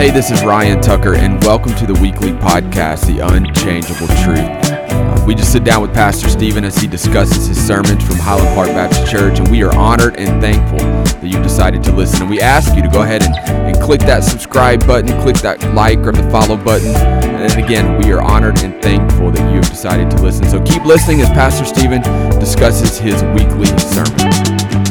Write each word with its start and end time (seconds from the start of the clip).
Hey, 0.00 0.10
this 0.10 0.30
is 0.30 0.42
Ryan 0.42 0.80
Tucker, 0.80 1.14
and 1.14 1.44
welcome 1.44 1.74
to 1.74 1.86
the 1.86 1.92
weekly 1.92 2.32
podcast, 2.32 3.04
The 3.06 3.18
Unchangeable 3.18 4.06
Truth. 4.24 4.38
Uh, 4.40 5.22
we 5.26 5.34
just 5.34 5.52
sit 5.52 5.62
down 5.62 5.82
with 5.82 5.92
Pastor 5.92 6.30
Stephen 6.30 6.64
as 6.64 6.74
he 6.78 6.86
discusses 6.88 7.48
his 7.48 7.62
sermons 7.62 8.02
from 8.02 8.16
Highland 8.16 8.48
Park 8.54 8.68
Baptist 8.68 9.12
Church, 9.12 9.38
and 9.38 9.50
we 9.50 9.62
are 9.62 9.76
honored 9.76 10.16
and 10.16 10.40
thankful 10.40 10.78
that 10.78 11.28
you've 11.28 11.42
decided 11.42 11.84
to 11.84 11.92
listen. 11.92 12.22
And 12.22 12.30
we 12.30 12.40
ask 12.40 12.74
you 12.74 12.80
to 12.80 12.88
go 12.88 13.02
ahead 13.02 13.22
and, 13.24 13.36
and 13.50 13.78
click 13.78 14.00
that 14.00 14.24
subscribe 14.24 14.86
button, 14.86 15.20
click 15.20 15.36
that 15.40 15.62
like 15.74 15.98
or 15.98 16.12
the 16.12 16.30
follow 16.30 16.56
button. 16.56 16.96
And 16.96 17.62
again, 17.62 17.98
we 17.98 18.10
are 18.10 18.22
honored 18.22 18.62
and 18.62 18.82
thankful 18.82 19.30
that 19.32 19.50
you 19.50 19.56
have 19.56 19.68
decided 19.68 20.10
to 20.12 20.22
listen. 20.22 20.48
So 20.48 20.62
keep 20.62 20.86
listening 20.86 21.20
as 21.20 21.28
Pastor 21.28 21.66
Stephen 21.66 22.00
discusses 22.40 22.96
his 22.96 23.22
weekly 23.34 23.66
sermon. 23.78 24.89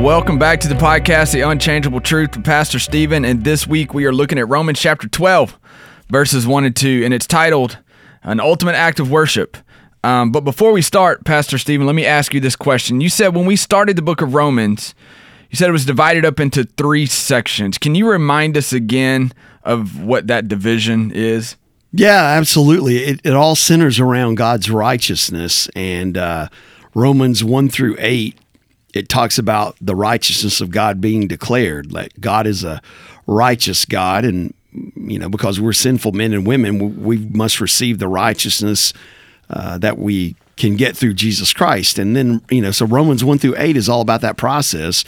Welcome 0.00 0.38
back 0.38 0.58
to 0.58 0.68
the 0.68 0.74
podcast, 0.74 1.32
The 1.32 1.42
Unchangeable 1.42 2.00
Truth 2.00 2.36
with 2.36 2.46
Pastor 2.46 2.78
Stephen. 2.78 3.24
And 3.24 3.44
this 3.44 3.66
week 3.66 3.92
we 3.92 4.06
are 4.06 4.12
looking 4.12 4.38
at 4.38 4.48
Romans 4.48 4.80
chapter 4.80 5.06
12, 5.06 5.58
verses 6.08 6.46
1 6.46 6.64
and 6.64 6.74
2, 6.74 7.02
and 7.04 7.12
it's 7.12 7.26
titled 7.26 7.78
An 8.22 8.40
Ultimate 8.40 8.74
Act 8.74 9.00
of 9.00 9.10
Worship. 9.10 9.56
Um, 10.02 10.32
but 10.32 10.40
before 10.42 10.72
we 10.72 10.80
start, 10.80 11.24
Pastor 11.24 11.58
Stephen, 11.58 11.86
let 11.86 11.94
me 11.94 12.06
ask 12.06 12.32
you 12.32 12.40
this 12.40 12.56
question. 12.56 13.00
You 13.00 13.10
said 13.10 13.36
when 13.36 13.44
we 13.44 13.54
started 13.54 13.96
the 13.96 14.02
book 14.02 14.22
of 14.22 14.34
Romans, 14.34 14.94
you 15.50 15.56
said 15.56 15.68
it 15.68 15.72
was 15.72 15.84
divided 15.84 16.24
up 16.24 16.40
into 16.40 16.64
three 16.64 17.04
sections. 17.04 17.76
Can 17.76 17.94
you 17.94 18.08
remind 18.10 18.56
us 18.56 18.72
again 18.72 19.32
of 19.62 20.02
what 20.02 20.26
that 20.28 20.48
division 20.48 21.10
is? 21.10 21.56
Yeah, 21.92 22.24
absolutely. 22.24 22.96
It, 23.04 23.20
it 23.24 23.34
all 23.34 23.54
centers 23.54 24.00
around 24.00 24.36
God's 24.36 24.70
righteousness. 24.70 25.68
And 25.76 26.16
uh, 26.16 26.48
Romans 26.94 27.44
1 27.44 27.68
through 27.68 27.96
8 27.98 28.38
it 28.92 29.08
talks 29.08 29.38
about 29.38 29.76
the 29.80 29.94
righteousness 29.94 30.60
of 30.60 30.70
God 30.70 31.00
being 31.00 31.26
declared. 31.26 31.92
Like 31.92 32.12
God 32.20 32.46
is 32.46 32.64
a 32.64 32.82
righteous 33.26 33.84
God, 33.84 34.24
and 34.24 34.54
you 34.96 35.18
know 35.18 35.28
because 35.28 35.60
we're 35.60 35.72
sinful 35.72 36.12
men 36.12 36.32
and 36.32 36.46
women, 36.46 37.02
we 37.02 37.18
must 37.18 37.60
receive 37.60 37.98
the 37.98 38.08
righteousness 38.08 38.92
uh, 39.50 39.78
that 39.78 39.98
we 39.98 40.36
can 40.56 40.76
get 40.76 40.96
through 40.96 41.14
Jesus 41.14 41.52
Christ. 41.52 41.98
And 41.98 42.14
then 42.14 42.42
you 42.50 42.62
know, 42.62 42.70
so 42.70 42.86
Romans 42.86 43.24
one 43.24 43.38
through 43.38 43.54
eight 43.56 43.76
is 43.76 43.88
all 43.88 44.00
about 44.00 44.20
that 44.20 44.36
process. 44.36 45.04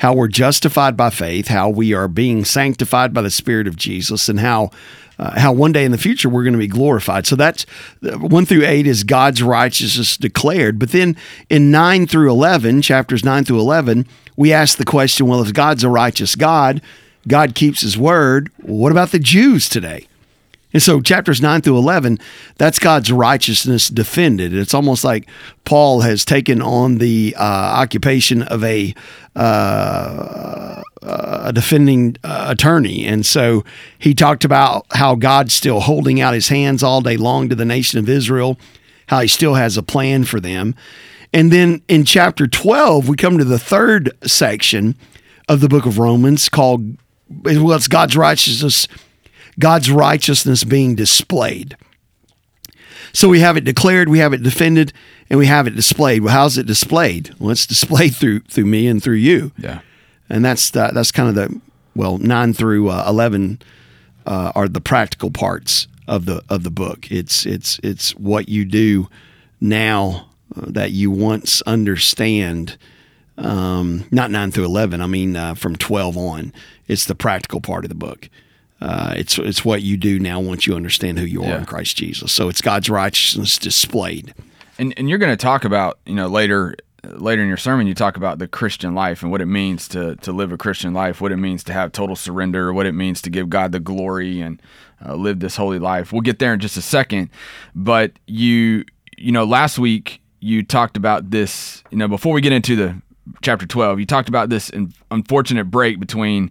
How 0.00 0.12
we're 0.12 0.28
justified 0.28 0.94
by 0.94 1.08
faith, 1.08 1.48
how 1.48 1.70
we 1.70 1.94
are 1.94 2.06
being 2.06 2.44
sanctified 2.44 3.14
by 3.14 3.22
the 3.22 3.30
Spirit 3.30 3.66
of 3.66 3.76
Jesus, 3.76 4.28
and 4.28 4.40
how 4.40 4.70
uh, 5.18 5.38
how 5.38 5.52
one 5.52 5.72
day 5.72 5.84
in 5.84 5.92
the 5.92 5.98
future 5.98 6.28
we're 6.28 6.42
going 6.42 6.52
to 6.52 6.58
be 6.58 6.66
glorified. 6.66 7.26
So 7.26 7.36
that's 7.36 7.64
one 8.02 8.46
through 8.46 8.64
eight 8.64 8.86
is 8.86 9.04
God's 9.04 9.42
righteousness 9.42 10.16
declared. 10.16 10.78
But 10.78 10.92
then 10.92 11.16
in 11.48 11.70
nine 11.70 12.06
through 12.06 12.30
11, 12.30 12.82
chapters 12.82 13.24
nine 13.24 13.44
through 13.44 13.60
11, 13.60 14.06
we 14.36 14.52
ask 14.52 14.78
the 14.78 14.84
question 14.84 15.26
well, 15.26 15.42
if 15.42 15.52
God's 15.52 15.84
a 15.84 15.88
righteous 15.88 16.34
God, 16.36 16.82
God 17.26 17.54
keeps 17.54 17.80
his 17.80 17.98
word, 17.98 18.50
what 18.58 18.92
about 18.92 19.10
the 19.10 19.18
Jews 19.18 19.68
today? 19.68 20.06
And 20.76 20.82
so, 20.82 21.00
chapters 21.00 21.40
9 21.40 21.62
through 21.62 21.78
11, 21.78 22.18
that's 22.56 22.78
God's 22.78 23.10
righteousness 23.10 23.88
defended. 23.88 24.52
It's 24.54 24.74
almost 24.74 25.04
like 25.04 25.26
Paul 25.64 26.02
has 26.02 26.22
taken 26.22 26.60
on 26.60 26.98
the 26.98 27.34
uh, 27.34 27.40
occupation 27.42 28.42
of 28.42 28.62
a, 28.62 28.94
uh, 29.34 30.82
a 31.00 31.50
defending 31.54 32.18
uh, 32.22 32.48
attorney. 32.50 33.06
And 33.06 33.24
so, 33.24 33.64
he 33.98 34.12
talked 34.12 34.44
about 34.44 34.84
how 34.92 35.14
God's 35.14 35.54
still 35.54 35.80
holding 35.80 36.20
out 36.20 36.34
his 36.34 36.48
hands 36.48 36.82
all 36.82 37.00
day 37.00 37.16
long 37.16 37.48
to 37.48 37.54
the 37.54 37.64
nation 37.64 37.98
of 37.98 38.06
Israel, 38.06 38.58
how 39.06 39.20
he 39.20 39.28
still 39.28 39.54
has 39.54 39.78
a 39.78 39.82
plan 39.82 40.24
for 40.24 40.40
them. 40.40 40.74
And 41.32 41.50
then 41.50 41.80
in 41.88 42.04
chapter 42.04 42.46
12, 42.46 43.08
we 43.08 43.16
come 43.16 43.38
to 43.38 43.44
the 43.44 43.58
third 43.58 44.10
section 44.26 44.94
of 45.48 45.62
the 45.62 45.70
book 45.70 45.86
of 45.86 45.98
Romans 45.98 46.50
called, 46.50 46.98
well, 47.30 47.72
it's 47.72 47.88
God's 47.88 48.14
righteousness 48.14 48.86
God's 49.58 49.90
righteousness 49.90 50.64
being 50.64 50.94
displayed. 50.94 51.76
So 53.12 53.28
we 53.28 53.40
have 53.40 53.56
it 53.56 53.64
declared, 53.64 54.08
we 54.08 54.18
have 54.18 54.32
it 54.32 54.42
defended, 54.42 54.92
and 55.30 55.38
we 55.38 55.46
have 55.46 55.66
it 55.66 55.74
displayed. 55.74 56.22
Well, 56.22 56.34
how's 56.34 56.58
it 56.58 56.66
displayed? 56.66 57.34
Well, 57.38 57.50
it's 57.50 57.66
displayed 57.66 58.14
through 58.16 58.40
through 58.40 58.66
me 58.66 58.86
and 58.86 59.02
through 59.02 59.14
you. 59.14 59.52
Yeah, 59.56 59.80
and 60.28 60.44
that's 60.44 60.70
the, 60.70 60.90
that's 60.92 61.12
kind 61.12 61.28
of 61.28 61.34
the 61.34 61.60
well 61.94 62.18
nine 62.18 62.52
through 62.52 62.90
uh, 62.90 63.04
eleven 63.08 63.60
uh, 64.26 64.52
are 64.54 64.68
the 64.68 64.80
practical 64.80 65.30
parts 65.30 65.88
of 66.06 66.26
the 66.26 66.42
of 66.48 66.62
the 66.62 66.70
book. 66.70 67.10
It's 67.10 67.46
it's 67.46 67.78
it's 67.82 68.10
what 68.16 68.48
you 68.48 68.64
do 68.64 69.08
now 69.60 70.28
uh, 70.54 70.66
that 70.66 70.92
you 70.92 71.10
once 71.10 71.62
understand. 71.62 72.76
Um, 73.38 74.06
not 74.10 74.30
nine 74.30 74.50
through 74.50 74.64
eleven. 74.64 75.00
I 75.00 75.06
mean, 75.06 75.36
uh, 75.36 75.54
from 75.54 75.76
twelve 75.76 76.16
on. 76.16 76.52
It's 76.88 77.04
the 77.04 77.14
practical 77.14 77.60
part 77.60 77.84
of 77.84 77.88
the 77.88 77.94
book. 77.96 78.28
Uh, 78.80 79.14
it's 79.16 79.38
it's 79.38 79.64
what 79.64 79.82
you 79.82 79.96
do 79.96 80.18
now 80.18 80.38
once 80.38 80.66
you 80.66 80.74
understand 80.74 81.18
who 81.18 81.24
you 81.24 81.42
are 81.42 81.48
yeah. 81.48 81.58
in 81.58 81.64
Christ 81.64 81.96
Jesus. 81.96 82.32
So 82.32 82.48
it's 82.48 82.60
God's 82.60 82.90
righteousness 82.90 83.58
displayed. 83.58 84.34
And 84.78 84.92
and 84.96 85.08
you're 85.08 85.18
going 85.18 85.32
to 85.32 85.42
talk 85.42 85.64
about 85.64 85.98
you 86.04 86.14
know 86.14 86.26
later 86.26 86.76
later 87.14 87.40
in 87.40 87.48
your 87.48 87.56
sermon 87.56 87.86
you 87.86 87.94
talk 87.94 88.16
about 88.16 88.38
the 88.38 88.48
Christian 88.48 88.94
life 88.94 89.22
and 89.22 89.30
what 89.30 89.40
it 89.40 89.46
means 89.46 89.88
to 89.88 90.16
to 90.16 90.32
live 90.32 90.52
a 90.52 90.58
Christian 90.58 90.92
life, 90.92 91.20
what 91.20 91.32
it 91.32 91.36
means 91.36 91.64
to 91.64 91.72
have 91.72 91.92
total 91.92 92.16
surrender, 92.16 92.72
what 92.72 92.86
it 92.86 92.92
means 92.92 93.22
to 93.22 93.30
give 93.30 93.48
God 93.48 93.72
the 93.72 93.80
glory 93.80 94.40
and 94.40 94.60
uh, 95.04 95.14
live 95.14 95.40
this 95.40 95.56
holy 95.56 95.78
life. 95.78 96.12
We'll 96.12 96.22
get 96.22 96.38
there 96.38 96.52
in 96.52 96.60
just 96.60 96.76
a 96.76 96.82
second, 96.82 97.30
but 97.74 98.12
you 98.26 98.84
you 99.16 99.32
know 99.32 99.44
last 99.44 99.78
week 99.78 100.20
you 100.40 100.62
talked 100.62 100.98
about 100.98 101.30
this 101.30 101.82
you 101.90 101.96
know 101.96 102.08
before 102.08 102.34
we 102.34 102.42
get 102.42 102.52
into 102.52 102.76
the 102.76 103.00
chapter 103.42 103.66
12 103.66 103.98
you 103.98 104.06
talked 104.06 104.28
about 104.28 104.50
this 104.50 104.70
unfortunate 105.10 105.64
break 105.64 105.98
between 105.98 106.50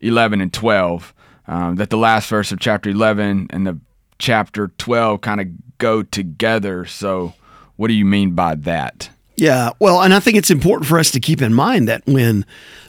11 0.00 0.40
and 0.40 0.52
12 0.52 1.14
um, 1.48 1.76
that 1.76 1.90
the 1.90 1.96
last 1.96 2.28
verse 2.28 2.52
of 2.52 2.60
chapter 2.60 2.90
11 2.90 3.48
and 3.50 3.66
the 3.66 3.78
chapter 4.18 4.68
12 4.78 5.20
kind 5.20 5.40
of 5.40 5.48
go 5.78 6.02
together. 6.02 6.84
So, 6.86 7.34
what 7.76 7.88
do 7.88 7.94
you 7.94 8.04
mean 8.04 8.32
by 8.32 8.54
that? 8.54 9.10
Yeah, 9.36 9.70
well, 9.78 10.00
and 10.00 10.14
I 10.14 10.20
think 10.20 10.38
it's 10.38 10.50
important 10.50 10.88
for 10.88 10.98
us 10.98 11.10
to 11.10 11.20
keep 11.20 11.42
in 11.42 11.52
mind 11.52 11.88
that 11.88 12.02
when 12.06 12.46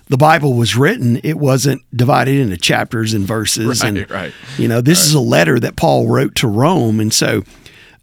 the 0.07 0.17
Bible 0.17 0.53
was 0.53 0.77
written, 0.77 1.19
it 1.23 1.37
wasn't 1.37 1.81
divided 1.95 2.39
into 2.39 2.55
chapters 2.55 3.13
and 3.13 3.25
verses. 3.25 3.83
Right, 3.83 3.97
and, 3.97 4.09
right. 4.09 4.33
You 4.57 4.69
know, 4.69 4.79
this 4.79 4.99
right. 4.99 5.07
is 5.07 5.13
a 5.13 5.19
letter 5.19 5.59
that 5.59 5.75
Paul 5.75 6.07
wrote 6.07 6.35
to 6.35 6.47
Rome. 6.47 7.01
And 7.01 7.13
so 7.13 7.43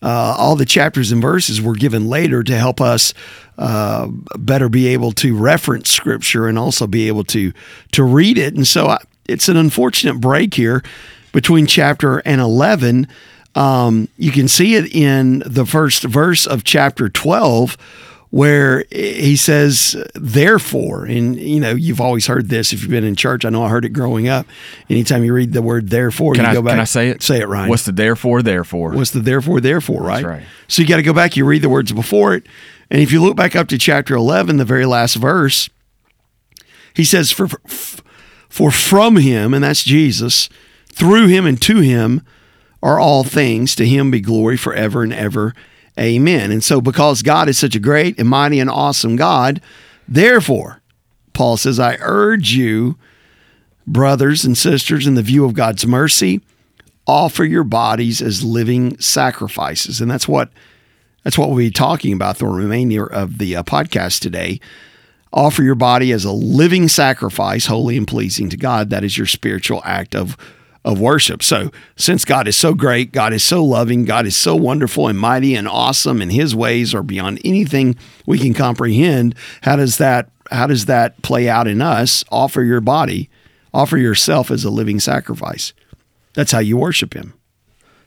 uh, 0.03 0.37
all 0.37 0.57
the 0.57 0.67
chapters 0.67 1.11
and 1.11 1.23
verses 1.23 1.63
were 1.63 1.75
given 1.75 2.09
later 2.09 2.43
to 2.43 2.59
help 2.59 2.83
us 2.83 3.15
uh, 3.57 4.09
better 4.39 4.69
be 4.69 4.89
able 4.89 5.13
to 5.13 5.35
reference 5.35 5.91
Scripture 5.91 6.47
and 6.47 6.59
also 6.59 6.87
be 6.87 7.09
able 7.09 7.25
to 7.25 7.53
to 7.93 8.05
read 8.05 8.37
it. 8.37 8.55
And 8.55 8.67
so 8.67 8.89
I, 8.89 8.99
it's 9.27 9.49
an 9.49 9.57
unfortunate 9.57 10.21
break 10.21 10.55
here 10.55 10.83
between 11.33 11.67
chapter 11.67 12.19
and 12.19 12.41
11. 12.41 13.09
Um, 13.55 14.09
you 14.17 14.33
can 14.33 14.49
see 14.49 14.75
it 14.75 14.95
in 14.95 15.43
the 15.47 15.67
first 15.67 16.05
verse 16.05 16.47
of 16.47 16.65
chapter 16.65 17.09
12 17.09 17.77
where 18.35 18.85
he 18.91 19.37
says 19.37 19.95
therefore 20.17 21.05
and 21.05 21.39
you 21.39 21.61
know 21.61 21.71
you've 21.71 22.01
always 22.01 22.27
heard 22.27 22.49
this 22.49 22.73
if 22.73 22.83
you've 22.83 22.91
been 22.91 23.05
in 23.05 23.15
church. 23.15 23.45
I 23.45 23.49
know 23.51 23.63
i 23.63 23.69
heard 23.69 23.85
it 23.85 23.91
growing 23.91 24.27
up. 24.27 24.45
Anytime 24.91 25.23
you 25.23 25.33
read 25.33 25.53
the 25.53 25.63
word 25.63 25.91
therefore 25.91 26.35
can 26.35 26.43
you 26.43 26.51
I, 26.51 26.55
go 26.55 26.61
back 26.61 26.73
can 26.73 26.81
i 26.81 26.85
say 26.85 27.11
it? 27.11 27.23
say 27.23 27.41
it 27.41 27.47
right 27.47 27.69
what's 27.69 27.85
the 27.85 27.93
therefore 27.93 28.43
therefore 28.43 28.91
what's 28.91 29.13
the 29.13 29.21
therefore 29.21 29.61
therefore 29.61 30.03
right, 30.03 30.25
right. 30.25 30.43
so 30.67 30.83
you 30.83 30.89
got 30.89 30.97
to 30.97 31.05
go 31.05 31.13
back 31.13 31.37
you 31.37 31.45
read 31.45 31.63
the 31.63 31.69
words 31.69 31.93
before 31.93 32.35
it 32.35 32.45
and 32.91 33.01
if 33.01 33.13
you 33.13 33.23
look 33.23 33.37
back 33.37 33.55
up 33.55 33.69
to 33.69 33.79
chapter 33.79 34.17
11 34.17 34.57
the 34.57 34.65
very 34.65 34.85
last 34.85 35.15
verse 35.15 35.71
he 36.93 37.05
says 37.05 37.31
for, 37.31 37.47
for 37.47 38.03
for 38.55 38.71
from 38.71 39.17
him, 39.17 39.53
and 39.53 39.65
that's 39.65 39.83
Jesus, 39.83 40.49
through 40.87 41.27
him 41.27 41.45
and 41.45 41.61
to 41.63 41.81
him 41.81 42.25
are 42.85 43.01
all 43.01 43.25
things. 43.25 43.75
To 43.75 43.85
him 43.85 44.13
be 44.13 44.21
glory 44.21 44.57
forever 44.57 45.03
and 45.03 45.13
ever. 45.13 45.55
Amen. 45.99 46.53
And 46.53 46.63
so, 46.63 46.81
because 46.81 47.23
God 47.23 47.49
is 47.49 47.59
such 47.59 47.75
a 47.75 47.81
great 47.81 48.17
and 48.17 48.29
mighty 48.29 48.61
and 48.61 48.71
awesome 48.71 49.17
God, 49.17 49.61
therefore, 50.07 50.81
Paul 51.33 51.57
says, 51.57 51.81
I 51.81 51.97
urge 51.99 52.53
you, 52.53 52.97
brothers 53.89 54.45
and 54.45 54.57
sisters, 54.57 55.09
in 55.09 55.17
the 55.17 55.23
view 55.23 55.45
of 55.45 55.55
God's 55.55 55.85
mercy, 55.85 56.41
offer 57.09 57.43
your 57.43 57.65
bodies 57.65 58.23
as 58.23 58.45
living 58.45 58.97
sacrifices. 59.01 60.01
And 60.01 60.09
that's 60.09 60.29
what 60.29 60.51
that's 61.25 61.37
what 61.37 61.49
we'll 61.49 61.59
be 61.59 61.73
talking 61.73 62.13
about 62.13 62.39
the 62.39 62.47
remainder 62.47 63.05
of 63.05 63.39
the 63.39 63.57
uh, 63.57 63.65
podcast 63.65 64.21
today. 64.21 64.61
Offer 65.35 65.65
your 65.65 65.75
body 65.75 66.13
as 66.13 66.25
a 66.25 66.31
living 66.33 66.87
sacrifice, 66.87 67.67
holy 67.67 67.97
and 67.97 68.07
pleasing 68.07 68.49
to 68.51 68.57
God. 68.57 68.91
That 68.91 69.03
is 69.03 69.19
your 69.19 69.27
spiritual 69.27 69.83
act 69.85 70.15
of 70.15 70.37
of 70.85 71.01
worship. 71.01 71.43
So, 71.43 71.71
since 71.97 72.25
God 72.25 72.47
is 72.47 72.57
so 72.57 72.75
great, 72.75 73.11
God 73.11 73.33
is 73.33 73.43
so 73.43 73.65
loving, 73.65 74.05
God 74.05 74.27
is 74.27 74.37
so 74.37 74.55
wonderful 74.55 75.09
and 75.09 75.19
mighty 75.19 75.55
and 75.55 75.67
awesome, 75.67 76.21
and 76.21 76.31
His 76.31 76.55
ways 76.55 76.95
are 76.95 77.03
beyond 77.03 77.41
anything 77.45 77.97
we 78.27 78.39
can 78.39 78.55
comprehend, 78.55 79.35
how 79.63 79.77
does 79.77 79.99
that 79.99 80.31
how 80.51 80.67
does 80.67 80.87
that 80.87 81.21
play 81.23 81.49
out 81.49 81.67
in 81.67 81.81
us? 81.81 82.23
Offer 82.31 82.63
your 82.63 82.81
body, 82.81 83.31
offer 83.73 83.97
yourself 83.97 84.51
as 84.51 84.65
a 84.65 84.71
living 84.71 85.01
sacrifice. 85.01 85.73
That's 86.35 86.53
how 86.53 86.59
you 86.61 86.77
worship 86.77 87.15
Him. 87.15 87.35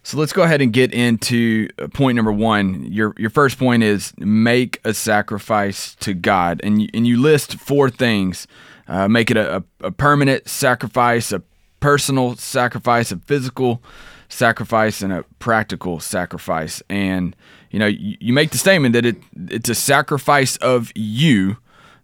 So 0.08 0.18
let's 0.18 0.32
go 0.32 0.44
ahead 0.44 0.62
and 0.62 0.72
get 0.72 0.94
into 0.94 1.68
uh, 1.78 1.90
point 1.90 2.16
number 2.16 2.32
one. 2.32 2.90
Your 2.90 3.14
your 3.18 3.30
first 3.30 3.60
point 3.60 3.84
is 3.84 4.14
make 4.18 4.80
a 4.86 4.94
sacrifice 4.94 5.96
to 5.96 6.14
God, 6.14 6.62
and 6.64 6.82
you, 6.82 6.88
and 6.94 7.06
you 7.06 7.20
list 7.20 7.56
four 7.56 7.90
things 7.90 8.48
uh, 8.88 9.10
make 9.10 9.30
it 9.30 9.36
a, 9.36 9.66
a, 9.82 9.92
permanent 9.92 10.48
sacrifice, 10.48 11.34
a 11.34 11.42
personal 11.82 12.38
sacrifice, 12.38 13.12
a 13.12 13.18
physical 13.18 13.84
sacrifice, 14.30 15.02
and 15.02 15.12
a 15.12 15.26
practical 15.40 16.00
sacrifice. 16.00 16.82
And 16.90 17.36
you 17.70 17.78
know, 17.78 17.88
you, 17.88 18.16
you 18.22 18.32
make 18.32 18.52
the 18.52 18.58
statement 18.58 18.94
that 18.94 19.06
it 19.06 19.18
it's 19.50 19.68
a 19.68 19.76
sacrifice 19.76 20.56
of 20.58 20.90
you, 20.96 21.58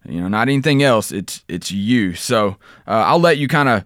you 0.10 0.20
know, 0.20 0.28
not 0.28 0.50
anything 0.50 0.84
else. 0.84 1.14
It's 1.14 1.46
it's 1.48 1.72
you. 1.72 2.16
So 2.16 2.58
uh, 2.86 3.04
I'll 3.06 3.22
let 3.22 3.38
you 3.38 3.48
kind 3.48 3.70
of. 3.70 3.86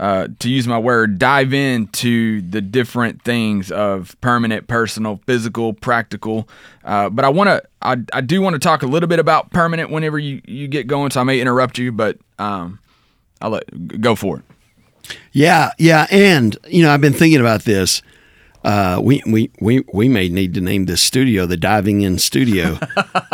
Uh, 0.00 0.28
to 0.38 0.48
use 0.48 0.66
my 0.66 0.78
word, 0.78 1.18
dive 1.18 1.52
into 1.52 2.40
the 2.40 2.62
different 2.62 3.20
things 3.22 3.70
of 3.70 4.18
permanent, 4.22 4.66
personal, 4.66 5.20
physical, 5.26 5.74
practical. 5.74 6.48
Uh, 6.82 7.10
but 7.10 7.22
I 7.22 7.28
want 7.28 7.48
to, 7.48 7.62
I, 7.82 7.96
I 8.14 8.22
do 8.22 8.40
want 8.40 8.54
to 8.54 8.58
talk 8.58 8.82
a 8.82 8.86
little 8.86 9.10
bit 9.10 9.18
about 9.18 9.50
permanent 9.50 9.90
whenever 9.90 10.18
you, 10.18 10.40
you 10.46 10.68
get 10.68 10.86
going. 10.86 11.10
So 11.10 11.20
I 11.20 11.24
may 11.24 11.38
interrupt 11.38 11.76
you, 11.76 11.92
but 11.92 12.16
um, 12.38 12.78
I'll 13.42 13.50
let 13.50 14.00
go 14.00 14.16
for 14.16 14.38
it. 14.38 14.44
Yeah, 15.32 15.72
yeah, 15.76 16.06
and 16.10 16.56
you 16.66 16.82
know, 16.82 16.90
I've 16.90 17.02
been 17.02 17.12
thinking 17.12 17.40
about 17.40 17.64
this. 17.64 18.00
Uh, 18.62 19.00
we, 19.02 19.22
we 19.26 19.50
we 19.60 19.84
we 19.92 20.08
may 20.08 20.28
need 20.28 20.52
to 20.54 20.60
name 20.60 20.84
this 20.86 21.00
studio 21.00 21.46
the 21.46 21.56
diving 21.56 22.02
in 22.02 22.18
studio. 22.18 22.78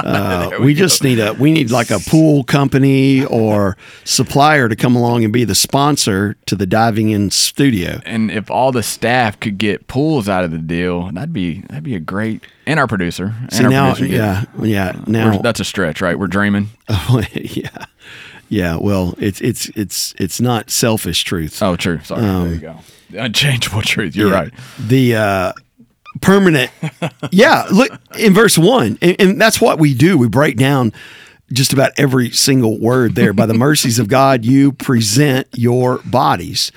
Uh, 0.07 0.51
we, 0.61 0.67
we 0.67 0.75
just 0.75 1.03
need 1.03 1.19
a 1.19 1.33
we 1.33 1.51
need 1.51 1.71
like 1.73 1.91
a 1.91 1.99
pool 1.99 2.45
company 2.45 3.25
or 3.25 3.77
supplier 4.05 4.69
to 4.69 4.77
come 4.77 4.95
along 4.95 5.25
and 5.25 5.33
be 5.33 5.43
the 5.43 5.55
sponsor 5.55 6.37
to 6.47 6.55
the 6.55 6.67
diving 6.67 7.11
in 7.11 7.29
studio. 7.31 8.01
And 8.07 8.31
if 8.31 8.49
all 8.49 8.71
the 8.71 8.85
staff 8.85 9.41
could 9.41 9.59
get 9.59 9.89
pools 9.89 10.29
out 10.29 10.45
of 10.45 10.53
the 10.53 10.59
deal, 10.59 11.11
that'd 11.11 11.33
be 11.33 11.63
that'd 11.63 11.83
be 11.83 11.97
a 11.97 12.01
great. 12.01 12.47
And 12.67 12.79
our 12.79 12.87
producer. 12.87 13.35
And 13.41 13.53
See 13.53 13.65
our 13.65 13.71
now, 13.71 13.95
producer 13.95 14.15
yeah, 14.15 14.45
yeah. 14.63 14.93
We're- 14.93 15.05
Now, 15.09 15.39
that's 15.39 15.59
a 15.61 15.65
stretch, 15.65 16.01
right? 16.01 16.17
We're 16.17 16.29
dreaming. 16.29 16.69
oh, 16.89 17.23
yeah, 17.33 17.87
yeah. 18.49 18.77
Well, 18.77 19.15
it's 19.19 19.41
it's 19.41 19.71
it's 19.71 20.15
it's 20.19 20.41
not 20.41 20.71
selfish 20.71 21.25
truth. 21.25 21.61
Oh, 21.63 21.75
true. 21.75 21.99
Sorry. 22.05 22.21
there 22.23 22.53
you 22.55 22.59
go. 22.61 22.77
Unchangeable 23.17 23.83
truth. 23.83 24.17
You're 24.17 24.31
Yeah. 24.31 24.35
right. 24.35 24.53
The 24.79 25.17
uh, 25.17 25.53
permanent, 26.21 26.71
yeah. 27.31 27.67
Look 27.71 27.91
in 28.19 28.33
verse 28.35 28.57
one, 28.59 28.99
and, 29.03 29.17
and 29.21 29.41
that's 29.41 29.61
what 29.61 29.79
we 29.79 29.95
do. 29.95 30.17
We 30.19 30.29
break 30.29 30.57
down 30.57 30.93
just 31.53 31.73
about 31.73 31.93
every 31.97 32.31
single 32.31 32.79
word 32.81 33.15
there. 33.15 33.33
By 33.33 33.47
the 33.47 33.55
mercies 33.69 33.99
of 33.99 34.09
God, 34.09 34.45
you 34.45 34.73
present 34.73 35.47
your 35.55 35.99
bodies. 36.05 36.73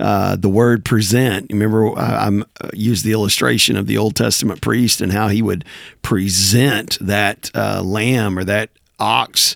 Uh, 0.00 0.34
the 0.34 0.48
word 0.48 0.84
present. 0.84 1.46
Remember, 1.52 1.96
I, 1.96 2.26
I'm 2.26 2.42
uh, 2.60 2.70
used 2.74 3.04
the 3.04 3.12
illustration 3.12 3.76
of 3.76 3.86
the 3.86 3.96
Old 3.98 4.16
Testament 4.16 4.60
priest 4.60 5.00
and 5.00 5.12
how 5.12 5.28
he 5.28 5.42
would 5.42 5.64
present 6.02 6.98
that 7.00 7.50
uh, 7.54 7.82
lamb 7.84 8.36
or 8.36 8.42
that 8.44 8.70
ox 8.98 9.54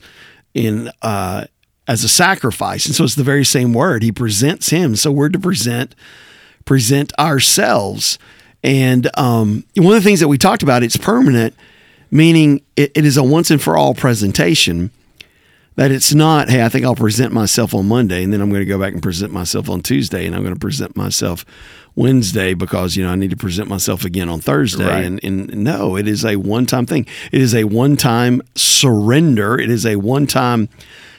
in 0.54 0.88
uh, 1.02 1.46
as 1.88 2.04
a 2.04 2.08
sacrifice, 2.08 2.86
and 2.86 2.94
so 2.94 3.04
it's 3.04 3.14
the 3.14 3.22
very 3.22 3.44
same 3.44 3.72
word. 3.72 4.02
He 4.02 4.12
presents 4.12 4.70
him. 4.70 4.96
So 4.96 5.12
we're 5.12 5.28
to 5.28 5.38
present 5.38 5.94
present 6.64 7.12
ourselves. 7.18 8.18
And 8.62 9.08
um, 9.16 9.64
one 9.76 9.94
of 9.94 10.02
the 10.02 10.06
things 10.06 10.20
that 10.20 10.28
we 10.28 10.36
talked 10.36 10.62
about, 10.62 10.82
it's 10.82 10.96
permanent, 10.96 11.54
meaning 12.10 12.62
it, 12.76 12.90
it 12.94 13.04
is 13.04 13.16
a 13.16 13.22
once 13.22 13.50
and 13.50 13.62
for 13.62 13.76
all 13.76 13.94
presentation. 13.94 14.90
That 15.76 15.90
it's 15.90 16.14
not, 16.14 16.48
hey, 16.48 16.64
I 16.64 16.70
think 16.70 16.86
I'll 16.86 16.96
present 16.96 17.34
myself 17.34 17.74
on 17.74 17.86
Monday, 17.86 18.24
and 18.24 18.32
then 18.32 18.40
I'm 18.40 18.48
going 18.48 18.62
to 18.62 18.66
go 18.66 18.78
back 18.78 18.94
and 18.94 19.02
present 19.02 19.30
myself 19.30 19.68
on 19.68 19.82
Tuesday, 19.82 20.24
and 20.26 20.34
I'm 20.34 20.40
going 20.40 20.54
to 20.54 20.58
present 20.58 20.96
myself 20.96 21.44
Wednesday 21.94 22.54
because 22.54 22.96
you 22.96 23.04
know 23.04 23.10
I 23.10 23.14
need 23.14 23.30
to 23.30 23.36
present 23.36 23.68
myself 23.68 24.04
again 24.04 24.30
on 24.30 24.40
Thursday. 24.40 24.86
Right. 24.86 25.04
And, 25.04 25.22
and 25.22 25.54
no, 25.64 25.96
it 25.96 26.08
is 26.08 26.24
a 26.24 26.36
one 26.36 26.64
time 26.64 26.86
thing. 26.86 27.06
It 27.30 27.42
is 27.42 27.54
a 27.54 27.64
one 27.64 27.96
time 27.96 28.40
surrender. 28.54 29.58
It 29.58 29.68
is 29.68 29.84
a 29.84 29.96
one 29.96 30.26
time 30.26 30.70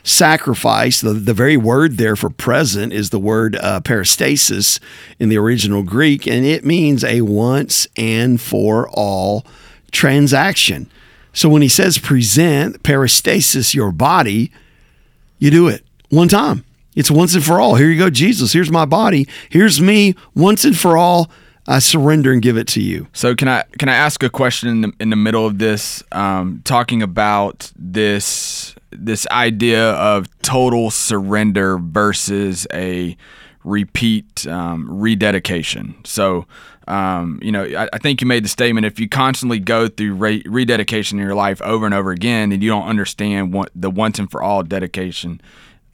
sacrifice. 0.08 1.02
The, 1.02 1.14
the 1.14 1.34
very 1.34 1.58
word 1.58 1.98
there 1.98 2.16
for 2.16 2.30
present 2.30 2.94
is 2.94 3.10
the 3.10 3.20
word 3.20 3.56
uh, 3.58 3.82
peristasis 3.82 4.80
in 5.20 5.30
the 5.30 5.38
original 5.38 5.84
Greek, 5.84 6.26
and 6.26 6.46
it 6.46 6.64
means 6.64 7.04
a 7.04 7.22
once 7.22 7.88
and 7.98 8.40
for 8.40 8.90
all 8.90 9.46
transaction. 9.92 10.90
So 11.34 11.50
when 11.50 11.62
he 11.62 11.68
says 11.68 11.98
present, 11.98 12.84
peristasis, 12.84 13.76
your 13.76 13.92
body, 13.92 14.52
you 15.40 15.52
do 15.52 15.68
it 15.68 15.84
one 16.10 16.30
time. 16.30 16.64
It's 16.96 17.12
once 17.12 17.36
and 17.36 17.44
for 17.44 17.60
all. 17.60 17.76
Here 17.76 17.90
you 17.90 18.00
go, 18.00 18.10
Jesus. 18.10 18.54
Here's 18.54 18.72
my 18.72 18.86
body. 18.86 19.28
Here's 19.50 19.80
me. 19.80 20.16
Once 20.34 20.66
and 20.66 20.76
for 20.76 20.98
all, 20.98 21.30
I 21.68 21.80
surrender 21.80 22.32
and 22.32 22.42
give 22.42 22.56
it 22.56 22.68
to 22.70 22.82
you. 22.82 23.08
So 23.14 23.36
can 23.36 23.48
I 23.48 23.64
can 23.78 23.90
I 23.90 23.96
ask 23.96 24.24
a 24.24 24.30
question 24.30 24.70
in 24.70 24.82
the, 24.82 24.94
in 25.00 25.10
the 25.10 25.16
middle 25.16 25.46
of 25.46 25.58
this, 25.58 26.04
um, 26.12 26.62
talking 26.64 27.04
about 27.04 27.72
this 27.76 28.74
this 28.92 29.28
idea 29.28 29.92
of 29.92 30.28
total 30.42 30.90
surrender 30.92 31.78
versus 31.78 32.66
a 32.74 33.18
repeat 33.66 34.48
um, 34.48 34.88
rededication. 34.90 35.96
So 36.06 36.46
um, 36.88 37.40
you 37.42 37.52
know, 37.52 37.66
I, 37.66 37.90
I 37.92 37.98
think 37.98 38.22
you 38.22 38.28
made 38.28 38.46
the 38.46 38.50
statement 38.50 38.86
if 38.86 38.98
you 38.98 39.10
constantly 39.10 39.60
go 39.60 39.90
through 39.90 40.14
re- 40.14 40.44
rededication 40.46 41.20
in 41.20 41.26
your 41.26 41.36
life 41.36 41.62
over 41.62 41.86
and 41.86 41.94
over 41.94 42.12
again, 42.12 42.54
and 42.54 42.64
you 42.64 42.70
don't 42.70 42.88
understand 42.88 43.54
what 43.54 43.72
the 43.76 43.90
once 43.90 44.20
and 44.20 44.32
for 44.32 44.42
all 44.42 44.64
dedication 44.64 45.42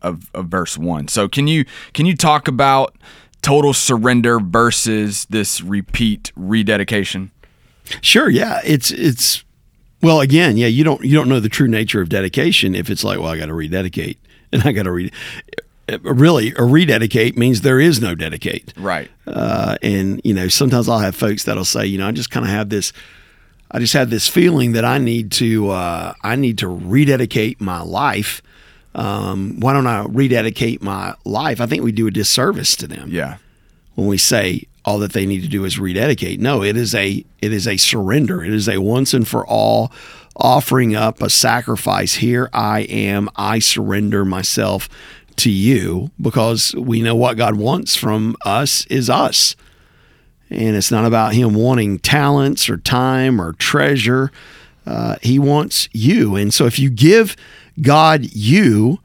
of, 0.04 0.30
of 0.36 0.48
verse 0.48 0.78
one. 0.78 1.08
So 1.08 1.28
can 1.28 1.48
you 1.48 1.66
can 1.94 2.06
you 2.06 2.16
talk 2.16 2.48
about 2.48 2.96
total 3.44 3.74
surrender 3.74 4.40
versus 4.40 5.25
this 5.25 5.62
repeat 5.62 6.31
rededication? 6.36 7.30
Sure, 8.01 8.30
yeah. 8.30 8.62
It's 8.63 8.90
it's 8.90 9.44
well 10.01 10.22
again, 10.22 10.57
yeah, 10.57 10.68
you 10.68 10.84
don't 10.84 11.04
you 11.04 11.13
don't 11.13 11.30
know 11.30 11.40
the 11.40 11.50
true 11.50 11.68
nature 11.68 12.01
of 12.01 12.10
dedication 12.10 12.74
if 12.74 12.90
it's 12.90 13.04
like, 13.04 13.19
well, 13.19 13.30
I 13.30 13.38
got 13.38 13.48
to 13.48 13.54
rededicate 13.54 14.18
and 14.51 14.63
I 14.63 14.72
got 14.72 14.84
to 14.84 14.92
read 14.92 15.13
really 16.01 16.54
a 16.57 16.63
rededicate 16.63 17.38
means 17.38 17.62
there 17.62 17.80
is 17.80 18.01
no 18.01 18.16
dedicate. 18.16 18.74
Right. 18.78 19.12
Uh, 19.28 19.78
and 19.84 20.22
you 20.24 20.34
know, 20.34 20.48
sometimes 20.48 20.89
I'll 20.89 21.00
have 21.00 21.16
folks 21.16 21.44
that'll 21.44 21.66
say, 21.66 21.86
you 21.86 21.98
know, 21.98 22.07
I 22.07 22.12
just 22.12 22.31
kind 22.31 22.46
of 22.46 22.51
have 22.51 22.69
this 22.69 22.94
I 23.69 23.80
just 23.80 23.94
have 23.94 24.10
this 24.10 24.28
feeling 24.28 24.74
that 24.74 24.86
I 24.86 25.00
need 25.00 25.31
to 25.34 25.69
uh, 25.72 26.13
I 26.24 26.36
need 26.36 26.60
to 26.60 26.68
rededicate 26.68 27.60
my 27.60 27.81
life. 27.81 28.42
Um, 28.95 29.60
why 29.60 29.74
don't 29.74 29.88
I 29.88 30.06
rededicate 30.07 30.81
my 30.81 31.16
life? 31.25 31.60
I 31.60 31.66
think 31.66 31.84
we 31.84 31.92
do 31.92 32.07
a 32.07 32.12
disservice 32.12 32.75
to 32.78 32.88
them 32.88 33.10
Yeah. 33.12 33.38
when 33.95 34.07
we 34.07 34.18
say 34.18 34.68
all 34.86 35.00
that 35.00 35.13
they 35.13 35.25
need 35.25 35.42
to 35.42 35.48
do 35.48 35.63
is 35.66 35.80
rededicate. 35.80 36.40
No, 36.40 36.62
it 36.63 36.75
is 36.78 36.94
a 36.94 37.24
it 37.42 37.54
is 37.54 37.68
a 37.68 37.78
surrender. 37.78 38.44
It 38.44 38.53
is 38.53 38.67
a 38.70 38.79
once 38.79 39.13
and 39.13 39.27
for 39.27 39.46
all 39.48 39.91
offering 40.36 40.96
up 40.96 41.22
a 41.22 41.29
sacrifice. 41.29 42.15
Here 42.15 42.50
I 42.53 42.82
am. 42.82 43.29
I 43.36 43.60
surrender 43.60 44.25
myself 44.25 44.89
to 45.38 45.50
you 45.50 46.12
because 46.22 46.75
we 46.75 47.01
know 47.01 47.15
what 47.15 47.38
God 47.38 47.56
wants 47.56 47.96
from 47.96 48.36
us 48.46 48.86
is 48.88 49.10
us. 49.10 49.56
And 50.50 50.75
it's 50.75 50.91
not 50.91 51.06
about 51.06 51.34
him 51.34 51.56
wanting 51.56 51.98
talents 52.00 52.70
or 52.70 52.77
time 52.77 53.41
or 53.41 53.53
treasure. 53.53 54.32
Uh, 54.86 55.15
he 55.22 55.39
wants 55.39 55.88
you. 55.94 56.36
And 56.36 56.53
so 56.53 56.65
if 56.65 56.77
you 56.77 56.89
give 56.89 57.36
God 57.82 58.34
you, 58.34 59.00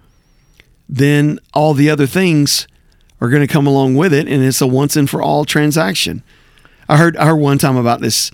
then 0.89 1.39
all 1.55 1.75
the 1.75 1.91
other 1.91 2.07
things 2.07 2.67
are 3.21 3.29
going 3.29 3.47
to 3.47 3.53
come 3.53 3.67
along 3.67 3.97
with 3.97 4.13
it, 4.13 4.29
and 4.29 4.43
it's 4.45 4.61
a 4.61 4.67
once 4.67 4.97
and 4.97 5.09
for 5.09 5.21
all 5.21 5.45
transaction. 5.45 6.23
I 6.89 6.97
heard 6.97 7.17
I 7.17 7.27
heard 7.27 7.37
one 7.37 7.59
time 7.59 7.77
about 7.77 8.01
this 8.01 8.31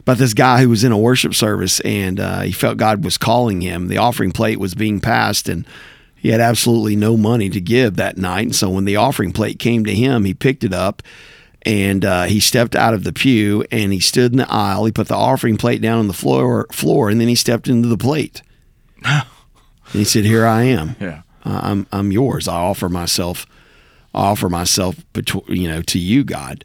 about 0.00 0.18
this 0.18 0.34
guy 0.34 0.60
who 0.60 0.68
was 0.68 0.84
in 0.84 0.92
a 0.92 0.98
worship 0.98 1.34
service 1.34 1.80
and 1.80 2.20
uh, 2.20 2.42
he 2.42 2.52
felt 2.52 2.76
God 2.76 3.02
was 3.02 3.18
calling 3.18 3.60
him. 3.60 3.88
The 3.88 3.98
offering 3.98 4.30
plate 4.30 4.60
was 4.60 4.74
being 4.74 5.00
passed, 5.00 5.48
and 5.48 5.66
he 6.14 6.28
had 6.28 6.40
absolutely 6.40 6.94
no 6.96 7.16
money 7.16 7.50
to 7.50 7.60
give 7.60 7.96
that 7.96 8.16
night. 8.16 8.46
And 8.46 8.54
so 8.54 8.70
when 8.70 8.84
the 8.84 8.96
offering 8.96 9.32
plate 9.32 9.58
came 9.58 9.84
to 9.84 9.94
him, 9.94 10.24
he 10.24 10.34
picked 10.34 10.64
it 10.64 10.72
up 10.72 11.02
and 11.62 12.04
uh, 12.04 12.24
he 12.24 12.38
stepped 12.38 12.76
out 12.76 12.94
of 12.94 13.02
the 13.04 13.12
pew 13.12 13.64
and 13.72 13.92
he 13.92 14.00
stood 14.00 14.32
in 14.32 14.38
the 14.38 14.50
aisle. 14.50 14.84
He 14.84 14.92
put 14.92 15.08
the 15.08 15.16
offering 15.16 15.56
plate 15.56 15.82
down 15.82 15.98
on 15.98 16.06
the 16.06 16.12
floor, 16.12 16.66
floor, 16.70 17.10
and 17.10 17.20
then 17.20 17.28
he 17.28 17.34
stepped 17.34 17.68
into 17.68 17.88
the 17.88 17.98
plate. 17.98 18.42
and 19.92 19.98
he 20.00 20.04
said, 20.04 20.24
"Here 20.24 20.46
I 20.46 20.64
am. 20.64 20.96
Yeah. 21.00 21.22
Uh, 21.44 21.60
I'm 21.62 21.86
I'm 21.92 22.12
yours. 22.12 22.48
I 22.48 22.56
offer 22.56 22.88
myself, 22.88 23.46
I 24.14 24.26
offer 24.26 24.48
myself 24.48 24.96
between 25.12 25.60
you 25.60 25.68
know 25.68 25.82
to 25.82 25.98
you, 25.98 26.24
God." 26.24 26.64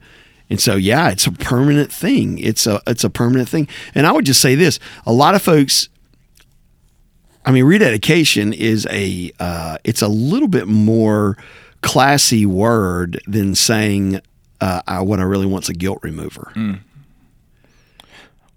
And 0.49 0.59
so, 0.59 0.75
yeah, 0.75 1.09
it's 1.11 1.25
a 1.25 1.31
permanent 1.31 1.93
thing. 1.93 2.37
It's 2.39 2.67
a 2.67 2.81
it's 2.85 3.05
a 3.05 3.09
permanent 3.09 3.47
thing. 3.47 3.69
And 3.95 4.05
I 4.05 4.11
would 4.11 4.25
just 4.25 4.41
say 4.41 4.55
this: 4.55 4.79
a 5.05 5.13
lot 5.13 5.33
of 5.33 5.41
folks. 5.41 5.87
I 7.45 7.51
mean, 7.51 7.63
rededication 7.63 8.53
is 8.53 8.85
a 8.91 9.31
uh, 9.39 9.77
it's 9.83 10.01
a 10.01 10.07
little 10.09 10.49
bit 10.49 10.67
more 10.67 11.37
classy 11.81 12.45
word 12.45 13.19
than 13.25 13.55
saying 13.55 14.19
uh, 14.59 14.81
I, 14.87 15.01
what 15.01 15.19
I 15.19 15.23
really 15.23 15.45
want's 15.47 15.69
a 15.69 15.73
guilt 15.73 15.99
remover. 16.03 16.51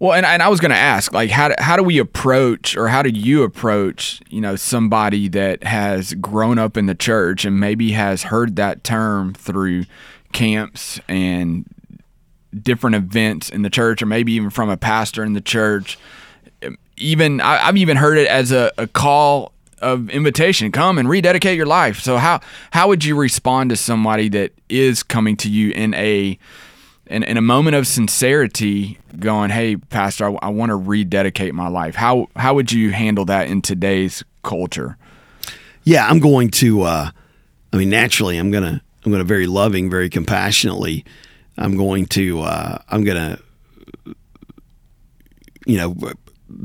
Well, 0.01 0.13
and, 0.13 0.27
and 0.27 0.43
I 0.43 0.49
was 0.49 0.61
going 0.61 0.73
to 0.73 0.77
ask, 0.77 1.13
like, 1.13 1.31
how 1.31 1.49
do, 1.49 1.55
how 1.59 1.77
do 1.77 1.83
we 1.83 1.99
approach, 1.99 2.77
or 2.77 2.89
how 2.89 3.03
do 3.03 3.11
you 3.11 3.43
approach, 3.43 4.21
you 4.29 4.41
know, 4.41 4.57
somebody 4.57 5.29
that 5.29 5.63
has 5.63 6.15
grown 6.15 6.59
up 6.59 6.77
in 6.77 6.87
the 6.87 6.95
church 6.95 7.45
and 7.45 7.59
maybe 7.59 7.93
has 7.93 8.25
heard 8.25 8.57
that 8.57 8.85
term 8.85 9.33
through 9.35 9.85
camps 10.33 11.01
and 11.09 11.65
different 12.61 12.97
events 12.97 13.49
in 13.49 13.63
the 13.63 13.71
church, 13.71 14.03
or 14.03 14.07
maybe 14.07 14.33
even 14.33 14.51
from 14.51 14.69
a 14.69 14.77
pastor 14.77 15.25
in 15.25 15.33
the 15.33 15.41
church. 15.41 15.97
Even 16.97 17.41
I, 17.41 17.69
I've 17.69 17.77
even 17.77 17.97
heard 17.97 18.19
it 18.19 18.29
as 18.29 18.53
a, 18.53 18.73
a 18.77 18.87
call 18.87 19.53
of 19.79 20.11
invitation. 20.11 20.73
Come 20.73 20.99
and 20.99 21.09
rededicate 21.09 21.57
your 21.57 21.67
life. 21.67 22.01
So 22.01 22.17
how 22.17 22.41
how 22.71 22.89
would 22.89 23.05
you 23.05 23.17
respond 23.17 23.71
to 23.71 23.77
somebody 23.77 24.29
that 24.31 24.53
is 24.69 25.03
coming 25.03 25.37
to 25.39 25.51
you 25.51 25.71
in 25.71 25.95
a 25.95 26.39
in, 27.07 27.23
in 27.23 27.37
a 27.37 27.43
moment 27.43 27.77
of 27.77 27.87
sincerity, 27.87 28.99
going, 29.19 29.51
"Hey, 29.51 29.77
Pastor, 29.77 30.31
I, 30.31 30.47
I 30.47 30.49
want 30.49 30.71
to 30.71 30.77
rededicate 30.77 31.55
my 31.55 31.69
life." 31.69 31.95
How 31.95 32.29
how 32.37 32.55
would 32.55 32.73
you 32.73 32.91
handle 32.93 33.25
that 33.27 33.49
in 33.49 33.63
today's 33.63 34.25
culture? 34.43 34.97
Yeah, 35.85 36.07
I'm 36.09 36.19
going 36.21 36.51
to. 36.51 36.83
Uh, 36.83 37.11
I 37.73 37.77
mean, 37.77 37.91
naturally, 37.91 38.39
I'm 38.39 38.51
gonna 38.51 38.83
I'm 39.05 39.13
gonna 39.13 39.25
very 39.25 39.47
loving, 39.47 39.91
very 39.91 40.09
compassionately. 40.09 41.05
I'm 41.59 41.77
going 41.77 42.07
to 42.07 42.41
uh, 42.41 42.79
I'm 42.89 43.05
gonna 43.05 43.39
you 45.67 45.77
know 45.79 45.95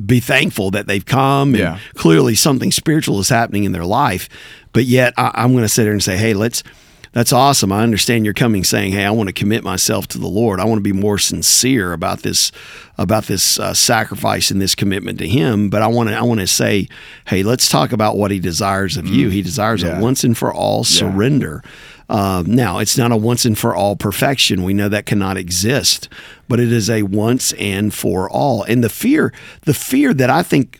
be 0.05 0.19
thankful 0.19 0.71
that 0.71 0.87
they've 0.87 1.05
come 1.05 1.49
and 1.49 1.59
Yeah. 1.59 1.79
clearly 1.95 2.35
something 2.35 2.71
spiritual 2.71 3.19
is 3.19 3.29
happening 3.29 3.63
in 3.63 3.71
their 3.71 3.85
life. 3.85 4.29
But 4.71 4.85
yet, 4.85 5.13
I, 5.17 5.31
I'm 5.33 5.51
going 5.53 5.63
to 5.63 5.69
sit 5.69 5.83
there 5.83 5.93
and 5.93 6.03
say, 6.03 6.17
"Hey, 6.17 6.33
let's." 6.33 6.63
That's 7.11 7.33
awesome. 7.33 7.71
I 7.71 7.81
understand 7.81 8.23
you're 8.25 8.33
coming 8.35 8.63
saying, 8.63 8.91
"Hey, 8.93 9.03
I 9.05 9.09
want 9.11 9.27
to 9.27 9.33
commit 9.33 9.63
myself 9.63 10.07
to 10.09 10.19
the 10.19 10.27
Lord. 10.27 10.59
I 10.59 10.65
want 10.65 10.77
to 10.77 10.83
be 10.83 10.93
more 10.93 11.17
sincere 11.17 11.91
about 11.93 12.21
this 12.21 12.51
about 12.97 13.25
this 13.25 13.59
uh, 13.59 13.73
sacrifice 13.73 14.51
and 14.51 14.61
this 14.61 14.75
commitment 14.75 15.17
to 15.19 15.27
him, 15.27 15.69
but 15.69 15.81
I 15.81 15.87
want 15.87 16.09
to 16.09 16.15
I 16.15 16.21
want 16.21 16.39
to 16.41 16.47
say, 16.47 16.87
"Hey, 17.25 17.41
let's 17.41 17.67
talk 17.69 17.91
about 17.91 18.17
what 18.17 18.29
he 18.31 18.39
desires 18.39 18.95
of 18.95 19.07
you. 19.07 19.29
He 19.29 19.41
desires 19.41 19.81
Yeah. 19.81 19.97
a 19.97 20.01
once 20.01 20.23
and 20.23 20.37
for 20.37 20.53
all 20.53 20.83
surrender." 20.83 21.63
Um, 22.11 22.55
now, 22.55 22.79
it's 22.79 22.97
not 22.97 23.11
a 23.11 23.15
once 23.17 23.45
and 23.45 23.55
for 23.57 23.75
all 23.75 23.95
perfection. 23.95 24.63
We 24.63 24.73
know 24.73 24.89
that 24.89 25.05
cannot 25.05 25.37
exist, 25.37 26.09
but 26.47 26.59
it 26.59 26.71
is 26.71 26.89
a 26.89 27.03
once 27.03 27.53
and 27.53 27.93
for 27.93 28.27
all. 28.27 28.63
And 28.63 28.83
the 28.83 28.89
fear, 28.89 29.31
the 29.65 29.75
fear 29.75 30.11
that 30.15 30.27
I 30.29 30.41
think 30.41 30.78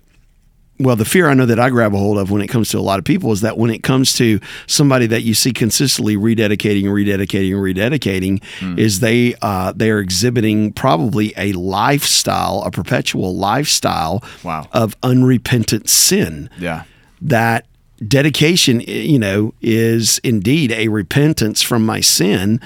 well, 0.82 0.96
the 0.96 1.04
fear 1.06 1.28
I 1.30 1.34
know 1.34 1.46
that 1.46 1.60
I 1.60 1.70
grab 1.70 1.94
a 1.94 1.98
hold 1.98 2.18
of 2.18 2.32
when 2.32 2.42
it 2.42 2.48
comes 2.48 2.70
to 2.70 2.80
a 2.80 2.82
lot 2.82 3.00
of 3.00 3.06
people 3.06 3.32
is 3.34 3.42
that 3.42 3.58
when 3.58 3.70
it 3.70 3.84
comes 3.84 4.14
to 4.14 4.40
somebody 4.66 5.08
that 5.08 5.24
you 5.24 5.34
see 5.34 5.52
consistently 5.52 6.16
rededicating, 6.16 6.84
rededicating, 6.86 7.52
rededicating, 7.54 8.42
is 8.80 9.02
they 9.02 9.36
uh, 9.42 9.74
they 9.76 9.92
are 9.92 10.00
exhibiting 10.00 10.72
probably 10.72 11.34
a 11.36 11.52
lifestyle, 11.54 12.64
a 12.66 12.72
perpetual 12.72 13.36
lifestyle 13.36 14.24
Wow. 14.44 14.68
of 14.72 14.96
unrepentant 15.04 15.90
sin 15.90 16.50
Yeah. 16.58 16.84
that 17.22 17.66
dedication, 18.08 18.80
you 18.80 19.20
know, 19.20 19.54
is 19.62 20.20
indeed 20.24 20.72
a 20.72 20.88
repentance 20.88 21.62
from 21.62 21.86
my 21.86 22.00
sin. 22.00 22.62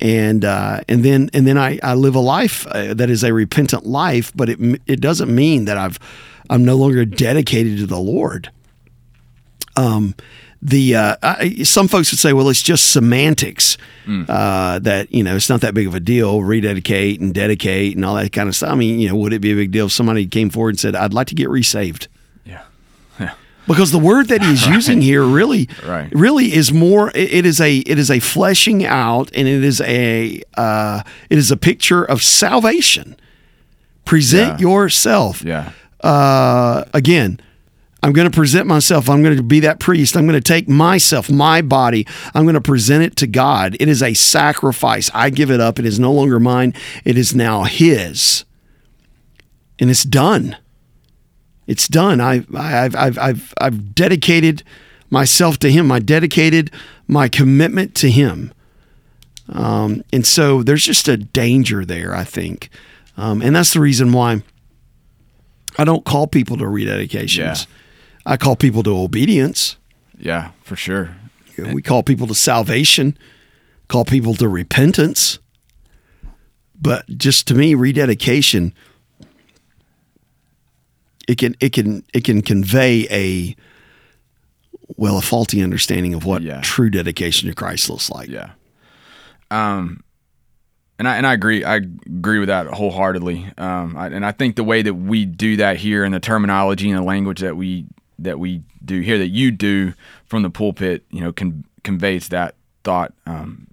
And 0.00 0.44
uh, 0.44 0.80
and 0.88 1.04
then 1.04 1.30
and 1.32 1.46
then 1.46 1.56
I, 1.56 1.78
I 1.82 1.94
live 1.94 2.16
a 2.16 2.20
life 2.20 2.66
uh, 2.72 2.92
that 2.94 3.08
is 3.08 3.22
a 3.22 3.32
repentant 3.32 3.86
life, 3.86 4.32
but 4.34 4.48
it 4.48 4.58
it 4.88 5.00
doesn't 5.00 5.32
mean 5.32 5.66
that 5.66 5.78
I've 5.78 6.00
I'm 6.50 6.64
no 6.64 6.76
longer 6.76 7.04
dedicated 7.04 7.78
to 7.78 7.86
the 7.86 7.98
Lord. 7.98 8.50
Um, 9.76 10.14
the 10.60 10.94
uh, 10.94 11.16
I, 11.22 11.62
some 11.64 11.88
folks 11.88 12.12
would 12.12 12.20
say, 12.20 12.32
well, 12.32 12.48
it's 12.48 12.62
just 12.62 12.90
semantics. 12.92 13.76
Uh, 14.06 14.78
that 14.80 15.12
you 15.12 15.22
know, 15.22 15.34
it's 15.36 15.48
not 15.48 15.60
that 15.62 15.74
big 15.74 15.86
of 15.86 15.94
a 15.94 16.00
deal. 16.00 16.42
Rededicate 16.42 17.20
and 17.20 17.32
dedicate 17.34 17.96
and 17.96 18.04
all 18.04 18.14
that 18.16 18.32
kind 18.32 18.48
of 18.48 18.54
stuff. 18.56 18.70
I 18.70 18.74
mean, 18.74 18.98
you 19.00 19.08
know, 19.08 19.16
would 19.16 19.32
it 19.32 19.40
be 19.40 19.52
a 19.52 19.56
big 19.56 19.70
deal 19.72 19.86
if 19.86 19.92
somebody 19.92 20.26
came 20.26 20.50
forward 20.50 20.70
and 20.70 20.80
said, 20.80 20.94
"I'd 20.94 21.14
like 21.14 21.28
to 21.28 21.34
get 21.34 21.48
resaved"? 21.48 22.08
Yeah. 22.44 22.62
Yeah. 23.20 23.34
because 23.68 23.92
the 23.92 23.98
word 23.98 24.28
that 24.28 24.42
he's 24.42 24.66
using 24.78 25.00
here 25.02 25.22
really 25.24 25.68
Right. 25.86 26.10
really 26.12 26.52
is 26.52 26.72
more 26.72 27.10
it 27.14 27.32
it 27.32 27.46
is 27.46 27.60
a 27.60 27.78
it 27.78 27.96
is 27.98 28.10
a 28.10 28.18
fleshing 28.18 28.84
out 28.84 29.30
and 29.34 29.46
it 29.46 29.62
is 29.62 29.80
a 29.82 30.42
uh, 30.56 31.02
it 31.30 31.38
is 31.38 31.50
a 31.52 31.56
picture 31.56 32.04
of 32.04 32.22
salvation 32.22 33.14
present 34.04 34.58
Yeah. 34.60 34.68
yourself 34.68 35.44
Yeah. 35.44 35.70
Uh, 36.02 36.84
again 36.92 37.40
i'm 38.02 38.12
going 38.12 38.28
to 38.28 38.36
present 38.36 38.66
myself. 38.66 39.08
I'm 39.08 39.22
going 39.22 39.36
to 39.36 39.42
be 39.44 39.60
that 39.60 39.78
priest. 39.78 40.16
I'm 40.16 40.26
going 40.26 40.40
to 40.40 40.40
take 40.40 40.68
myself 40.68 41.30
my 41.30 41.62
body. 41.62 42.04
I'm 42.34 42.42
going 42.42 42.54
to 42.54 42.60
present 42.60 43.04
it 43.04 43.14
to 43.16 43.28
god. 43.28 43.76
It 43.78 43.88
is 43.88 44.02
a 44.02 44.12
sacrifice. 44.14 45.08
I 45.14 45.30
give 45.30 45.52
it 45.52 45.60
up. 45.60 45.78
It 45.78 45.86
is 45.86 46.00
no 46.00 46.12
longer 46.12 46.40
mine. 46.40 46.74
It 47.04 47.16
is 47.16 47.32
now 47.32 47.62
his. 47.62 48.44
And 49.78 49.88
it's 49.88 50.02
done. 50.02 50.56
It's 51.66 51.88
done. 51.88 52.20
I, 52.20 52.44
I've, 52.54 52.96
I've, 52.96 53.18
I've, 53.18 53.54
I've 53.60 53.94
dedicated 53.94 54.62
myself 55.10 55.58
to 55.58 55.70
Him. 55.70 55.92
I 55.92 56.00
dedicated 56.00 56.70
my 57.06 57.28
commitment 57.28 57.94
to 57.96 58.10
Him. 58.10 58.52
Um, 59.48 60.02
and 60.12 60.26
so 60.26 60.62
there's 60.62 60.84
just 60.84 61.06
a 61.08 61.16
danger 61.16 61.84
there, 61.84 62.14
I 62.14 62.24
think. 62.24 62.70
Um, 63.16 63.42
and 63.42 63.54
that's 63.54 63.74
the 63.74 63.80
reason 63.80 64.12
why 64.12 64.42
I 65.78 65.84
don't 65.84 66.04
call 66.04 66.26
people 66.26 66.56
to 66.58 66.64
rededications. 66.64 67.36
Yeah. 67.38 67.54
I 68.26 68.36
call 68.36 68.56
people 68.56 68.82
to 68.84 68.96
obedience. 68.96 69.76
Yeah. 70.18 70.50
For 70.62 70.76
sure. 70.76 71.16
We 71.58 71.82
call 71.82 72.02
people 72.02 72.26
to 72.28 72.34
salvation, 72.34 73.16
call 73.88 74.04
people 74.04 74.34
to 74.34 74.48
repentance. 74.48 75.38
But 76.80 77.06
just 77.16 77.46
to 77.48 77.54
me, 77.54 77.74
rededication 77.74 78.74
it 81.28 81.38
can 81.38 81.54
it 81.60 81.72
can 81.72 82.04
it 82.12 82.24
can 82.24 82.42
convey 82.42 83.06
a 83.10 83.54
well 84.96 85.18
a 85.18 85.22
faulty 85.22 85.62
understanding 85.62 86.14
of 86.14 86.24
what 86.24 86.42
Yeah. 86.42 86.60
true 86.62 86.90
dedication 86.90 87.48
to 87.48 87.54
Christ 87.54 87.88
looks 87.88 88.10
like. 88.10 88.28
Yeah. 88.28 88.50
Um, 89.50 90.02
and 91.02 91.08
I 91.08 91.16
and 91.16 91.26
I 91.26 91.32
agree. 91.32 91.64
I 91.64 91.76
agree 91.76 92.38
with 92.38 92.46
that 92.46 92.68
wholeheartedly. 92.68 93.52
Um, 93.58 93.96
I, 93.96 94.06
and 94.06 94.24
I 94.24 94.30
think 94.30 94.54
the 94.54 94.62
way 94.62 94.82
that 94.82 94.94
we 94.94 95.24
do 95.24 95.56
that 95.56 95.78
here, 95.78 96.04
and 96.04 96.14
the 96.14 96.20
terminology 96.20 96.88
and 96.88 96.96
the 96.96 97.02
language 97.02 97.40
that 97.40 97.56
we 97.56 97.86
that 98.20 98.38
we 98.38 98.62
do 98.84 99.00
here, 99.00 99.18
that 99.18 99.30
you 99.30 99.50
do 99.50 99.94
from 100.26 100.44
the 100.44 100.50
pulpit, 100.50 101.04
you 101.10 101.20
know, 101.20 101.32
con- 101.32 101.64
conveys 101.82 102.28
that 102.28 102.54
thought 102.84 103.14
um, 103.26 103.66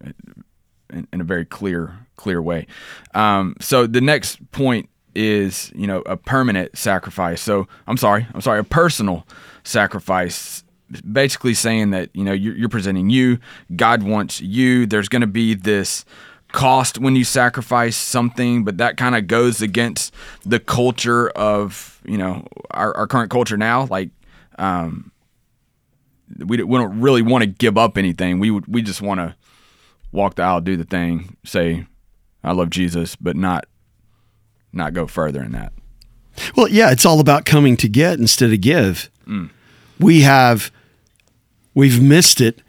in, 0.91 1.07
in 1.13 1.21
a 1.21 1.23
very 1.23 1.45
clear 1.45 1.99
clear 2.15 2.41
way. 2.41 2.65
Um, 3.13 3.55
so 3.61 3.85
the 3.85 4.01
next 4.01 4.51
point 4.51 4.89
is 5.13 5.71
you 5.75 5.85
know 5.85 5.99
a 6.07 6.17
permanent 6.17 6.75
sacrifice. 6.79 7.41
So 7.41 7.67
I'm 7.85 7.97
sorry, 7.97 8.25
I'm 8.33 8.41
sorry, 8.41 8.59
a 8.59 8.63
personal 8.63 9.27
sacrifice. 9.63 10.63
Basically 11.11 11.53
saying 11.53 11.91
that 11.91 12.09
you 12.15 12.23
know 12.23 12.33
you're, 12.33 12.55
you're 12.55 12.69
presenting 12.69 13.11
you, 13.11 13.37
God 13.75 14.01
wants 14.01 14.41
you. 14.41 14.87
There's 14.87 15.09
going 15.09 15.21
to 15.21 15.27
be 15.27 15.53
this 15.53 16.05
cost 16.51 16.97
when 16.97 17.15
you 17.15 17.23
sacrifice 17.23 17.95
something, 17.95 18.63
but 18.63 18.77
that 18.77 18.97
kind 18.97 19.15
of 19.15 19.27
goes 19.27 19.61
against 19.61 20.13
the 20.45 20.59
culture 20.59 21.29
of 21.29 22.01
you 22.05 22.17
know 22.17 22.47
our, 22.71 22.95
our 22.97 23.07
current 23.07 23.29
culture 23.31 23.57
now. 23.57 23.85
Like 23.85 24.09
um, 24.57 25.11
we 26.37 26.57
don't- 26.57 26.67
we 26.67 26.77
don't 26.77 26.99
really 26.99 27.21
want 27.21 27.43
to 27.43 27.47
give 27.47 27.77
up 27.77 27.97
anything. 27.97 28.39
We 28.39 28.51
we 28.51 28.81
just 28.81 29.01
want 29.01 29.19
to 29.19 29.35
walk 30.11 30.35
the 30.35 30.43
aisle, 30.43 30.61
do 30.61 30.75
the 30.75 30.83
thing, 30.85 31.35
say 31.45 31.85
I 32.43 32.51
love 32.53 32.69
Jesus, 32.69 33.15
but 33.15 33.35
not 33.35 33.65
not 34.73 34.93
go 34.93 35.07
further 35.07 35.41
in 35.43 35.51
that. 35.53 35.73
Well, 36.55 36.67
yeah, 36.67 36.91
it's 36.91 37.05
all 37.05 37.19
about 37.19 37.45
coming 37.45 37.75
to 37.77 37.89
get 37.89 38.17
instead 38.19 38.53
of 38.53 38.61
give. 38.61 39.09
We 39.99 40.21
have 40.21 40.71
we've 41.73 42.01
missed 42.01 42.39
it 42.41 42.61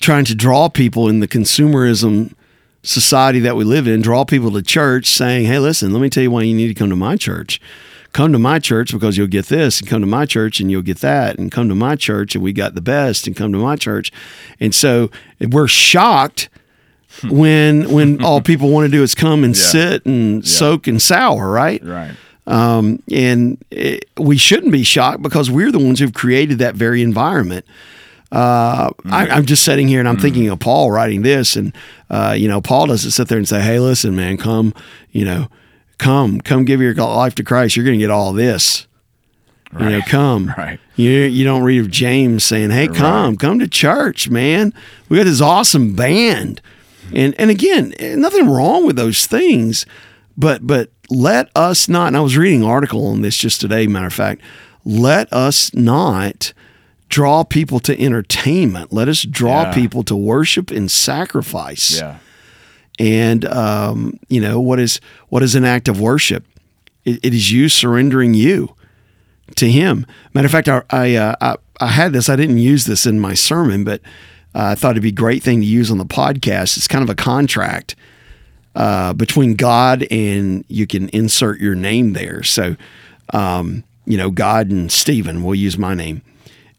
trying 0.00 0.24
to 0.26 0.34
draw 0.34 0.68
people 0.68 1.08
in 1.08 1.20
the 1.20 1.28
consumerism 1.28 2.34
society 2.82 3.40
that 3.40 3.56
we 3.56 3.64
live 3.64 3.86
in, 3.86 4.00
draw 4.02 4.24
people 4.24 4.50
to 4.52 4.62
church 4.62 5.06
saying, 5.06 5.46
"Hey, 5.46 5.58
listen, 5.58 5.92
let 5.92 6.00
me 6.00 6.08
tell 6.10 6.22
you 6.22 6.30
why 6.30 6.42
you 6.42 6.54
need 6.54 6.68
to 6.68 6.74
come 6.74 6.90
to 6.90 6.96
my 6.96 7.16
church. 7.16 7.60
Come 8.12 8.32
to 8.32 8.38
my 8.38 8.58
church 8.58 8.90
because 8.92 9.16
you'll 9.16 9.26
get 9.28 9.46
this, 9.46 9.80
and 9.80 9.88
come 9.88 10.00
to 10.00 10.06
my 10.06 10.26
church 10.26 10.58
and 10.60 10.70
you'll 10.70 10.82
get 10.82 10.98
that, 11.00 11.38
and 11.38 11.52
come 11.52 11.68
to 11.68 11.74
my 11.76 11.94
church 11.94 12.34
and 12.34 12.42
we 12.42 12.52
got 12.52 12.74
the 12.74 12.80
best, 12.80 13.26
and 13.26 13.36
come 13.36 13.52
to 13.52 13.58
my 13.58 13.76
church." 13.76 14.10
And 14.58 14.74
so 14.74 15.10
we're 15.40 15.68
shocked 15.68 16.48
when 17.28 17.90
when 17.90 18.22
all 18.24 18.40
people 18.40 18.70
want 18.70 18.86
to 18.86 18.90
do 18.96 19.02
is 19.02 19.14
come 19.14 19.44
and 19.44 19.54
Yeah. 19.56 19.62
sit 19.62 20.06
and 20.06 20.46
soak 20.46 20.86
and 20.86 21.00
sour, 21.00 21.50
right? 21.50 21.84
Right. 21.84 22.12
Um, 22.46 23.00
and 23.12 23.58
it, 23.70 24.06
we 24.18 24.36
shouldn't 24.36 24.72
be 24.72 24.82
shocked 24.82 25.22
because 25.22 25.50
we're 25.50 25.70
the 25.70 25.78
ones 25.78 26.00
who've 26.00 26.12
created 26.14 26.58
that 26.58 26.74
very 26.74 27.02
environment. 27.02 27.64
Uh, 28.32 28.90
I, 29.06 29.28
I'm 29.28 29.44
just 29.44 29.64
sitting 29.64 29.88
here 29.88 29.98
and 29.98 30.08
I'm 30.08 30.16
thinking 30.16 30.48
of 30.48 30.60
Paul 30.60 30.90
writing 30.92 31.22
this, 31.22 31.56
and 31.56 31.74
uh, 32.10 32.34
you 32.36 32.46
know, 32.46 32.60
Paul 32.60 32.86
doesn't 32.86 33.10
sit 33.10 33.28
there 33.28 33.38
and 33.38 33.48
say, 33.48 33.60
"Hey, 33.60 33.80
listen, 33.80 34.14
man, 34.14 34.36
come, 34.36 34.72
you 35.10 35.24
know, 35.24 35.48
come, 35.98 36.40
come, 36.40 36.64
give 36.64 36.80
your 36.80 36.94
life 36.94 37.34
to 37.36 37.44
Christ. 37.44 37.74
You're 37.74 37.84
going 37.84 37.98
to 37.98 38.02
get 38.04 38.10
all 38.10 38.32
this." 38.32 38.86
You 39.78 39.88
know, 39.88 40.00
come. 40.02 40.52
Right. 40.58 40.80
You 40.96 41.10
you 41.10 41.44
don't 41.44 41.62
read 41.62 41.80
of 41.80 41.90
James 41.90 42.44
saying, 42.44 42.70
"Hey, 42.70 42.86
come, 42.86 43.36
come 43.36 43.58
to 43.58 43.68
church, 43.68 44.28
man. 44.28 44.74
We 45.08 45.16
got 45.16 45.24
this 45.24 45.40
awesome 45.40 45.94
band." 45.94 46.60
And 47.12 47.34
and 47.38 47.50
again, 47.50 47.94
nothing 48.00 48.48
wrong 48.48 48.86
with 48.86 48.96
those 48.96 49.26
things, 49.26 49.86
but 50.36 50.66
but 50.66 50.90
let 51.08 51.50
us 51.56 51.88
not. 51.88 52.08
And 52.08 52.16
I 52.16 52.20
was 52.20 52.36
reading 52.36 52.62
an 52.62 52.68
article 52.68 53.06
on 53.06 53.22
this 53.22 53.36
just 53.36 53.60
today. 53.60 53.86
Matter 53.86 54.06
of 54.06 54.12
fact, 54.12 54.42
let 54.84 55.32
us 55.32 55.72
not 55.74 56.52
draw 57.10 57.44
people 57.44 57.78
to 57.80 58.00
entertainment. 58.00 58.92
Let 58.92 59.08
us 59.08 59.22
draw 59.22 59.62
Yeah. 59.64 59.74
people 59.74 60.02
to 60.04 60.16
worship 60.16 60.70
and 60.70 60.90
sacrifice. 60.90 61.98
Yeah. 62.00 62.16
And 62.98 63.44
um, 63.46 64.18
you 64.28 64.40
know 64.40 64.60
what 64.60 64.78
is 64.80 65.00
what 65.28 65.42
is 65.42 65.54
an 65.54 65.64
act 65.64 65.88
of 65.88 66.00
worship? 66.00 66.44
It, 67.04 67.20
it 67.22 67.34
is 67.34 67.50
you 67.52 67.68
surrendering 67.68 68.34
you 68.34 68.74
to 69.56 69.70
Him. 69.70 70.06
Matter 70.34 70.46
of 70.46 70.52
fact, 70.52 70.68
I 70.68 70.82
I, 70.90 71.14
uh, 71.16 71.34
I, 71.40 71.56
I 71.80 71.86
had 71.88 72.12
this. 72.12 72.28
I 72.28 72.36
didn't 72.36 72.58
use 72.58 72.84
this 72.86 73.06
in 73.06 73.18
my 73.20 73.34
sermon, 73.34 73.84
but 73.84 74.00
uh, 74.54 74.64
I 74.72 74.74
thought 74.74 74.92
it'd 74.92 75.02
be 75.02 75.08
a 75.08 75.12
great 75.12 75.42
thing 75.42 75.60
to 75.60 75.66
use 75.66 75.90
on 75.90 75.98
the 75.98 76.04
podcast. 76.04 76.76
It's 76.76 76.88
kind 76.88 77.02
of 77.02 77.08
a 77.08 77.14
contract 77.14 77.96
uh, 78.74 79.14
between 79.14 79.54
God 79.54 80.06
and 80.10 80.64
you 80.68 80.86
can 80.86 81.08
insert 81.10 81.58
your 81.60 81.74
name 81.74 82.12
there. 82.12 82.42
So, 82.42 82.76
um, 83.32 83.82
you 84.04 84.18
know, 84.18 84.30
God 84.30 84.70
and 84.70 84.92
Stephen. 84.92 85.42
We'll 85.42 85.54
use 85.54 85.78
my 85.78 85.94
name. 85.94 86.20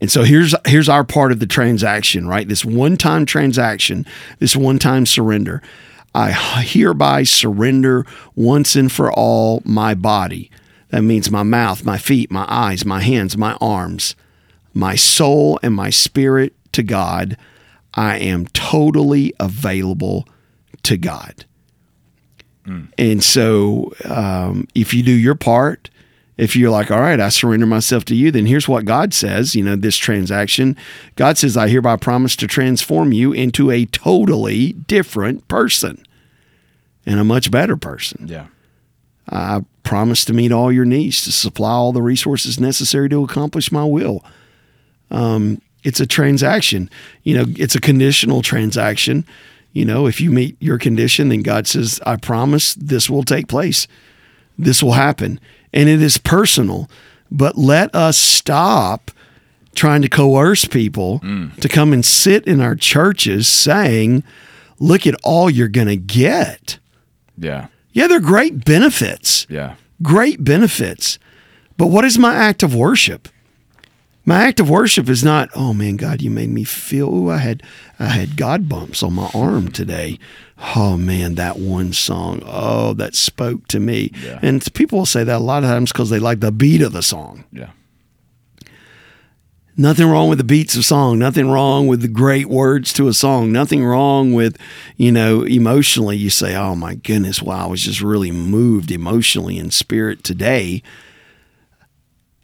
And 0.02 0.12
so 0.12 0.24
here's 0.24 0.56
here's 0.66 0.90
our 0.90 1.04
part 1.04 1.32
of 1.32 1.40
the 1.40 1.46
transaction, 1.46 2.28
right? 2.28 2.48
This 2.48 2.66
one-time 2.66 3.26
transaction, 3.26 4.06
this 4.40 4.56
one-time 4.56 5.06
surrender. 5.06 5.62
I 6.14 6.32
hereby 6.32 7.24
surrender 7.24 8.06
once 8.36 8.76
and 8.76 8.92
for 8.92 9.14
all 9.14 9.62
my 9.64 9.94
body. 9.94 10.52
That 10.90 11.04
means 11.04 11.32
my 11.32 11.44
mouth, 11.44 11.86
my 11.86 11.98
feet, 11.98 12.30
my 12.30 12.46
eyes, 12.50 12.84
my 12.84 13.00
hands, 13.00 13.38
my 13.38 13.56
arms, 13.62 14.16
my 14.74 14.96
soul, 14.96 15.58
and 15.64 15.74
my 15.74 15.90
spirit 15.90 16.54
to 16.74 16.84
God. 16.84 17.38
I 17.94 18.18
am 18.18 18.48
totally 18.48 19.34
available 19.40 20.28
to 20.84 20.98
God. 20.98 21.46
Mm. 22.66 22.88
And 22.98 23.24
so, 23.24 23.94
um, 24.04 24.68
if 24.76 24.94
you 24.94 25.04
do 25.04 25.12
your 25.12 25.36
part, 25.36 25.90
if 26.42 26.56
you're 26.56 26.72
like, 26.72 26.90
all 26.90 27.00
right, 27.00 27.20
I 27.20 27.30
surrender 27.30 27.68
myself 27.68 28.04
to 28.06 28.16
you, 28.16 28.32
then 28.32 28.48
here's 28.48 28.68
what 28.68 28.84
God 28.84 29.14
says, 29.14 29.54
you 29.54 29.64
know, 29.64 29.76
this 29.76 29.96
transaction. 29.96 30.76
God 31.16 31.38
says, 31.38 31.56
I 31.56 31.68
hereby 31.68 31.98
promise 31.98 32.36
to 32.38 32.48
transform 32.48 33.14
you 33.14 33.32
into 33.32 33.70
a 33.70 33.86
totally 33.86 34.74
different 34.74 35.48
person 35.48 36.04
and 37.06 37.20
a 37.20 37.24
much 37.24 37.52
better 37.52 37.78
person. 37.78 38.28
Yeah. 38.28 38.48
I 39.30 39.64
promise 39.84 40.26
to 40.26 40.34
meet 40.34 40.52
all 40.52 40.72
your 40.72 40.84
needs, 40.84 41.22
to 41.26 41.32
supply 41.32 41.74
all 41.74 41.92
the 41.92 42.02
resources 42.02 42.60
necessary 42.60 43.08
to 43.10 43.24
accomplish 43.24 43.72
my 43.72 43.86
will. 43.86 44.26
Um, 45.12 45.62
it's 45.84 46.00
a 46.00 46.08
transaction, 46.08 46.90
you 47.22 47.38
know, 47.38 47.46
it's 47.50 47.76
a 47.76 47.82
conditional 47.82 48.42
transaction. 48.42 49.28
You 49.74 49.86
know, 49.86 50.08
if 50.08 50.20
you 50.20 50.32
meet 50.32 50.58
your 50.60 50.80
condition, 50.80 51.30
then 51.30 51.44
God 51.44 51.68
says, 51.68 52.00
I 52.04 52.16
promise 52.16 52.74
this 52.74 53.12
will 53.12 53.24
take 53.24 53.48
place. 53.48 53.88
This 54.58 54.82
will 54.82 54.94
happen 54.94 55.40
and 55.74 55.90
it 55.90 56.02
is 56.02 56.18
personal. 56.18 56.90
But 57.30 57.58
let 57.58 57.94
us 57.96 58.18
stop 58.18 59.12
trying 59.74 60.02
to 60.02 60.10
coerce 60.10 60.66
people 60.66 61.20
mm. 61.22 61.56
to 61.58 61.70
come 61.70 61.94
and 61.94 62.04
sit 62.04 62.46
in 62.46 62.60
our 62.60 62.76
churches 62.76 63.48
saying, 63.48 64.24
look 64.80 65.08
at 65.08 65.16
all 65.24 65.50
you're 65.50 65.68
going 65.68 65.88
to 65.88 65.96
get. 65.96 66.78
Yeah. 67.38 67.68
Yeah, 67.94 68.08
they're 68.08 68.20
great 68.20 68.66
benefits. 68.66 69.48
Yeah. 69.50 69.76
Great 70.02 70.44
benefits. 70.44 71.20
But 71.78 71.88
what 71.88 72.06
is 72.06 72.18
my 72.18 72.36
act 72.36 72.64
of 72.64 72.76
worship? 72.76 73.28
My 74.24 74.44
act 74.44 74.60
of 74.60 74.70
worship 74.70 75.10
is 75.10 75.24
not, 75.24 75.50
oh 75.56 75.74
man, 75.74 75.96
God, 75.96 76.22
you 76.22 76.30
made 76.30 76.50
me 76.50 76.64
feel. 76.64 77.14
Ooh, 77.14 77.30
I 77.32 77.38
had 77.38 77.64
I 78.00 78.06
had 78.06 78.38
God 78.38 78.70
bumps 78.70 79.02
on 79.02 79.14
my 79.14 79.32
arm 79.34 79.72
today. 79.72 80.20
Oh 80.76 80.96
man, 80.96 81.36
that 81.36 81.58
one 81.58 81.92
song. 81.92 82.44
Oh, 82.46 82.94
that 82.94 83.16
spoke 83.16 83.68
to 83.70 83.80
me. 83.80 84.12
Yeah. 84.24 84.40
And 84.44 84.64
people 84.74 85.00
will 85.00 85.06
say 85.08 85.24
that 85.24 85.38
a 85.38 85.44
lot 85.44 85.64
of 85.64 85.70
times 85.70 85.92
because 85.92 86.12
they 86.12 86.20
like 86.20 86.40
the 86.40 86.52
beat 86.52 86.82
of 86.82 86.94
the 86.94 87.02
song. 87.02 87.46
Yeah. 87.52 87.72
Nothing 89.76 90.08
wrong 90.08 90.30
with 90.30 90.38
the 90.38 90.44
beats 90.44 90.76
of 90.76 90.86
song. 90.86 91.18
Nothing 91.18 91.50
wrong 91.50 91.88
with 91.88 92.02
the 92.02 92.08
great 92.08 92.48
words 92.48 92.94
to 92.94 93.08
a 93.08 93.14
song. 93.14 93.52
Nothing 93.52 93.84
wrong 93.84 94.34
with, 94.34 94.58
you 94.98 95.12
know, 95.12 95.42
emotionally. 95.44 96.18
You 96.18 96.30
say, 96.30 96.56
"Oh 96.56 96.76
my 96.76 96.94
goodness, 96.94 97.42
wow, 97.42 97.66
I 97.66 97.68
was 97.68 97.82
just 97.82 98.02
really 98.02 98.32
moved 98.32 98.92
emotionally 98.92 99.58
in 99.58 99.72
spirit 99.72 100.24
today." 100.24 100.84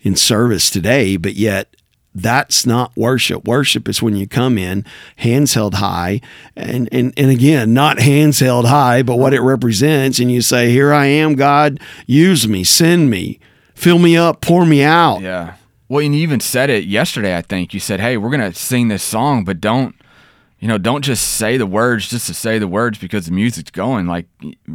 in 0.08 0.16
service 0.16 0.70
today, 0.70 1.18
but 1.18 1.36
yet 1.36 1.76
that's 2.22 2.66
not 2.66 2.96
worship. 2.98 3.46
Worship 3.46 3.88
is 3.88 4.02
when 4.02 4.16
you 4.16 4.28
come 4.28 4.58
in, 4.58 4.86
hands 5.18 5.54
held 5.54 5.76
high, 5.76 6.20
and, 6.56 6.90
and, 6.92 7.14
and 7.16 7.30
again, 7.30 7.74
not 7.74 8.00
hands 8.00 8.40
held 8.40 8.66
high, 8.66 9.04
but 9.04 9.18
what 9.18 9.36
it 9.36 9.42
represents. 9.42 10.18
And 10.18 10.32
you 10.32 10.42
say, 10.42 10.72
Here 10.72 10.92
I 10.92 11.06
am, 11.06 11.36
God, 11.36 11.80
use 12.08 12.48
me, 12.48 12.64
send 12.64 13.12
me, 13.12 13.40
fill 13.76 14.00
me 14.00 14.18
up, 14.18 14.42
pour 14.42 14.66
me 14.66 14.82
out. 14.82 15.22
Yeah. 15.22 15.56
Well, 15.90 16.04
and 16.04 16.16
you 16.16 16.22
even 16.22 16.40
said 16.40 16.70
it 16.70 16.86
yesterday, 16.86 17.38
I 17.38 17.44
think. 17.44 17.74
You 17.74 17.80
said, 17.80 18.00
Hey, 18.00 18.18
we're 18.18 18.36
to 18.36 18.54
sing 18.54 18.88
this 18.88 19.04
song, 19.04 19.44
but 19.44 19.62
don't, 19.62 19.96
you 20.60 20.68
know, 20.68 20.80
don't 20.80 21.04
just 21.04 21.36
say 21.36 21.58
the 21.58 21.68
words 21.68 22.10
just 22.10 22.26
to 22.28 22.34
say 22.34 22.58
the 22.58 22.68
words 22.68 22.98
because 22.98 23.28
the 23.28 23.32
music's 23.32 23.70
going. 23.70 24.08
Like, 24.08 24.26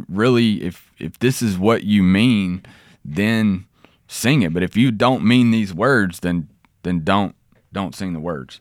really, 0.07 0.63
if 0.63 0.89
if 0.97 1.19
this 1.19 1.41
is 1.41 1.57
what 1.57 1.83
you 1.83 2.03
mean, 2.03 2.63
then 3.03 3.65
sing 4.07 4.43
it. 4.43 4.53
But 4.53 4.63
if 4.63 4.77
you 4.77 4.91
don't 4.91 5.25
mean 5.25 5.51
these 5.51 5.73
words, 5.73 6.21
then 6.21 6.47
then 6.83 7.03
don't 7.03 7.35
don't 7.71 7.95
sing 7.95 8.13
the 8.13 8.19
words. 8.19 8.59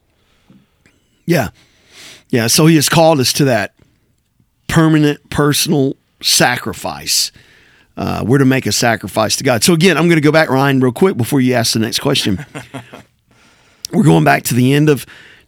Yeah. 1.26 1.48
Yeah. 2.30 2.46
So 2.46 2.66
he 2.66 2.76
has 2.76 2.88
called 2.88 3.20
us 3.20 3.32
to 3.34 3.44
that 3.44 3.74
permanent 4.68 5.28
personal 5.30 5.96
sacrifice. 6.22 7.30
Uh, 7.96 8.24
we're 8.26 8.38
to 8.38 8.46
make 8.46 8.64
a 8.64 8.72
sacrifice 8.72 9.36
to 9.36 9.44
God. 9.44 9.62
So 9.62 9.74
again, 9.74 9.98
I'm 9.98 10.06
going 10.06 10.16
to 10.16 10.22
go 10.22 10.32
back, 10.32 10.48
Ryan, 10.48 10.80
real 10.80 10.92
quick 10.92 11.16
before 11.16 11.42
you 11.42 11.52
ask 11.52 11.74
the 11.74 11.78
next 11.78 11.98
question. 11.98 12.44
we're 13.92 14.02
going 14.02 14.24
back 14.24 14.44
to 14.44 14.54
the 14.54 14.72
end 14.72 14.88
of 14.88 15.04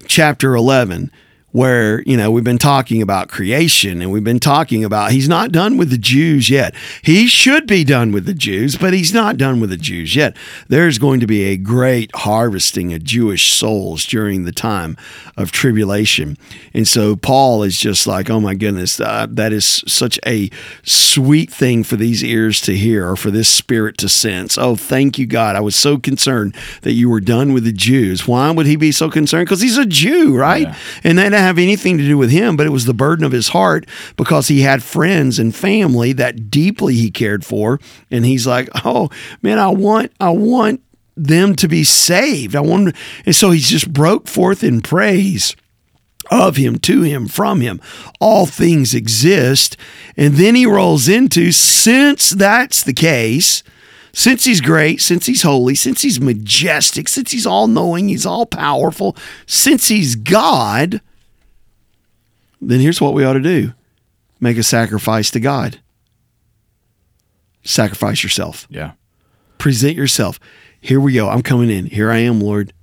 chapter 0.07 0.55
11 0.55 1.11
where, 1.55 2.03
you 2.03 2.17
know, 2.17 2.33
we've 2.33 2.43
been 2.43 2.59
talking 2.59 3.01
about 3.01 3.29
creation 3.29 4.03
and 4.03 4.11
we've 4.11 4.25
been 4.25 4.41
talking 4.41 4.83
about 4.83 5.13
he's 5.13 5.29
not 5.29 5.53
done 5.53 5.77
with 5.77 5.89
the 5.89 5.97
Jews 5.97 6.51
yet. 6.51 6.75
He 7.01 7.29
should 7.29 7.69
be 7.69 7.85
done 7.85 8.11
with 8.11 8.27
the 8.27 8.35
Jews, 8.35 8.75
but 8.75 8.93
he's 8.93 9.15
not 9.15 9.37
done 9.37 9.61
with 9.61 9.71
the 9.71 9.77
Jews 9.77 10.17
yet. 10.17 10.37
There's 10.67 10.99
going 10.99 11.21
to 11.21 11.29
be 11.29 11.45
a 11.45 11.57
great 11.57 12.11
harvesting 12.13 12.93
of 12.93 13.05
Jewish 13.05 13.53
souls 13.53 14.05
during 14.05 14.43
the 14.43 14.51
time 14.51 14.97
of 15.37 15.53
tribulation. 15.53 16.37
And 16.75 16.89
so 16.89 17.15
Paul 17.15 17.63
is 17.63 17.79
just 17.79 18.05
like, 18.05 18.29
oh 18.29 18.41
my 18.41 18.57
goodness, 18.57 18.99
uh, 18.99 19.29
that 19.31 19.53
is 19.53 19.85
such 19.87 20.19
a 20.27 20.51
sweet 20.83 21.53
thing 21.53 21.85
for 21.85 21.95
these 21.95 22.25
ears 22.25 22.61
to 22.63 22.77
hear 22.77 23.09
or 23.09 23.15
for 23.15 23.31
this 23.31 23.49
spirit 23.49 23.97
to 23.99 24.09
sense. 24.09 24.59
Oh, 24.59 24.75
thank 24.75 25.21
you, 25.21 25.27
God. 25.27 25.55
I 25.55 25.61
was 25.61 25.77
so 25.77 25.99
concerned 25.99 26.57
that 26.83 26.95
you 26.95 27.09
were 27.09 27.21
done 27.21 27.53
with 27.53 27.63
the 27.63 27.73
Jews. 27.73 28.27
Why 28.27 28.51
would 28.51 28.67
he 28.67 28.75
be 28.75 28.91
so 28.91 29.09
concerned? 29.09 29.47
Because 29.47 29.61
he's 29.61 29.79
a 29.79 29.87
Jew, 29.87 30.37
right? 30.37 30.67
Yeah. 30.67 30.77
And 31.05 31.19
that 31.19 31.44
have 31.45 31.59
anything 31.59 31.99
to 31.99 32.05
do 32.05 32.19
with 32.19 32.31
him, 32.31 32.57
but 32.57 32.67
it 32.67 32.71
was 32.71 32.85
the 32.85 32.95
burden 32.95 33.25
of 33.25 33.33
his 33.33 33.49
heart 33.49 33.89
because 34.17 34.49
he 34.49 34.63
had 34.63 34.83
friends 34.83 35.39
and 35.39 35.55
family 35.55 36.13
that 36.13 36.51
deeply 36.51 36.95
he 36.95 37.11
cared 37.11 37.45
for. 37.45 37.79
And 38.11 38.25
he's 38.25 38.47
like, 38.47 38.69
oh 38.85 39.11
man, 39.43 39.59
I 39.59 39.69
want, 39.69 40.13
I 40.21 40.31
want 40.31 40.83
them 41.17 41.55
to 41.57 41.69
be 41.69 41.85
saved. 41.85 42.57
I 42.57 42.61
want, 42.61 42.95
and 43.25 43.35
so 43.35 43.51
he's 43.51 43.69
just 43.69 43.93
broke 43.93 44.27
forth 44.27 44.65
in 44.65 44.81
praise 44.81 45.55
of 46.31 46.57
him, 46.57 46.79
to 46.81 47.03
him, 47.03 47.29
from 47.29 47.61
him. 47.61 47.81
All 48.21 48.47
things 48.47 48.95
exist. 48.95 49.77
And 50.17 50.35
then 50.35 50.55
he 50.55 50.67
rolls 50.67 51.09
into, 51.09 51.53
since 51.53 52.31
that's 52.31 52.83
the 52.83 52.95
case, 52.95 53.63
since 54.13 54.45
he's 54.45 54.61
great, 54.61 55.01
since 55.01 55.27
he's 55.27 55.43
holy, 55.43 55.75
since 55.75 56.03
he's 56.03 56.21
majestic, 56.21 57.09
since 57.09 57.33
he's 57.33 57.47
all 57.47 57.67
knowing, 57.67 58.09
he's 58.09 58.25
all 58.25 58.47
powerful, 58.47 59.17
since 59.47 59.89
he's 59.89 60.15
God, 60.15 61.01
then 62.69 62.81
here's 62.81 63.01
what 63.01 63.15
we 63.15 63.25
ought 63.25 63.35
to 63.35 63.41
do 63.41 63.73
make 64.41 64.59
a 64.59 64.63
sacrifice 64.63 65.31
to 65.31 65.41
God. 65.41 65.81
Sacrifice 67.63 68.23
yourself. 68.23 68.67
Yeah. 68.69 68.93
Present 69.59 69.97
yourself. 69.97 70.39
Here 70.81 71.01
we 71.01 71.15
go. 71.15 71.31
I'm 71.31 71.43
coming 71.43 71.71
in. 71.71 71.87
Here 71.87 72.11
I 72.11 72.19
am, 72.19 72.41
Lord. 72.41 72.75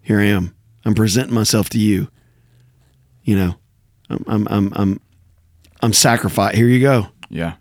Here 0.00 0.20
I 0.20 0.24
am. 0.24 0.54
I'm 0.84 0.94
presenting 0.94 1.34
myself 1.34 1.68
to 1.70 1.78
you. 1.78 2.08
You 3.24 3.36
know, 3.36 3.54
I'm, 4.08 4.24
I'm, 4.26 4.48
I'm, 4.48 4.72
I'm, 4.74 5.00
I'm 5.82 5.92
sacrifice. 5.92 6.54
Here 6.56 6.66
you 6.66 6.80
go. 6.80 7.08
Yeah. 7.28 7.54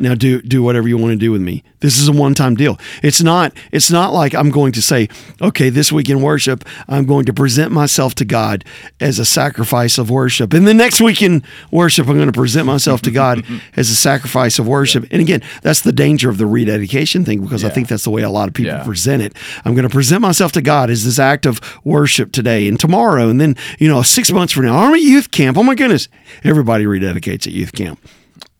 Now 0.00 0.14
do 0.14 0.40
do 0.42 0.62
whatever 0.62 0.88
you 0.88 0.96
want 0.96 1.12
to 1.12 1.16
do 1.16 1.32
with 1.32 1.42
me. 1.42 1.62
This 1.80 1.98
is 1.98 2.08
a 2.08 2.12
one-time 2.12 2.56
deal. 2.56 2.78
It's 3.02 3.22
not 3.22 3.52
it's 3.72 3.90
not 3.90 4.12
like 4.12 4.34
I'm 4.34 4.50
going 4.50 4.72
to 4.72 4.82
say, 4.82 5.08
"Okay, 5.40 5.70
this 5.70 5.92
week 5.92 6.08
in 6.08 6.20
worship, 6.20 6.64
I'm 6.88 7.04
going 7.04 7.26
to 7.26 7.32
present 7.32 7.72
myself 7.72 8.14
to 8.16 8.24
God 8.24 8.64
as 9.00 9.18
a 9.18 9.24
sacrifice 9.24 9.98
of 9.98 10.10
worship." 10.10 10.52
And 10.52 10.66
the 10.66 10.74
next 10.74 11.00
week 11.00 11.22
in 11.22 11.42
worship, 11.70 12.08
I'm 12.08 12.16
going 12.16 12.26
to 12.26 12.32
present 12.32 12.66
myself 12.66 13.02
to 13.02 13.10
God 13.10 13.44
as 13.76 13.90
a 13.90 13.96
sacrifice 13.96 14.58
of 14.58 14.66
worship. 14.66 15.04
Yeah. 15.04 15.08
And 15.12 15.20
again, 15.22 15.42
that's 15.62 15.80
the 15.80 15.92
danger 15.92 16.28
of 16.28 16.38
the 16.38 16.46
rededication 16.46 17.24
thing 17.24 17.42
because 17.42 17.62
yeah. 17.62 17.68
I 17.68 17.72
think 17.72 17.88
that's 17.88 18.04
the 18.04 18.10
way 18.10 18.22
a 18.22 18.30
lot 18.30 18.48
of 18.48 18.54
people 18.54 18.72
yeah. 18.72 18.84
present 18.84 19.22
it. 19.22 19.36
I'm 19.64 19.74
going 19.74 19.88
to 19.88 19.92
present 19.92 20.20
myself 20.22 20.52
to 20.52 20.62
God 20.62 20.90
as 20.90 21.04
this 21.04 21.18
act 21.18 21.46
of 21.46 21.60
worship 21.84 22.32
today 22.32 22.68
and 22.68 22.78
tomorrow 22.78 23.28
and 23.28 23.40
then, 23.40 23.56
you 23.78 23.88
know, 23.88 24.02
6 24.02 24.32
months 24.32 24.52
from 24.52 24.66
now, 24.66 24.76
I'm 24.76 24.94
at 24.94 25.00
youth 25.00 25.30
camp. 25.30 25.56
Oh 25.56 25.62
my 25.62 25.74
goodness. 25.74 26.08
Everybody 26.44 26.84
rededicates 26.84 27.46
at 27.46 27.52
youth 27.52 27.72
camp. 27.72 28.00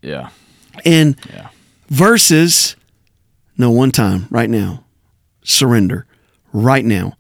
Yeah. 0.03 0.31
And 0.85 1.16
yeah. 1.33 1.49
versus, 1.88 2.77
no, 3.57 3.71
one 3.71 3.90
time, 3.90 4.27
right 4.31 4.51
now, 4.51 4.85
surrender, 5.43 6.07
right 6.53 6.85
now, 6.85 7.16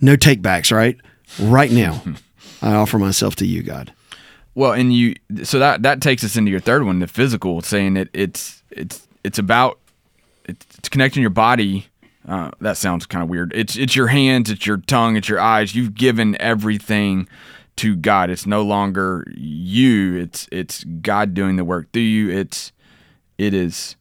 no 0.00 0.16
takebacks, 0.16 0.70
right? 0.74 0.96
Right 1.40 1.70
now, 1.70 2.02
I 2.62 2.74
offer 2.74 2.98
myself 2.98 3.36
to 3.36 3.46
you, 3.46 3.62
God. 3.62 3.92
Well, 4.54 4.72
and 4.72 4.92
you, 4.94 5.14
so 5.44 5.58
that 5.58 5.82
that 5.82 6.00
takes 6.00 6.24
us 6.24 6.36
into 6.36 6.50
your 6.50 6.60
third 6.60 6.84
one, 6.84 7.00
the 7.00 7.06
physical, 7.06 7.60
saying 7.60 7.94
that 7.94 8.08
it's 8.14 8.62
it's 8.70 9.06
it's 9.22 9.38
about 9.38 9.78
it's 10.46 10.88
connecting 10.88 11.20
your 11.20 11.30
body 11.30 11.88
Uh, 12.26 12.50
that 12.60 12.76
sounds 12.76 13.06
kind 13.06 13.22
of 13.22 13.28
weird. 13.28 13.52
It's 13.54 13.76
it's 13.76 13.94
your 13.94 14.08
hands, 14.08 14.50
it's 14.50 14.66
your 14.66 14.78
tongue, 14.78 15.16
it's 15.16 15.28
your 15.28 15.38
eyes. 15.40 15.74
You've 15.74 15.94
given 15.94 16.36
everything 16.40 17.28
to 17.76 17.94
God. 17.94 18.30
It's 18.30 18.46
no 18.46 18.62
longer 18.62 19.24
you. 19.36 20.16
It's 20.16 20.48
it's 20.50 20.82
God 20.84 21.34
doing 21.34 21.56
the 21.56 21.64
work 21.64 21.92
through 21.92 22.02
you. 22.02 22.30
It's 22.30 22.72
it 23.38 23.54
is 23.54 23.96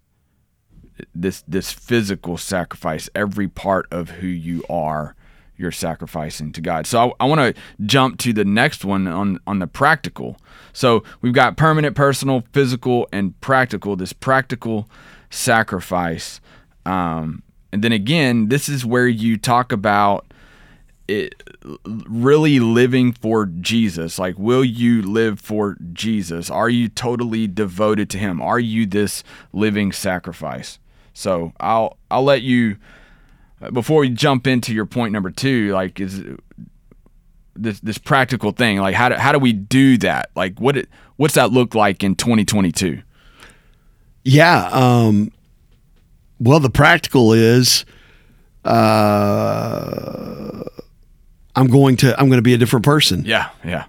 this 1.14 1.44
this 1.48 1.72
physical 1.72 2.38
sacrifice. 2.38 3.10
Every 3.16 3.48
part 3.48 3.88
of 3.92 4.10
who 4.12 4.28
you 4.28 4.64
are, 4.70 5.16
you're 5.58 5.72
sacrificing 5.72 6.52
to 6.54 6.62
God. 6.62 6.88
So 6.88 7.14
I, 7.20 7.26
I 7.26 7.28
want 7.28 7.56
to 7.56 7.62
jump 7.86 8.18
to 8.20 8.34
the 8.34 8.46
next 8.46 8.86
one 8.86 9.08
on 9.08 9.40
on 9.46 9.60
the 9.60 9.68
practical. 9.68 10.38
So 10.74 11.04
we've 11.22 11.34
got 11.34 11.58
permanent, 11.58 11.96
personal, 11.96 12.44
physical, 12.54 13.08
and 13.12 13.40
practical. 13.42 13.96
This 13.96 14.14
practical 14.14 14.90
sacrifice. 15.30 16.40
Um, 16.86 17.44
and 17.72 17.84
then 17.84 17.92
again, 17.92 18.48
this 18.48 18.70
is 18.70 18.86
where 18.86 19.08
you 19.08 19.38
talk 19.38 19.72
about 19.72 20.26
it 21.08 21.36
really 21.76 22.60
living 22.60 23.12
for 23.12 23.46
Jesus. 23.46 24.18
Like, 24.18 24.38
will 24.38 24.66
you 24.66 25.02
live 25.02 25.40
for 25.40 25.78
Jesus? 25.94 26.50
Are 26.50 26.70
you 26.70 26.90
totally 26.90 27.48
devoted 27.48 28.10
to 28.12 28.18
Him? 28.18 28.42
Are 28.42 28.60
you 28.60 28.86
this 28.86 29.24
living 29.54 29.92
sacrifice? 29.92 30.80
So 31.14 31.54
I'll 31.60 31.98
I'll 32.10 32.24
let 32.24 32.42
you 32.42 32.78
before 33.72 34.02
we 34.02 34.10
jump 34.10 34.48
into 34.48 34.74
your 34.74 34.86
point 34.86 35.14
number 35.14 35.32
two. 35.32 35.72
Like, 35.74 36.00
is 36.00 36.24
this 37.56 37.80
this 37.80 37.98
practical 37.98 38.52
thing? 38.52 38.80
Like, 38.80 38.96
how 38.96 39.10
do 39.10 39.16
how 39.16 39.32
do 39.32 39.40
we 39.40 39.54
do 39.54 39.98
that? 40.00 40.32
Like, 40.36 40.60
what 40.60 40.78
it, 40.78 40.90
what's 41.18 41.36
that 41.36 41.52
look 41.52 41.76
like 41.76 42.04
in 42.04 42.16
2022? 42.16 43.02
Yeah. 44.24 44.70
Um, 44.72 45.32
well, 46.40 46.60
the 46.60 46.70
practical 46.70 47.32
is. 47.32 47.86
Uh, 48.64 50.64
I'm 51.56 51.68
going 51.68 51.98
to 51.98 52.20
I'm 52.20 52.28
going 52.28 52.38
to 52.38 52.44
be 52.44 52.54
a 52.54 52.58
different 52.58 52.86
person. 52.86 53.24
Yeah, 53.26 53.50
yeah. 53.64 53.86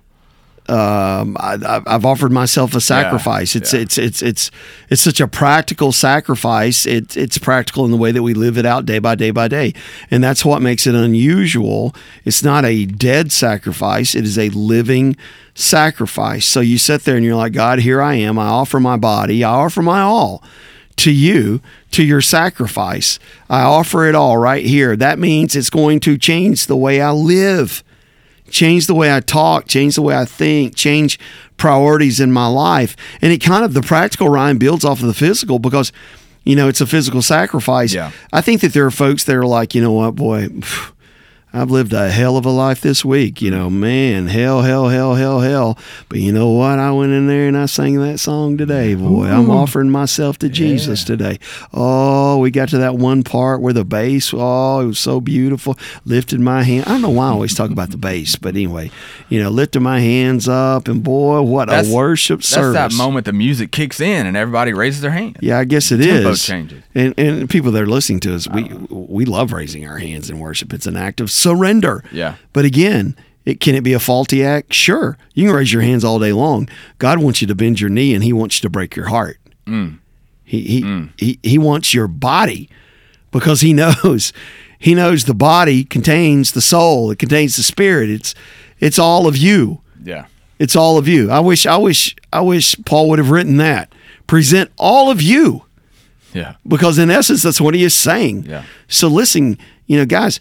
Um, 0.69 1.37
I, 1.39 1.81
have 1.87 2.05
offered 2.05 2.33
myself 2.33 2.75
a 2.75 2.81
sacrifice. 2.81 3.55
Yeah, 3.55 3.61
it's, 3.61 3.73
yeah. 3.73 3.81
it's 3.81 3.99
it's 3.99 4.23
it's 4.23 4.51
it's 4.91 5.03
such 5.03 5.21
a 5.21 5.29
practical 5.29 5.93
sacrifice. 5.93 6.87
It's 6.87 7.17
it's 7.17 7.39
practical 7.39 7.85
in 7.85 7.93
the 7.93 7.97
way 7.97 8.11
that 8.11 8.23
we 8.23 8.35
live 8.35 8.59
it 8.59 8.67
out 8.67 8.85
day 8.85 8.99
by 8.99 9.15
day 9.15 9.31
by 9.31 9.47
day, 9.47 9.75
and 10.11 10.25
that's 10.25 10.45
what 10.45 10.61
makes 10.61 10.87
it 10.87 10.95
unusual. 10.95 11.95
It's 12.25 12.43
not 12.43 12.65
a 12.65 12.85
dead 12.85 13.31
sacrifice; 13.31 14.17
it 14.17 14.25
is 14.25 14.39
a 14.39 14.49
living 14.51 15.17
sacrifice. 15.55 16.45
So 16.45 16.61
you 16.61 16.79
sit 16.79 17.05
there 17.05 17.17
and 17.17 17.25
you're 17.25 17.37
like, 17.37 17.53
God, 17.53 17.79
here 17.79 18.03
I 18.03 18.15
am. 18.15 18.37
I 18.37 18.49
offer 18.49 18.81
my 18.81 18.97
body. 18.97 19.45
I 19.45 19.51
offer 19.51 19.83
my 19.83 20.01
all 20.01 20.43
to 20.97 21.13
you, 21.13 21.61
to 21.91 22.03
your 22.03 22.21
sacrifice. 22.21 23.19
I 23.51 23.63
offer 23.63 24.07
it 24.07 24.15
all 24.15 24.39
right 24.39 24.65
here. 24.65 24.97
That 24.97 25.19
means 25.19 25.55
it's 25.55 25.71
going 25.71 26.01
to 26.01 26.17
change 26.17 26.67
the 26.67 26.77
way 26.77 27.01
I 27.01 27.11
live, 27.13 27.85
change 28.51 28.87
the 28.87 28.95
way 28.95 29.15
I 29.15 29.21
talk, 29.21 29.67
change 29.67 29.97
the 29.97 30.03
way 30.03 30.17
I 30.17 30.25
think, 30.25 30.75
change 30.75 31.19
priorities 31.57 32.19
in 32.21 32.33
my 32.33 32.47
life. 32.47 32.97
And 33.21 33.33
it 33.33 33.39
kind 33.39 33.65
of, 33.65 33.75
the 33.75 33.83
practical 33.83 34.29
Ryan 34.29 34.59
builds 34.59 34.85
off 34.85 35.01
of 35.01 35.07
the 35.07 35.15
physical 35.15 35.59
because, 35.59 35.93
you 36.45 36.57
know, 36.57 36.69
it's 36.69 36.81
a 36.81 36.87
physical 36.87 37.23
sacrifice. 37.23 37.93
Yeah. 37.93 38.13
I 38.33 38.41
think 38.41 38.61
that 38.63 38.73
there 38.73 38.87
are 38.87 38.91
folks 38.91 39.25
that 39.25 39.37
are 39.37 39.47
like, 39.47 39.75
you 39.75 39.83
know 39.83 39.93
what, 39.93 40.15
boy, 40.15 40.49
I've 41.53 41.71
lived 41.71 41.93
a 41.95 42.11
hell 42.11 42.37
of 42.37 42.45
a 42.45 42.51
life 42.51 42.81
this 42.83 43.05
week. 43.05 43.41
You 43.41 43.51
know, 43.51 43.71
man, 43.71 44.27
hell, 44.27 44.63
hell, 44.63 44.89
hell, 44.89 45.15
hell, 45.15 45.41
hell. 45.41 45.79
But 46.09 46.19
you 46.19 46.31
know 46.33 46.51
what? 46.51 46.79
I 46.79 46.91
went 46.91 47.13
in 47.13 47.29
there 47.29 47.49
and 47.49 47.57
I 47.57 47.65
sang 47.67 47.99
that 48.01 48.19
song 48.19 48.59
today, 48.59 48.95
boy. 48.95 49.27
I'm 49.27 49.51
offering 49.51 49.91
myself 49.91 50.37
to 50.39 50.49
Jesus 50.51 51.03
today. 51.05 51.39
Oh, 51.73 52.39
we 52.39 52.51
got 52.51 52.69
to 52.71 52.79
that 52.79 52.97
one 52.97 53.23
part 53.23 53.63
where 53.63 53.73
the 53.73 53.85
bass, 53.85 54.35
oh, 54.35 54.81
it 54.81 54.87
was 54.87 54.99
so 54.99 55.21
beautiful. 55.21 55.79
Lifted 56.05 56.41
my 56.41 56.63
hand. 56.63 56.85
I 56.87 56.91
don't 56.91 57.03
know 57.03 57.11
why 57.11 57.29
I 57.29 57.31
always 57.31 57.55
talk 57.55 57.71
about 57.71 57.91
the 57.91 57.97
bass, 57.97 58.37
but 58.37 58.55
anyway, 58.55 58.91
you 59.29 59.43
know, 59.43 59.49
lifted 59.49 59.81
my 59.81 60.01
hands 60.01 60.49
up 60.49 60.89
and 60.89 61.03
boy, 61.03 61.41
what 61.41 61.69
That's- 61.69 61.91
a 61.91 61.95
worship 61.95 62.41
That's 62.41 62.49
service. 62.49 62.75
that 62.75 62.93
moment 62.93 63.25
the 63.25 63.33
music 63.33 63.73
kicks 63.73 64.01
in 64.01 64.27
and 64.27 64.37
everybody 64.37 64.75
raises 64.75 65.01
their 65.01 65.13
hand. 65.13 65.39
Yeah, 65.41 65.59
I 65.59 65.65
guess 65.65 65.91
it 65.91 66.01
is. 66.01 66.23
Tempo 66.23 66.35
changes. 66.35 66.83
And 66.95 67.15
and 67.19 67.49
people 67.49 67.73
that 67.73 67.83
are 67.83 67.87
listening 67.87 68.21
to 68.21 68.35
us, 68.35 68.49
we 68.49 68.65
uh-huh. 68.65 68.87
we 68.91 69.25
love 69.25 69.53
raising 69.53 69.87
our 69.87 69.99
hands 69.99 70.29
in 70.29 70.39
worship. 70.39 70.73
It's 70.73 70.87
an 70.87 70.97
act 70.97 71.21
of 71.21 71.31
surrender. 71.37 72.03
Yeah. 72.13 72.37
But 72.53 72.65
again, 72.65 73.17
it 73.45 73.61
can 73.61 73.75
it 73.75 73.83
be 73.85 73.93
a 73.93 74.01
faulty 74.01 74.45
act? 74.45 74.73
Sure. 74.75 75.17
You 75.35 75.47
can 75.49 75.55
raise 75.57 75.73
your 75.73 75.83
hands 75.83 76.05
all 76.05 76.19
day 76.19 76.33
long. 76.33 76.69
God 76.99 77.19
wants 77.23 77.41
you 77.41 77.47
to 77.49 77.55
bend 77.55 77.81
your 77.81 77.91
knee 77.91 78.15
and 78.15 78.25
he 78.25 78.33
wants 78.33 78.59
you 78.59 78.63
to 78.63 78.71
break 78.71 78.97
your 78.97 79.07
heart. 79.07 79.39
Mm. 79.67 79.99
He 80.45 80.63
he, 80.63 81.09
he 81.19 81.39
he 81.43 81.59
wants 81.59 81.93
your 81.95 82.09
body 82.09 82.69
because 83.31 83.61
he 83.61 83.73
knows 83.83 84.33
he 84.79 84.95
knows 84.95 85.25
the 85.25 85.35
body 85.35 85.85
contains 85.85 86.53
the 86.53 86.61
soul, 86.61 87.11
it 87.11 87.19
contains 87.19 87.57
the 87.57 87.63
spirit. 87.63 88.11
It's 88.11 88.35
it's 88.81 88.99
all 88.99 89.27
of 89.27 89.37
you. 89.37 89.81
Yeah. 90.03 90.27
It's 90.59 90.75
all 90.77 90.97
of 90.99 91.07
you. 91.07 91.31
I 91.31 91.41
wish 91.41 91.67
I 91.67 91.77
wish 91.77 92.15
I 92.33 92.41
wish 92.41 92.75
Paul 92.85 93.09
would 93.11 93.19
have 93.19 93.31
written 93.31 93.59
that. 93.59 93.93
Present 94.27 94.71
all 94.77 95.11
of 95.11 95.23
you 95.23 95.65
Yeah. 96.35 96.55
because 96.67 96.99
in 96.99 97.11
essence 97.11 97.43
that's 97.43 97.61
what 97.61 97.75
he 97.75 97.85
is 97.85 97.95
saying. 97.95 98.45
Yeah. 98.49 98.65
So 98.89 99.07
listen, 99.09 99.59
you 99.87 99.99
know, 99.99 100.07
guys, 100.07 100.41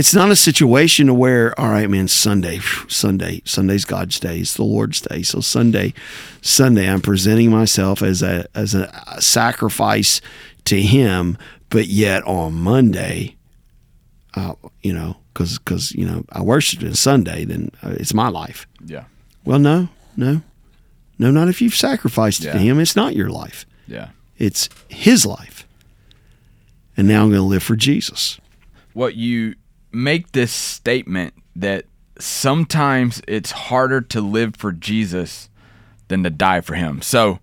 it's 0.00 0.14
not 0.14 0.30
a 0.30 0.36
situation 0.36 1.18
where 1.18 1.58
all 1.60 1.68
right, 1.68 1.88
man, 1.90 2.08
Sunday, 2.08 2.58
Sunday, 2.88 3.42
Sunday's 3.44 3.84
God's 3.84 4.18
day, 4.18 4.38
it's 4.40 4.54
the 4.54 4.64
Lord's 4.64 5.02
day. 5.02 5.22
So 5.22 5.40
Sunday, 5.40 5.92
Sunday, 6.40 6.88
I'm 6.88 7.02
presenting 7.02 7.50
myself 7.50 8.02
as 8.02 8.22
a 8.22 8.46
as 8.54 8.74
a 8.74 8.88
sacrifice 9.20 10.22
to 10.64 10.80
Him, 10.80 11.36
but 11.68 11.86
yet 11.88 12.22
on 12.26 12.54
Monday, 12.54 13.36
uh, 14.34 14.54
you 14.82 14.94
know, 14.94 15.16
because 15.34 15.58
because 15.58 15.92
you 15.92 16.06
know 16.06 16.24
I 16.32 16.40
worshiped 16.40 16.82
on 16.82 16.94
Sunday, 16.94 17.44
then 17.44 17.70
uh, 17.82 17.90
it's 18.00 18.14
my 18.14 18.28
life. 18.28 18.66
Yeah. 18.82 19.04
Well, 19.44 19.58
no, 19.58 19.88
no, 20.16 20.40
no, 21.18 21.30
not 21.30 21.48
if 21.48 21.60
you've 21.60 21.76
sacrificed 21.76 22.42
Yeah. 22.42 22.54
to 22.54 22.58
Him. 22.58 22.80
It's 22.80 22.96
not 22.96 23.14
your 23.14 23.28
life. 23.28 23.66
Yeah. 23.86 24.08
It's 24.38 24.70
his 24.88 25.26
life. 25.26 25.66
And 26.96 27.06
now 27.06 27.22
I'm 27.24 27.28
going 27.28 27.42
to 27.42 27.46
live 27.46 27.62
for 27.62 27.76
Jesus. 27.76 28.40
What 28.94 29.14
you 29.14 29.54
make 29.92 30.32
this 30.32 30.52
statement 30.52 31.34
that 31.56 31.84
sometimes 32.18 33.22
it's 33.26 33.50
harder 33.50 34.00
to 34.00 34.20
live 34.20 34.56
for 34.56 34.72
Jesus 34.72 35.48
than 36.08 36.22
to 36.24 36.30
die 36.30 36.60
for 36.60 36.74
him. 36.74 37.02
So, 37.02 37.38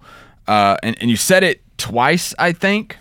uh, 0.47 0.77
and, 0.83 0.97
and 1.01 1.09
you 1.09 1.17
said 1.17 1.43
it 1.43 1.61
twice, 1.77 2.33
I 2.37 2.51
think. 2.51 2.97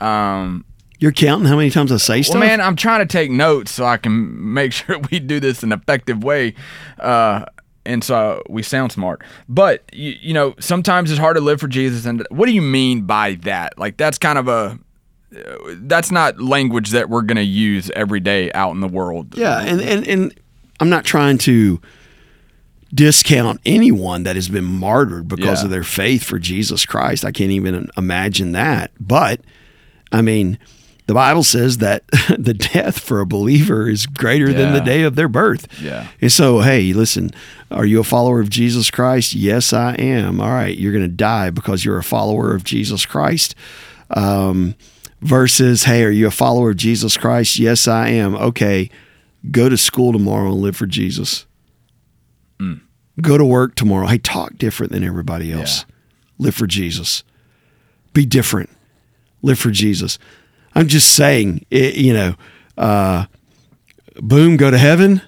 Um, 0.00 0.64
You're 0.98 1.12
counting 1.12 1.46
how 1.46 1.56
many 1.56 1.70
times 1.70 1.92
I 1.92 1.96
say 1.96 2.22
stuff? 2.22 2.34
well, 2.34 2.46
man, 2.48 2.60
I'm 2.60 2.76
trying 2.76 3.00
to 3.00 3.06
take 3.06 3.30
notes 3.30 3.72
so 3.72 3.84
I 3.84 3.96
can 3.96 4.54
make 4.54 4.72
sure 4.74 4.98
we 5.10 5.18
do 5.18 5.40
this 5.40 5.62
in 5.62 5.72
an 5.72 5.78
effective 5.78 6.22
way. 6.22 6.54
Uh, 6.98 7.44
and 7.84 8.04
so 8.04 8.42
we 8.48 8.62
sound 8.62 8.92
smart. 8.92 9.22
But, 9.48 9.82
you, 9.92 10.14
you 10.20 10.34
know, 10.34 10.54
sometimes 10.60 11.10
it's 11.10 11.18
hard 11.18 11.36
to 11.36 11.40
live 11.42 11.60
for 11.60 11.68
Jesus. 11.68 12.04
And 12.04 12.24
what 12.30 12.46
do 12.46 12.52
you 12.52 12.62
mean 12.62 13.02
by 13.02 13.34
that? 13.42 13.78
Like, 13.78 13.96
that's 13.96 14.18
kind 14.18 14.38
of 14.38 14.48
a. 14.48 14.78
That's 15.32 16.10
not 16.10 16.40
language 16.40 16.90
that 16.90 17.08
we're 17.08 17.22
going 17.22 17.36
to 17.36 17.42
use 17.42 17.90
every 17.94 18.20
day 18.20 18.50
out 18.52 18.72
in 18.72 18.80
the 18.80 18.88
world. 18.88 19.36
yeah, 19.36 19.60
and, 19.60 19.80
and, 19.80 20.06
and 20.08 20.40
I'm 20.80 20.90
not 20.90 21.04
trying 21.04 21.38
to 21.38 21.80
discount 22.92 23.60
anyone 23.64 24.24
that 24.24 24.34
has 24.36 24.48
been 24.48 24.64
martyred 24.64 25.28
because 25.28 25.60
Yeah. 25.60 25.64
of 25.66 25.70
their 25.70 25.84
faith 25.84 26.24
for 26.24 26.38
Jesus 26.38 26.84
Christ. 26.84 27.24
I 27.24 27.30
can't 27.30 27.52
even 27.52 27.88
imagine 27.96 28.52
that. 28.52 28.90
But, 28.98 29.40
I 30.10 30.22
mean, 30.22 30.58
the 31.06 31.14
Bible 31.14 31.44
says 31.44 31.78
that 31.78 32.02
the 32.38 32.54
death 32.54 32.98
for 32.98 33.20
a 33.20 33.26
believer 33.26 33.88
is 33.88 34.06
greater 34.06 34.52
than 34.52 34.72
the 34.72 34.80
day 34.80 35.02
of 35.02 35.14
their 35.14 35.28
birth. 35.28 35.68
Yeah. 35.80 36.08
And 36.20 36.32
so, 36.32 36.60
hey, 36.60 36.92
listen, 36.92 37.30
are 37.70 37.86
you 37.86 38.00
a 38.00 38.04
follower 38.04 38.40
of 38.40 38.50
Jesus 38.50 38.90
Christ? 38.90 39.34
Yes, 39.34 39.72
I 39.72 39.94
am. 39.94 40.40
All 40.40 40.50
right, 40.50 40.76
you're 40.76 40.92
going 40.92 41.04
to 41.04 41.08
die 41.08 41.50
because 41.50 41.84
you're 41.84 41.98
a 41.98 42.02
follower 42.02 42.54
of 42.54 42.64
Jesus 42.64 43.06
Christ. 43.06 43.54
Um, 44.10 44.74
versus, 45.20 45.84
hey, 45.84 46.02
are 46.04 46.10
you 46.10 46.26
a 46.26 46.30
follower 46.30 46.70
of 46.70 46.76
Jesus 46.76 47.16
Christ? 47.16 47.58
Yes, 47.58 47.86
I 47.86 48.08
am. 48.08 48.34
Okay, 48.34 48.90
go 49.50 49.68
to 49.68 49.76
school 49.76 50.12
tomorrow 50.12 50.50
and 50.52 50.60
live 50.60 50.76
for 50.76 50.86
Jesus. 50.86 51.46
Go 53.20 53.36
to 53.36 53.44
work 53.44 53.74
tomorrow. 53.74 54.06
Hey, 54.06 54.16
talk 54.18 54.56
different 54.56 54.92
than 54.92 55.04
everybody 55.04 55.52
else. 55.52 55.84
Live 56.38 56.54
for 56.54 56.66
Jesus. 56.66 57.22
Be 58.14 58.24
different. 58.24 58.70
Live 59.42 59.58
for 59.58 59.70
Jesus. 59.70 60.18
I'm 60.74 60.86
just 60.88 61.14
saying, 61.14 61.66
it, 61.70 61.96
you 61.96 62.14
know, 62.14 62.34
uh, 62.78 63.26
boom, 64.16 64.56
go 64.56 64.70
to 64.70 64.78
heaven 64.78 65.20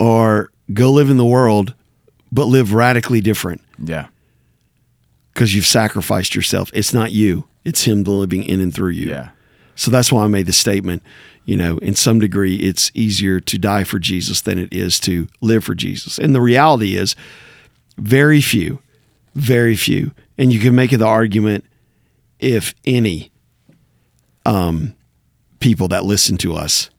or 0.00 0.50
go 0.72 0.90
live 0.90 1.10
in 1.10 1.16
the 1.16 1.24
world, 1.24 1.74
but 2.32 2.46
live 2.46 2.72
radically 2.74 3.20
different 3.20 3.60
Yeah. 3.78 4.06
because 5.32 5.54
you've 5.54 5.66
sacrificed 5.66 6.34
yourself. 6.34 6.70
It's 6.74 6.92
not 6.94 7.12
you, 7.12 7.46
it's 7.64 7.84
Him 7.84 8.04
living 8.04 8.42
in 8.42 8.60
and 8.60 8.74
through 8.74 8.90
you. 8.90 9.10
Yeah. 9.10 9.30
So 9.74 9.90
that's 9.90 10.12
why 10.12 10.24
I 10.24 10.28
made 10.28 10.46
the 10.46 10.52
statement. 10.52 11.02
You 11.44 11.56
know, 11.56 11.78
in 11.78 11.94
some 11.94 12.18
degree, 12.18 12.56
it's 12.56 12.90
easier 12.94 13.40
to 13.40 13.58
die 13.58 13.84
for 13.84 13.98
Jesus 13.98 14.40
than 14.40 14.58
it 14.58 14.72
is 14.72 15.00
to 15.00 15.26
live 15.40 15.64
for 15.64 15.74
Jesus. 15.74 16.18
And 16.18 16.34
the 16.34 16.40
reality 16.40 16.96
is, 16.96 17.16
very 17.96 18.40
few, 18.40 18.80
very 19.34 19.76
few, 19.76 20.12
and 20.38 20.52
you 20.52 20.60
can 20.60 20.74
make 20.74 20.90
the 20.90 21.06
argument, 21.06 21.64
if 22.38 22.74
any, 22.84 23.32
um, 24.46 24.94
people 25.60 25.88
that 25.88 26.04
listen 26.04 26.36
to 26.38 26.54
us 26.54 26.90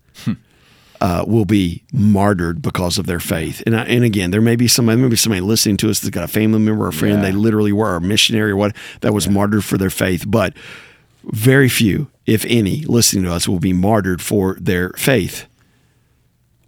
uh, 1.01 1.25
will 1.27 1.45
be 1.45 1.83
martyred 1.91 2.61
because 2.61 2.97
of 2.97 3.07
their 3.07 3.19
faith. 3.19 3.61
And 3.65 3.75
I, 3.75 3.83
and 3.85 4.03
again, 4.03 4.31
there 4.31 4.39
may 4.41 4.55
be 4.55 4.67
somebody, 4.67 5.01
maybe 5.01 5.15
somebody 5.15 5.41
listening 5.41 5.77
to 5.77 5.89
us 5.89 5.99
that's 5.99 6.11
got 6.13 6.23
a 6.23 6.27
family 6.27 6.59
member 6.59 6.85
or 6.85 6.89
a 6.89 6.93
friend. 6.93 7.15
Yeah. 7.23 7.31
They 7.31 7.31
literally 7.31 7.73
were 7.73 7.95
a 7.95 8.01
missionary 8.01 8.51
or 8.51 8.55
what 8.55 8.75
that 9.01 9.11
was 9.13 9.27
martyred 9.27 9.65
for 9.65 9.77
their 9.77 9.89
faith. 9.89 10.25
But 10.27 10.53
very 11.23 11.69
few, 11.69 12.09
if 12.25 12.45
any, 12.47 12.81
listening 12.85 13.23
to 13.25 13.33
us 13.33 13.47
will 13.47 13.59
be 13.59 13.73
martyred 13.73 14.21
for 14.21 14.55
their 14.61 14.89
faith. 14.91 15.47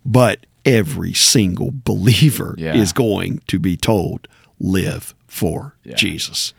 But 0.06 0.46
every 0.66 1.14
single 1.14 1.72
believer 1.72 2.56
Yeah. 2.58 2.76
is 2.76 2.92
going 2.94 3.42
to 3.48 3.60
be 3.60 3.78
told, 3.78 4.28
live 4.60 5.14
for 5.28 5.76
Yeah. 5.84 5.96
Jesus. 5.96 6.54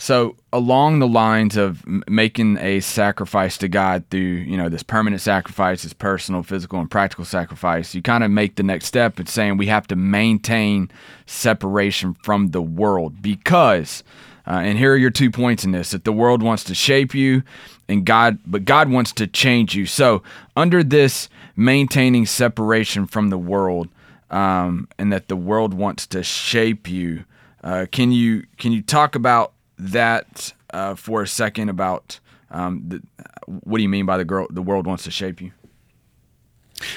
So 0.00 0.36
along 0.52 1.00
the 1.00 1.08
lines 1.08 1.56
of 1.56 1.84
making 2.08 2.56
a 2.58 2.78
sacrifice 2.78 3.58
to 3.58 3.68
God 3.68 4.04
through, 4.10 4.20
you 4.20 4.56
know, 4.56 4.68
this 4.68 4.84
permanent 4.84 5.20
sacrifice, 5.20 5.82
this 5.82 5.92
personal, 5.92 6.44
physical, 6.44 6.78
and 6.78 6.88
practical 6.88 7.24
sacrifice, 7.24 7.96
you 7.96 8.00
kind 8.00 8.22
of 8.22 8.30
make 8.30 8.54
the 8.54 8.62
next 8.62 8.86
step. 8.86 9.18
It's 9.18 9.32
saying 9.32 9.56
we 9.56 9.66
have 9.66 9.88
to 9.88 9.96
maintain 9.96 10.88
separation 11.26 12.14
from 12.22 12.52
the 12.52 12.62
world 12.62 13.20
because, 13.20 14.04
uh, 14.46 14.60
and 14.62 14.78
here 14.78 14.92
are 14.92 14.96
your 14.96 15.10
two 15.10 15.32
points 15.32 15.64
in 15.64 15.72
this: 15.72 15.90
that 15.90 16.04
the 16.04 16.12
world 16.12 16.44
wants 16.44 16.62
to 16.64 16.76
shape 16.76 17.12
you, 17.12 17.42
and 17.88 18.06
God, 18.06 18.38
but 18.46 18.64
God 18.64 18.88
wants 18.88 19.12
to 19.14 19.26
change 19.26 19.74
you. 19.74 19.84
So 19.84 20.22
under 20.56 20.84
this 20.84 21.28
maintaining 21.56 22.24
separation 22.24 23.08
from 23.08 23.30
the 23.30 23.38
world, 23.38 23.88
um, 24.30 24.86
and 24.96 25.12
that 25.12 25.26
the 25.26 25.36
world 25.36 25.74
wants 25.74 26.06
to 26.06 26.22
shape 26.22 26.88
you. 26.88 27.24
Uh, 27.64 27.86
can 27.90 28.12
you 28.12 28.46
can 28.58 28.70
you 28.70 28.80
talk 28.80 29.16
about 29.16 29.52
that 29.78 30.52
uh, 30.72 30.94
for 30.94 31.22
a 31.22 31.26
second 31.26 31.68
about 31.68 32.20
um, 32.50 32.82
the, 32.88 33.02
what 33.46 33.78
do 33.78 33.82
you 33.82 33.88
mean 33.88 34.06
by 34.06 34.16
the 34.16 34.24
girl 34.24 34.46
the 34.50 34.62
world 34.62 34.86
wants 34.86 35.04
to 35.04 35.10
shape 35.10 35.40
you? 35.40 35.52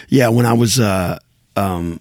Yeah, 0.10 0.30
when 0.30 0.46
I 0.46 0.54
was 0.54 0.80
uh 0.80 1.20
um 1.56 2.00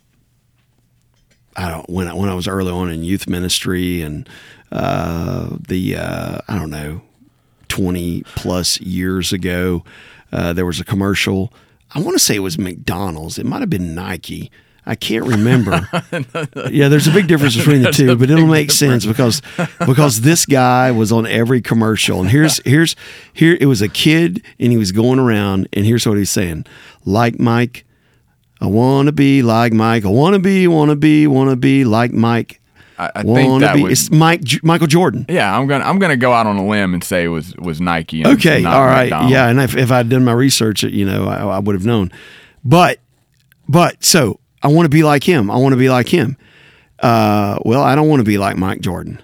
I 1.56 1.70
don't 1.70 1.88
when 1.88 2.08
I, 2.08 2.14
when 2.14 2.28
I 2.28 2.34
was 2.34 2.46
early 2.46 2.70
on 2.70 2.90
in 2.90 3.04
youth 3.04 3.28
ministry 3.28 4.02
and 4.02 4.28
uh 4.70 5.56
the 5.68 5.96
uh 5.96 6.38
I 6.48 6.58
don't 6.58 6.70
know 6.70 7.02
20 7.68 8.22
plus 8.34 8.80
years 8.80 9.32
ago 9.32 9.84
uh 10.32 10.52
there 10.52 10.66
was 10.66 10.80
a 10.80 10.84
commercial 10.84 11.52
I 11.92 12.00
want 12.00 12.14
to 12.16 12.18
say 12.18 12.36
it 12.36 12.40
was 12.40 12.58
McDonald's 12.58 13.38
it 13.38 13.46
might 13.46 13.60
have 13.60 13.70
been 13.70 13.94
Nike 13.94 14.50
I 14.86 14.94
can't 14.94 15.24
remember. 15.26 15.86
yeah, 16.70 16.88
there's 16.88 17.06
a 17.06 17.12
big 17.12 17.26
difference 17.28 17.56
between 17.58 17.82
the 17.82 17.92
two, 17.92 18.16
but 18.16 18.30
it'll 18.30 18.46
make 18.46 18.70
sense 18.70 19.04
because 19.06 19.42
because 19.86 20.22
this 20.22 20.46
guy 20.46 20.90
was 20.90 21.12
on 21.12 21.26
every 21.26 21.60
commercial. 21.60 22.20
And 22.20 22.30
here's 22.30 22.60
here's 22.64 22.96
here 23.32 23.56
it 23.60 23.66
was 23.66 23.82
a 23.82 23.88
kid 23.88 24.42
and 24.58 24.72
he 24.72 24.78
was 24.78 24.92
going 24.92 25.18
around 25.18 25.68
and 25.72 25.84
here's 25.84 26.06
what 26.06 26.16
he's 26.18 26.30
saying. 26.30 26.64
Like 27.04 27.38
Mike, 27.38 27.84
I 28.60 28.66
want 28.66 29.06
to 29.06 29.12
be 29.12 29.42
like 29.42 29.72
Mike. 29.72 30.04
I 30.04 30.08
want 30.08 30.34
to 30.34 30.38
be, 30.40 30.66
want 30.66 30.90
to 30.90 30.96
be, 30.96 31.26
want 31.26 31.50
to 31.50 31.56
be 31.56 31.84
like 31.84 32.12
Mike. 32.12 32.60
I, 32.98 33.10
I 33.16 33.22
think 33.22 33.60
that 33.60 33.76
be. 33.76 33.82
was 33.84 33.92
It's 33.92 34.10
Mike 34.10 34.42
J- 34.42 34.60
Michael 34.62 34.86
Jordan. 34.86 35.24
yeah. 35.28 35.56
I'm 35.58 35.66
gonna 35.66 35.84
I'm 35.84 35.98
gonna 35.98 36.16
go 36.18 36.32
out 36.32 36.46
on 36.46 36.56
a 36.56 36.66
limb 36.66 36.92
and 36.94 37.04
say 37.04 37.24
it 37.24 37.28
was 37.28 37.54
was 37.56 37.80
Nike. 37.80 38.22
And 38.22 38.32
Okay, 38.38 38.64
all 38.64 38.84
right, 38.84 39.04
McDonald's. 39.04 39.32
yeah. 39.32 39.48
And 39.48 39.60
if, 39.60 39.76
if 39.76 39.90
I'd 39.92 40.08
done 40.08 40.24
my 40.24 40.32
research, 40.32 40.82
you 40.82 41.04
know, 41.06 41.26
I, 41.26 41.36
I 41.56 41.58
would 41.58 41.74
have 41.74 41.86
known. 41.86 42.10
But 42.64 42.98
but 43.68 44.02
so 44.04 44.39
I 44.62 44.68
want 44.68 44.84
to 44.86 44.90
be 44.90 45.02
like 45.02 45.24
him. 45.24 45.50
I 45.50 45.56
want 45.56 45.72
to 45.72 45.78
be 45.78 45.88
like 45.88 46.08
him. 46.08 46.36
Uh, 46.98 47.58
well, 47.64 47.82
I 47.82 47.94
don't 47.94 48.08
want 48.08 48.20
to 48.20 48.24
be 48.24 48.38
like 48.38 48.56
Mike 48.56 48.80
Jordan. 48.80 49.20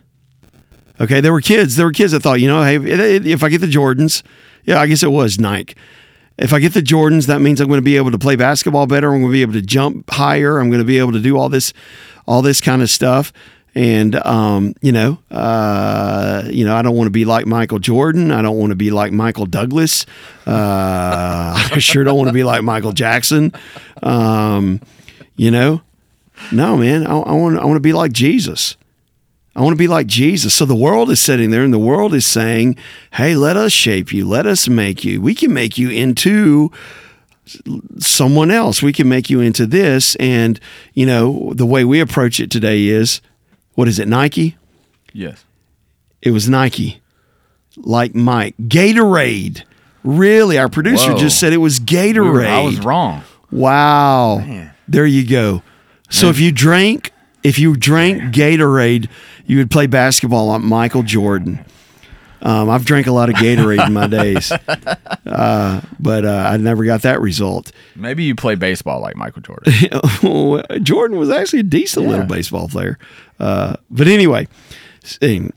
Okay, 1.00 1.20
there 1.20 1.32
were 1.32 1.42
kids. 1.42 1.76
There 1.76 1.84
were 1.86 1.92
kids 1.92 2.12
that 2.12 2.20
thought, 2.20 2.40
you 2.40 2.48
know, 2.48 2.62
hey, 2.62 2.76
if- 2.76 3.42
I 3.42 3.48
get 3.50 3.60
the 3.60 3.66
Jordans, 3.66 4.22
yeah, 4.64 4.80
I 4.80 4.86
guess 4.86 5.02
it 5.02 5.10
was 5.10 5.38
Nike. 5.38 5.74
If 6.38 6.52
I 6.52 6.58
get 6.58 6.74
the 6.74 6.80
Jordans, 6.82 7.26
that 7.26 7.40
means 7.40 7.60
I'm 7.60 7.68
going 7.68 7.78
to 7.78 7.84
be 7.84 7.96
able 7.96 8.10
to 8.10 8.18
play 8.18 8.36
basketball 8.36 8.86
better. 8.86 9.12
I'm 9.12 9.20
going 9.20 9.32
to 9.32 9.36
be 9.36 9.42
able 9.42 9.54
to 9.54 9.62
jump 9.62 10.10
higher. 10.10 10.58
I'm 10.58 10.68
going 10.70 10.80
to 10.80 10.86
be 10.86 10.98
able 10.98 11.12
to 11.12 11.20
do 11.20 11.38
all 11.38 11.48
this, 11.48 11.72
all 12.26 12.42
this 12.42 12.60
kind 12.60 12.82
of 12.82 12.90
stuff. 12.90 13.32
And 13.74 14.14
um, 14.16 14.74
you 14.80 14.90
know, 14.90 15.18
uh, 15.30 16.44
you 16.46 16.64
know, 16.64 16.74
I 16.74 16.80
don't 16.80 16.96
want 16.96 17.06
to 17.08 17.10
be 17.12 17.26
like 17.26 17.44
Michael 17.46 17.78
Jordan. 17.78 18.32
I 18.32 18.40
don't 18.40 18.56
want 18.56 18.70
to 18.70 18.74
be 18.76 18.90
like 18.90 19.12
Michael 19.12 19.44
Douglas. 19.44 20.06
Uh, 20.46 21.68
I 21.72 21.78
sure 21.78 22.02
don't 22.04 22.16
want 22.16 22.28
to 22.28 22.32
be 22.34 22.42
like 22.44 22.62
Michael 22.62 22.92
Jackson. 22.92 23.52
Um, 24.02 24.80
you 25.36 25.50
know, 25.50 25.82
no, 26.52 26.76
man. 26.76 27.06
I, 27.06 27.18
I 27.18 27.32
want. 27.32 27.58
I 27.58 27.64
want 27.64 27.76
to 27.76 27.80
be 27.80 27.92
like 27.92 28.12
Jesus. 28.12 28.76
I 29.54 29.62
want 29.62 29.72
to 29.72 29.78
be 29.78 29.88
like 29.88 30.06
Jesus. 30.06 30.52
So 30.52 30.66
the 30.66 30.76
world 30.76 31.10
is 31.10 31.18
sitting 31.18 31.50
there 31.50 31.62
and 31.62 31.72
the 31.72 31.78
world 31.78 32.12
is 32.12 32.26
saying, 32.26 32.76
hey, 33.12 33.34
let 33.34 33.56
us 33.56 33.72
shape 33.72 34.12
you. 34.12 34.28
Let 34.28 34.44
us 34.44 34.68
make 34.68 35.02
you. 35.02 35.18
We 35.18 35.34
can 35.34 35.54
make 35.54 35.78
you 35.78 35.88
into 35.88 36.70
someone 37.98 38.50
else. 38.50 38.82
We 38.82 38.92
can 38.92 39.08
make 39.08 39.30
you 39.30 39.40
into 39.40 39.66
this. 39.66 40.14
And, 40.16 40.60
you 40.92 41.06
know, 41.06 41.54
the 41.54 41.64
way 41.64 41.86
we 41.86 42.00
approach 42.00 42.38
it 42.38 42.50
today 42.50 42.88
is 42.88 43.22
what 43.76 43.88
is 43.88 43.98
it, 43.98 44.08
Nike? 44.08 44.58
Yes. 45.14 45.42
It 46.20 46.32
was 46.32 46.50
Nike, 46.50 47.00
like 47.78 48.14
Mike. 48.14 48.56
Gatorade. 48.58 49.62
Really? 50.04 50.58
Our 50.58 50.68
producer 50.68 51.12
Whoa. 51.12 51.18
just 51.18 51.40
said 51.40 51.54
it 51.54 51.58
was 51.58 51.80
Gatorade. 51.80 52.46
I 52.46 52.62
was 52.62 52.80
wrong. 52.80 53.22
Wow. 53.50 54.38
Man. 54.38 54.74
There 54.88 55.06
you 55.06 55.26
go. 55.26 55.62
So 56.08 56.28
if 56.28 56.38
you 56.38 56.52
drank 56.52 57.12
if 57.42 57.58
you 57.58 57.76
drank 57.76 58.34
Gatorade, 58.34 59.08
you 59.46 59.58
would 59.58 59.70
play 59.70 59.86
basketball 59.86 60.46
like 60.46 60.62
Michael 60.62 61.02
Jordan. 61.02 61.64
Um, 62.42 62.68
I've 62.68 62.84
drank 62.84 63.06
a 63.06 63.12
lot 63.12 63.28
of 63.28 63.36
Gatorade 63.36 63.86
in 63.86 63.92
my 63.92 64.06
days, 64.06 64.52
uh, 65.26 65.80
but 65.98 66.24
uh, 66.24 66.48
I 66.50 66.56
never 66.58 66.84
got 66.84 67.02
that 67.02 67.20
result. 67.20 67.72
Maybe 67.94 68.24
you 68.24 68.34
play 68.34 68.56
baseball 68.56 69.00
like 69.00 69.16
Michael 69.16 69.42
Jordan. 69.42 69.72
Jordan 70.84 71.18
was 71.18 71.30
actually 71.30 71.60
a 71.60 71.64
decent 71.64 72.06
little 72.06 72.26
baseball 72.26 72.68
player, 72.68 72.98
uh, 73.40 73.76
but 73.90 74.06
anyway, 74.06 74.48
and 75.22 75.52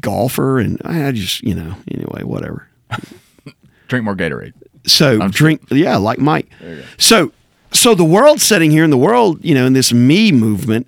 golfer, 0.00 0.58
and 0.58 0.80
I 0.84 1.12
just 1.12 1.42
you 1.42 1.54
know 1.54 1.76
anyway 1.90 2.24
whatever. 2.24 2.68
Drink 3.88 4.04
more 4.04 4.16
Gatorade. 4.16 4.54
So 4.86 5.28
drink, 5.28 5.62
yeah, 5.70 5.96
like 5.96 6.18
Mike. 6.18 6.50
So, 6.98 7.32
so 7.74 7.94
the 7.94 8.04
world 8.04 8.40
sitting 8.40 8.70
here 8.70 8.84
in 8.84 8.90
the 8.90 8.96
world, 8.96 9.44
you 9.44 9.54
know, 9.54 9.66
in 9.66 9.72
this 9.72 9.92
me 9.92 10.32
movement, 10.32 10.86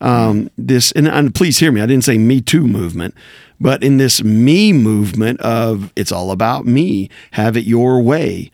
um, 0.00 0.50
this, 0.58 0.92
and, 0.92 1.08
and 1.08 1.34
please 1.34 1.58
hear 1.58 1.72
me, 1.72 1.80
I 1.80 1.86
didn't 1.86 2.04
say 2.04 2.18
me 2.18 2.40
too 2.40 2.66
movement, 2.66 3.14
but 3.60 3.82
in 3.82 3.96
this 3.96 4.22
me 4.22 4.72
movement 4.72 5.40
of 5.40 5.92
it's 5.96 6.12
all 6.12 6.30
about 6.30 6.66
me, 6.66 7.08
have 7.32 7.56
it 7.56 7.64
your 7.64 8.02
way, 8.02 8.50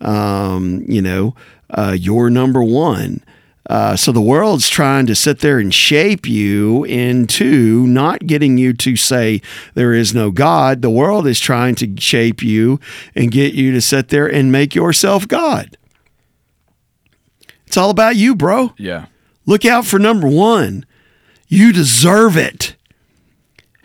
um, 0.00 0.84
you 0.86 1.02
know, 1.02 1.34
uh, 1.70 1.96
you're 1.98 2.30
number 2.30 2.62
one. 2.62 3.24
Uh, 3.70 3.96
so 3.96 4.12
the 4.12 4.20
world's 4.20 4.68
trying 4.68 5.06
to 5.06 5.14
sit 5.14 5.38
there 5.38 5.58
and 5.58 5.72
shape 5.72 6.26
you 6.26 6.84
into 6.84 7.86
not 7.86 8.26
getting 8.26 8.58
you 8.58 8.72
to 8.72 8.96
say 8.96 9.40
there 9.74 9.94
is 9.94 10.14
no 10.14 10.30
God. 10.30 10.82
The 10.82 10.90
world 10.90 11.26
is 11.26 11.40
trying 11.40 11.76
to 11.76 11.96
shape 11.96 12.42
you 12.42 12.80
and 13.14 13.30
get 13.30 13.54
you 13.54 13.72
to 13.72 13.80
sit 13.80 14.08
there 14.08 14.26
and 14.26 14.50
make 14.50 14.74
yourself 14.74 15.28
God. 15.28 15.76
It's 17.72 17.78
all 17.78 17.88
about 17.88 18.16
you, 18.16 18.34
bro. 18.34 18.74
Yeah. 18.76 19.06
Look 19.46 19.64
out 19.64 19.86
for 19.86 19.98
number 19.98 20.28
one. 20.28 20.84
You 21.48 21.72
deserve 21.72 22.36
it. 22.36 22.76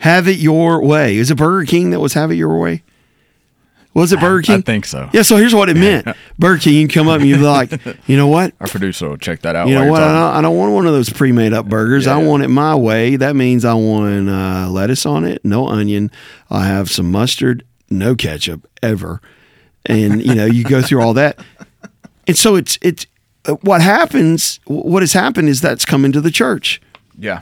Have 0.00 0.28
it 0.28 0.36
your 0.36 0.84
way. 0.84 1.16
Is 1.16 1.30
it 1.30 1.38
Burger 1.38 1.64
King 1.64 1.88
that 1.92 1.98
was 1.98 2.12
have 2.12 2.30
it 2.30 2.34
your 2.34 2.58
way? 2.58 2.82
Was 3.94 4.12
it 4.12 4.20
Burger 4.20 4.42
King? 4.42 4.58
I 4.58 4.60
think 4.60 4.84
so. 4.84 5.08
Yeah, 5.14 5.22
so 5.22 5.38
here's 5.38 5.54
what 5.54 5.70
it 5.70 5.76
meant. 5.78 6.06
Burger 6.38 6.60
King, 6.60 6.74
you 6.74 6.86
come 6.88 7.08
up 7.08 7.20
and 7.20 7.30
you'd 7.30 7.38
be 7.38 7.44
like, 7.44 7.80
you 8.06 8.18
know 8.18 8.26
what? 8.26 8.52
Our 8.60 8.66
producer 8.66 9.08
will 9.08 9.16
check 9.16 9.40
that 9.40 9.56
out. 9.56 9.68
You 9.68 9.74
know 9.76 9.90
what? 9.90 10.02
I 10.02 10.12
don't, 10.12 10.36
I 10.36 10.42
don't 10.42 10.58
want 10.58 10.74
one 10.74 10.86
of 10.86 10.92
those 10.92 11.08
pre-made 11.08 11.54
up 11.54 11.64
burgers. 11.64 12.04
Yeah, 12.04 12.16
I 12.16 12.22
want 12.22 12.42
it 12.42 12.48
my 12.48 12.74
way. 12.74 13.16
That 13.16 13.36
means 13.36 13.64
I 13.64 13.72
want 13.72 14.28
uh, 14.28 14.68
lettuce 14.68 15.06
on 15.06 15.24
it, 15.24 15.42
no 15.46 15.66
onion. 15.66 16.10
I 16.50 16.66
have 16.66 16.90
some 16.90 17.10
mustard, 17.10 17.64
no 17.88 18.14
ketchup 18.14 18.68
ever, 18.82 19.22
and 19.86 20.22
you 20.22 20.34
know 20.34 20.44
you 20.44 20.62
go 20.62 20.82
through 20.82 21.00
all 21.00 21.14
that, 21.14 21.38
and 22.26 22.36
so 22.36 22.54
it's 22.54 22.78
it's 22.82 23.06
what 23.62 23.80
happens. 23.80 24.60
What 24.66 25.02
has 25.02 25.12
happened 25.12 25.48
is 25.48 25.60
that's 25.60 25.84
come 25.84 26.04
into 26.04 26.20
the 26.20 26.30
church. 26.30 26.80
Yeah. 27.18 27.40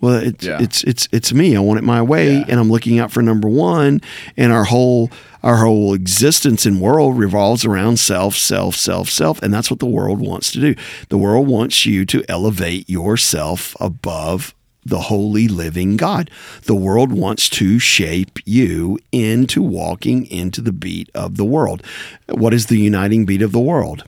Well, 0.00 0.14
it's 0.16 0.44
Yeah. 0.44 0.58
it's 0.60 0.82
it's 0.84 1.08
it's 1.12 1.32
me. 1.32 1.56
I 1.56 1.60
want 1.60 1.78
it 1.78 1.84
my 1.84 2.02
way, 2.02 2.34
Yeah. 2.38 2.44
and 2.48 2.58
I'm 2.58 2.70
looking 2.70 2.98
out 2.98 3.12
for 3.12 3.22
number 3.22 3.48
one. 3.48 4.00
And 4.36 4.52
our 4.52 4.64
whole 4.64 5.10
our 5.44 5.56
whole 5.58 5.94
existence 5.94 6.66
and 6.66 6.80
world 6.80 7.18
revolves 7.18 7.64
around 7.64 7.98
self, 7.98 8.36
self, 8.36 8.74
self, 8.76 9.08
self, 9.08 9.42
and 9.42 9.52
that's 9.54 9.70
what 9.70 9.80
the 9.80 9.86
world 9.86 10.20
wants 10.20 10.50
to 10.52 10.60
do. 10.60 10.74
The 11.08 11.18
world 11.18 11.46
wants 11.48 11.84
you 11.86 12.04
to 12.06 12.24
elevate 12.28 12.88
yourself 12.90 13.76
above 13.80 14.54
the 14.84 15.02
holy 15.02 15.46
living 15.46 15.96
God. 15.96 16.28
The 16.64 16.74
world 16.74 17.12
wants 17.12 17.48
to 17.50 17.78
shape 17.78 18.38
you 18.44 18.98
into 19.12 19.62
walking 19.62 20.26
into 20.26 20.60
the 20.60 20.72
beat 20.72 21.08
of 21.14 21.36
the 21.36 21.44
world. 21.44 21.84
What 22.28 22.52
is 22.52 22.66
the 22.66 22.78
uniting 22.78 23.24
beat 23.24 23.42
of 23.42 23.52
the 23.52 23.60
world? 23.60 24.02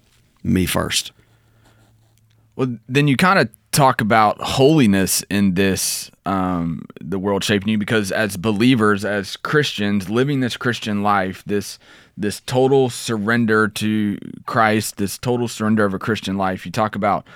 Me 0.45 0.67
first. 0.67 1.11
Well, 2.55 2.79
then 2.89 3.09
you 3.09 3.17
kind 3.17 3.39
of 3.39 3.49
talk 3.73 4.01
about 4.01 4.41
holiness 4.41 5.25
in 5.29 5.55
this 5.55 6.11
um, 6.25 6.85
the 7.01 7.19
world 7.19 7.43
shaping 7.43 7.69
you 7.69 7.79
because 7.79 8.13
as 8.13 8.37
believers, 8.37 9.05
as 9.05 9.37
Christians, 9.37 10.09
living 10.09 10.41
this 10.41 10.57
Christian 10.57 11.03
life, 11.03 11.43
this 11.45 11.79
this 12.17 12.41
total 12.41 12.89
surrender 12.91 13.67
to 13.69 14.19
Christ, 14.47 14.97
this 14.97 15.19
total 15.19 15.49
surrender 15.49 15.85
of 15.85 15.95
a 15.95 15.99
Christian 15.99 16.37
life. 16.37 16.65
You 16.65 16.73
talk 16.73 16.95
about 16.95 17.27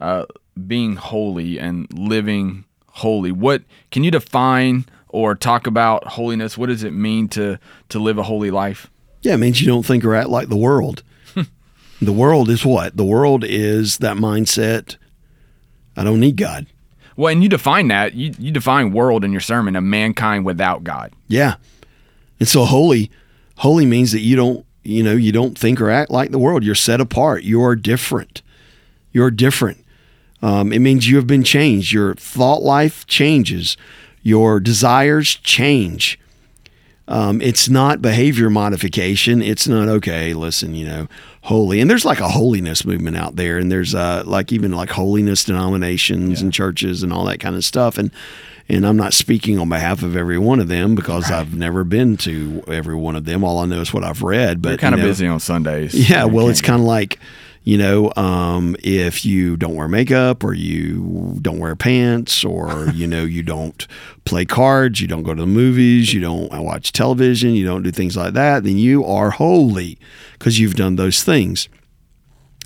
uh, 0.00 0.24
being 0.66 0.96
holy 0.96 1.58
and 1.58 1.86
living 1.96 2.64
holy. 2.88 3.30
What 3.30 3.62
can 3.90 4.02
you 4.04 4.10
define 4.10 4.86
or 5.08 5.34
talk 5.34 5.66
about 5.66 6.04
holiness? 6.08 6.58
What 6.58 6.66
does 6.66 6.82
it 6.82 6.92
mean 6.92 7.28
to 7.28 7.58
to 7.90 7.98
live 7.98 8.18
a 8.18 8.24
holy 8.24 8.50
life? 8.50 8.90
Yeah, 9.22 9.34
it 9.34 9.38
means 9.38 9.60
you 9.60 9.68
don't 9.68 9.86
think 9.86 10.04
or 10.04 10.14
act 10.14 10.28
like 10.28 10.48
the 10.48 10.56
world. 10.56 11.02
The 12.00 12.12
world 12.12 12.48
is 12.50 12.64
what? 12.64 12.96
The 12.96 13.04
world 13.04 13.44
is 13.44 13.98
that 13.98 14.16
mindset. 14.16 14.96
I 15.96 16.04
don't 16.04 16.20
need 16.20 16.36
God. 16.36 16.66
Well, 17.16 17.32
and 17.32 17.42
you 17.42 17.48
define 17.48 17.88
that. 17.88 18.14
You 18.14 18.34
you 18.38 18.50
define 18.50 18.92
world 18.92 19.24
in 19.24 19.32
your 19.32 19.40
sermon 19.40 19.76
of 19.76 19.84
mankind 19.84 20.44
without 20.44 20.82
God. 20.84 21.12
Yeah. 21.28 21.56
And 22.40 22.48
so 22.48 22.64
holy 22.64 23.10
holy 23.58 23.86
means 23.86 24.12
that 24.12 24.20
you 24.20 24.36
don't, 24.36 24.66
you 24.82 25.02
know, 25.02 25.14
you 25.14 25.32
don't 25.32 25.56
think 25.56 25.80
or 25.80 25.90
act 25.90 26.10
like 26.10 26.30
the 26.30 26.38
world. 26.38 26.64
You're 26.64 26.74
set 26.74 27.00
apart. 27.00 27.44
You 27.44 27.62
are 27.62 27.76
different. 27.76 28.42
You're 29.12 29.30
different. 29.30 29.84
Um, 30.42 30.72
it 30.72 30.80
means 30.80 31.08
you 31.08 31.16
have 31.16 31.26
been 31.26 31.44
changed. 31.44 31.92
Your 31.92 32.14
thought 32.16 32.62
life 32.62 33.06
changes. 33.06 33.76
Your 34.22 34.58
desires 34.58 35.36
change. 35.36 36.18
Um, 37.06 37.42
it's 37.42 37.68
not 37.68 38.00
behavior 38.00 38.48
modification. 38.48 39.42
It's 39.42 39.68
not 39.68 39.88
okay. 39.88 40.32
Listen, 40.32 40.74
you 40.74 40.86
know, 40.86 41.08
holy, 41.42 41.80
and 41.80 41.90
there's 41.90 42.04
like 42.04 42.20
a 42.20 42.30
holiness 42.30 42.84
movement 42.84 43.16
out 43.16 43.36
there, 43.36 43.58
and 43.58 43.70
there's 43.70 43.94
uh, 43.94 44.22
like 44.24 44.52
even 44.52 44.72
like 44.72 44.90
holiness 44.90 45.44
denominations 45.44 46.40
yeah. 46.40 46.44
and 46.44 46.52
churches 46.52 47.02
and 47.02 47.12
all 47.12 47.24
that 47.26 47.40
kind 47.40 47.56
of 47.56 47.64
stuff. 47.64 47.98
And 47.98 48.10
and 48.68 48.86
I'm 48.86 48.96
not 48.96 49.12
speaking 49.12 49.58
on 49.58 49.68
behalf 49.68 50.02
of 50.02 50.16
every 50.16 50.38
one 50.38 50.60
of 50.60 50.68
them 50.68 50.94
because 50.94 51.30
right. 51.30 51.40
I've 51.40 51.54
never 51.54 51.84
been 51.84 52.16
to 52.18 52.64
every 52.68 52.94
one 52.94 53.16
of 53.16 53.26
them. 53.26 53.44
All 53.44 53.58
I 53.58 53.66
know 53.66 53.82
is 53.82 53.92
what 53.92 54.04
I've 54.04 54.22
read. 54.22 54.62
But 54.62 54.70
You're 54.70 54.78
kind 54.78 54.96
you 54.96 55.02
of 55.02 55.08
busy 55.08 55.26
on 55.26 55.40
Sundays. 55.40 55.94
Yeah, 56.08 56.24
well, 56.24 56.48
it's 56.48 56.62
kind 56.62 56.80
of 56.80 56.86
like 56.86 57.18
you 57.64 57.78
know, 57.78 58.12
um, 58.16 58.76
if 58.82 59.24
you 59.24 59.56
don't 59.56 59.74
wear 59.74 59.88
makeup 59.88 60.44
or 60.44 60.52
you 60.52 61.38
don't 61.40 61.58
wear 61.58 61.74
pants 61.74 62.44
or, 62.44 62.88
you 62.94 63.06
know, 63.06 63.24
you 63.24 63.42
don't 63.42 63.86
play 64.24 64.44
cards, 64.44 65.00
you 65.00 65.08
don't 65.08 65.22
go 65.22 65.34
to 65.34 65.40
the 65.40 65.46
movies, 65.46 66.12
you 66.12 66.20
don't 66.20 66.52
watch 66.62 66.92
television, 66.92 67.54
you 67.54 67.66
don't 67.66 67.82
do 67.82 67.90
things 67.90 68.16
like 68.16 68.34
that, 68.34 68.64
then 68.64 68.76
you 68.76 69.04
are 69.04 69.30
holy 69.30 69.98
because 70.34 70.60
you've 70.60 70.74
done 70.74 70.96
those 70.96 71.22
things. 71.22 71.68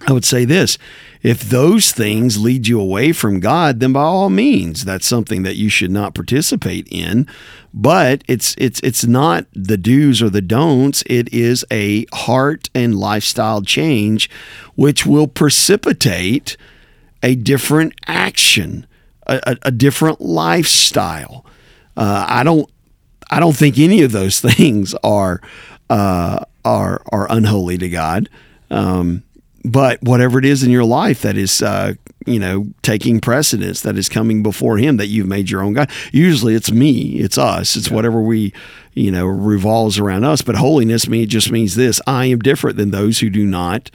I 0.06 0.12
would 0.12 0.24
say 0.24 0.44
this 0.44 0.78
if 1.22 1.40
those 1.42 1.92
things 1.92 2.38
lead 2.38 2.68
you 2.68 2.80
away 2.80 3.12
from 3.12 3.40
God, 3.40 3.80
then 3.80 3.92
by 3.92 4.02
all 4.02 4.30
means, 4.30 4.84
that's 4.84 5.06
something 5.06 5.42
that 5.42 5.56
you 5.56 5.68
should 5.68 5.90
not 5.90 6.14
participate 6.14 6.86
in. 6.90 7.26
But 7.74 8.22
it's 8.28 8.54
it's 8.58 8.80
it's 8.80 9.04
not 9.04 9.46
the 9.52 9.76
do's 9.76 10.22
or 10.22 10.30
the 10.30 10.40
don'ts. 10.40 11.02
It 11.06 11.32
is 11.32 11.64
a 11.70 12.06
heart 12.12 12.70
and 12.74 12.98
lifestyle 12.98 13.62
change, 13.62 14.30
which 14.74 15.04
will 15.04 15.26
precipitate 15.26 16.56
a 17.22 17.34
different 17.34 17.94
action, 18.06 18.86
a, 19.26 19.40
a, 19.44 19.56
a 19.62 19.70
different 19.70 20.20
lifestyle. 20.20 21.44
Uh, 21.96 22.24
I 22.28 22.44
don't 22.44 22.70
I 23.30 23.40
don't 23.40 23.56
think 23.56 23.78
any 23.78 24.02
of 24.02 24.12
those 24.12 24.40
things 24.54 24.94
are 25.02 25.40
uh, 25.90 26.44
are 26.64 27.02
are 27.10 27.26
unholy 27.30 27.78
to 27.78 27.88
God. 27.88 28.28
Um, 28.70 29.24
but 29.64 30.02
whatever 30.02 30.38
it 30.38 30.44
is 30.44 30.62
in 30.62 30.70
your 30.70 30.84
life 30.84 31.22
that 31.22 31.36
is 31.36 31.62
uh, 31.62 31.94
you 32.26 32.38
know 32.38 32.66
taking 32.82 33.20
precedence 33.20 33.80
that 33.80 33.96
is 33.96 34.08
coming 34.08 34.42
before 34.42 34.78
him 34.78 34.96
that 34.96 35.06
you've 35.06 35.26
made 35.26 35.50
your 35.50 35.62
own 35.62 35.72
god 35.72 35.90
usually 36.12 36.54
it's 36.54 36.70
me 36.70 37.18
it's 37.18 37.38
us 37.38 37.76
it's 37.76 37.88
yeah. 37.88 37.94
whatever 37.94 38.20
we 38.20 38.52
you 38.94 39.10
know 39.10 39.26
revolves 39.26 39.98
around 39.98 40.24
us 40.24 40.42
but 40.42 40.56
holiness 40.56 41.08
me 41.08 41.26
just 41.26 41.50
means 41.50 41.74
this 41.74 42.00
i 42.06 42.26
am 42.26 42.38
different 42.38 42.76
than 42.76 42.90
those 42.90 43.18
who 43.20 43.30
do 43.30 43.44
not 43.44 43.90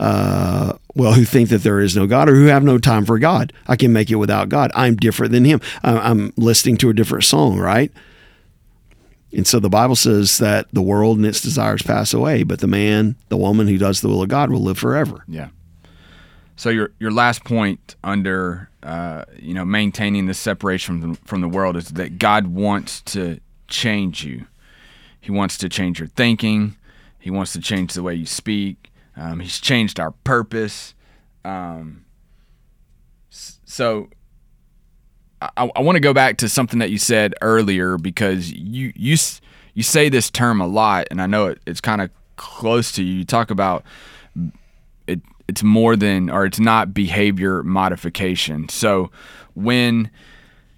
uh, 0.00 0.72
well, 0.96 1.12
who 1.12 1.24
think 1.24 1.48
that 1.50 1.62
there 1.62 1.78
is 1.78 1.96
no 1.96 2.08
God 2.08 2.28
or 2.28 2.34
who 2.34 2.46
have 2.46 2.64
no 2.64 2.76
time 2.76 3.04
for 3.04 3.20
God. 3.20 3.52
I 3.68 3.76
can 3.76 3.92
make 3.92 4.10
it 4.10 4.16
without 4.16 4.48
God. 4.48 4.72
I'm 4.74 4.96
different 4.96 5.30
than 5.30 5.44
him. 5.44 5.60
I'm 5.84 6.32
listening 6.36 6.76
to 6.78 6.90
a 6.90 6.92
different 6.92 7.22
song, 7.22 7.56
right? 7.56 7.92
And 9.32 9.46
so 9.46 9.58
the 9.58 9.70
Bible 9.70 9.96
says 9.96 10.38
that 10.38 10.68
the 10.72 10.82
world 10.82 11.16
and 11.16 11.26
its 11.26 11.40
desires 11.40 11.82
pass 11.82 12.12
away, 12.12 12.42
but 12.42 12.60
the 12.60 12.66
man, 12.66 13.16
the 13.28 13.36
woman 13.36 13.66
who 13.66 13.78
does 13.78 14.00
the 14.00 14.08
will 14.08 14.22
of 14.22 14.28
God 14.28 14.50
will 14.50 14.60
live 14.60 14.78
forever. 14.78 15.24
Yeah. 15.26 15.48
So 16.56 16.68
your 16.70 16.90
your 16.98 17.10
last 17.10 17.44
point 17.44 17.96
under 18.04 18.68
uh, 18.82 19.24
you 19.38 19.54
know 19.54 19.64
maintaining 19.64 20.26
the 20.26 20.34
separation 20.34 21.00
from 21.00 21.12
the, 21.12 21.18
from 21.24 21.40
the 21.40 21.48
world 21.48 21.76
is 21.76 21.88
that 21.88 22.18
God 22.18 22.48
wants 22.48 23.00
to 23.02 23.40
change 23.68 24.24
you. 24.24 24.46
He 25.20 25.30
wants 25.30 25.56
to 25.58 25.68
change 25.68 25.98
your 25.98 26.08
thinking. 26.08 26.76
He 27.18 27.30
wants 27.30 27.52
to 27.54 27.60
change 27.60 27.94
the 27.94 28.02
way 28.02 28.14
you 28.14 28.26
speak. 28.26 28.92
Um, 29.16 29.40
he's 29.40 29.60
changed 29.60 29.98
our 29.98 30.10
purpose. 30.10 30.94
Um, 31.44 32.04
so 33.30 34.08
I, 35.56 35.70
I 35.76 35.80
want 35.80 35.96
to 35.96 36.00
go 36.00 36.12
back 36.12 36.38
to 36.38 36.48
something 36.48 36.78
that 36.78 36.90
you 36.90 36.98
said 36.98 37.34
earlier 37.40 37.98
because 37.98 38.52
you 38.52 38.92
you 38.94 39.16
you 39.74 39.82
say 39.82 40.08
this 40.08 40.30
term 40.30 40.60
a 40.60 40.66
lot, 40.66 41.08
and 41.10 41.20
I 41.20 41.26
know 41.26 41.46
it, 41.46 41.60
it's 41.66 41.80
kind 41.80 42.00
of 42.00 42.10
close 42.36 42.92
to 42.92 43.02
you. 43.02 43.18
You 43.18 43.24
talk 43.24 43.50
about 43.50 43.84
it. 45.06 45.20
It's 45.48 45.62
more 45.62 45.96
than, 45.96 46.30
or 46.30 46.44
it's 46.44 46.60
not 46.60 46.94
behavior 46.94 47.62
modification. 47.62 48.68
So 48.68 49.10
when 49.54 50.10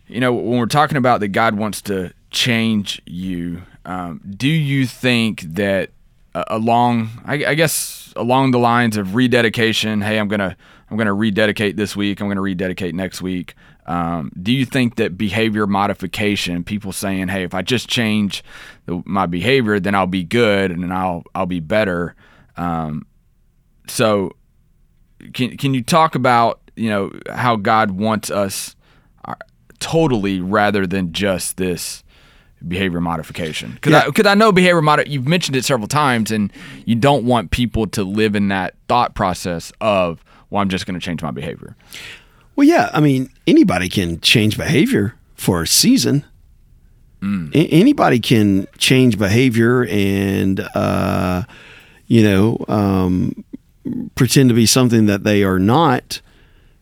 you 0.07 0.21
know 0.21 0.33
when 0.33 0.59
we're 0.59 0.67
talking 0.67 0.97
about 0.97 1.21
that 1.21 1.29
God 1.29 1.57
wants 1.57 1.83
to 1.83 2.13
change 2.31 3.01
you, 3.07 3.63
um, 3.85 4.21
do 4.37 4.49
you 4.49 4.87
think 4.87 5.43
that 5.43 5.91
uh, 6.35 6.45
along, 6.49 7.11
I, 7.25 7.45
I 7.45 7.55
guess 7.55 8.13
along 8.17 8.51
the 8.51 8.59
lines 8.59 8.97
of 8.97 9.15
rededication, 9.15 10.01
hey, 10.01 10.19
I'm 10.19 10.29
gonna 10.29 10.57
I'm 10.91 10.97
gonna 10.97 11.15
rededicate 11.15 11.77
this 11.77 11.95
week. 11.95 12.21
I'm 12.21 12.29
gonna 12.29 12.41
rededicate 12.41 12.95
next 12.95 13.23
week. 13.23 13.55
Um, 13.87 14.33
do 14.41 14.53
you 14.53 14.65
think 14.65 14.97
that 14.97 15.19
behavior 15.19 15.67
modification, 15.67 16.65
people 16.65 16.93
saying, 16.93 17.29
"Hey, 17.29 17.43
if 17.43 17.55
I 17.55 17.63
just 17.63 17.89
change 17.89 18.43
the, 18.87 19.03
my 19.05 19.27
behavior, 19.27 19.79
then 19.79 19.95
I'll 19.95 20.07
be 20.07 20.25
good 20.25 20.71
and 20.71 20.93
I'll 20.93 21.25
I'll 21.35 21.47
be 21.47 21.61
better." 21.61 22.15
Um, 22.57 23.07
so, 23.87 24.33
can 25.33 25.57
can 25.57 25.75
you 25.75 25.83
talk 25.83 26.15
about 26.15 26.61
you 26.77 26.89
know 26.89 27.13
how 27.31 27.57
God 27.57 27.93
wants 27.93 28.31
us 28.31 28.75
uh, 29.27 29.35
totally 29.81 30.41
rather 30.41 30.87
than 30.87 31.13
just 31.13 31.59
this 31.59 32.03
behavior 32.67 33.03
modification? 33.03 33.73
Because 33.73 33.93
yeah. 33.93 34.05
I, 34.07 34.11
cause 34.11 34.27
I 34.27 34.35
know 34.35 34.51
behavior 34.51 34.81
mod. 34.81 35.07
You've 35.09 35.29
mentioned 35.29 35.57
it 35.57 35.65
several 35.67 35.89
times, 35.89 36.31
and 36.31 36.51
you 36.87 36.95
don't 36.95 37.25
want 37.25 37.51
people 37.51 37.87
to 37.89 38.03
live 38.03 38.35
in 38.35 38.49
that 38.49 38.77
thought 38.89 39.15
process 39.15 39.73
of, 39.83 40.25
"Well, 40.49 40.63
I'm 40.63 40.71
just 40.71 40.87
going 40.87 40.99
to 40.99 41.05
change 41.05 41.23
my 41.23 41.33
behavior." 41.33 41.77
Well, 42.57 42.67
yeah. 42.67 42.91
I 42.93 43.01
mean, 43.01 43.31
anybody 43.47 43.89
can 43.89 44.21
change 44.21 44.57
behavior 44.57 45.15
for 45.35 45.63
a 45.63 45.67
season. 45.67 46.25
Mm. 47.21 47.55
A- 47.55 47.69
anybody 47.69 48.21
can 48.21 48.67
change 48.79 49.19
behavior 49.19 49.87
and, 49.87 50.61
uh, 50.75 51.45
you 52.07 52.23
know, 52.23 52.65
um, 52.69 53.45
pretend 54.15 54.49
to 54.51 54.55
be 54.55 54.67
something 54.67 55.07
that 55.07 55.25
they 55.25 55.43
are 55.43 55.59
not 55.59 56.21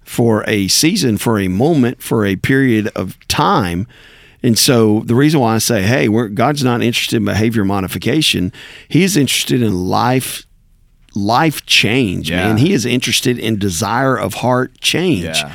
for 0.04 0.44
a 0.48 0.68
season, 0.68 1.16
for 1.16 1.38
a 1.38 1.48
moment, 1.48 2.02
for 2.02 2.26
a 2.26 2.36
period 2.36 2.88
of 2.94 3.18
time. 3.28 3.86
And 4.42 4.58
so 4.58 5.00
the 5.06 5.14
reason 5.14 5.40
why 5.40 5.54
I 5.54 5.58
say, 5.58 5.82
hey, 5.82 6.08
God's 6.28 6.64
not 6.64 6.82
interested 6.82 7.16
in 7.16 7.24
behavior 7.24 7.64
modification, 7.64 8.52
He's 8.88 9.16
interested 9.16 9.62
in 9.62 9.88
life 9.88 10.44
life 11.14 11.64
change, 11.66 12.30
yeah. 12.30 12.48
man. 12.48 12.56
He 12.58 12.72
is 12.72 12.86
interested 12.86 13.38
in 13.38 13.58
desire 13.58 14.16
of 14.16 14.34
heart 14.34 14.80
change. 14.80 15.24
Yeah. 15.24 15.54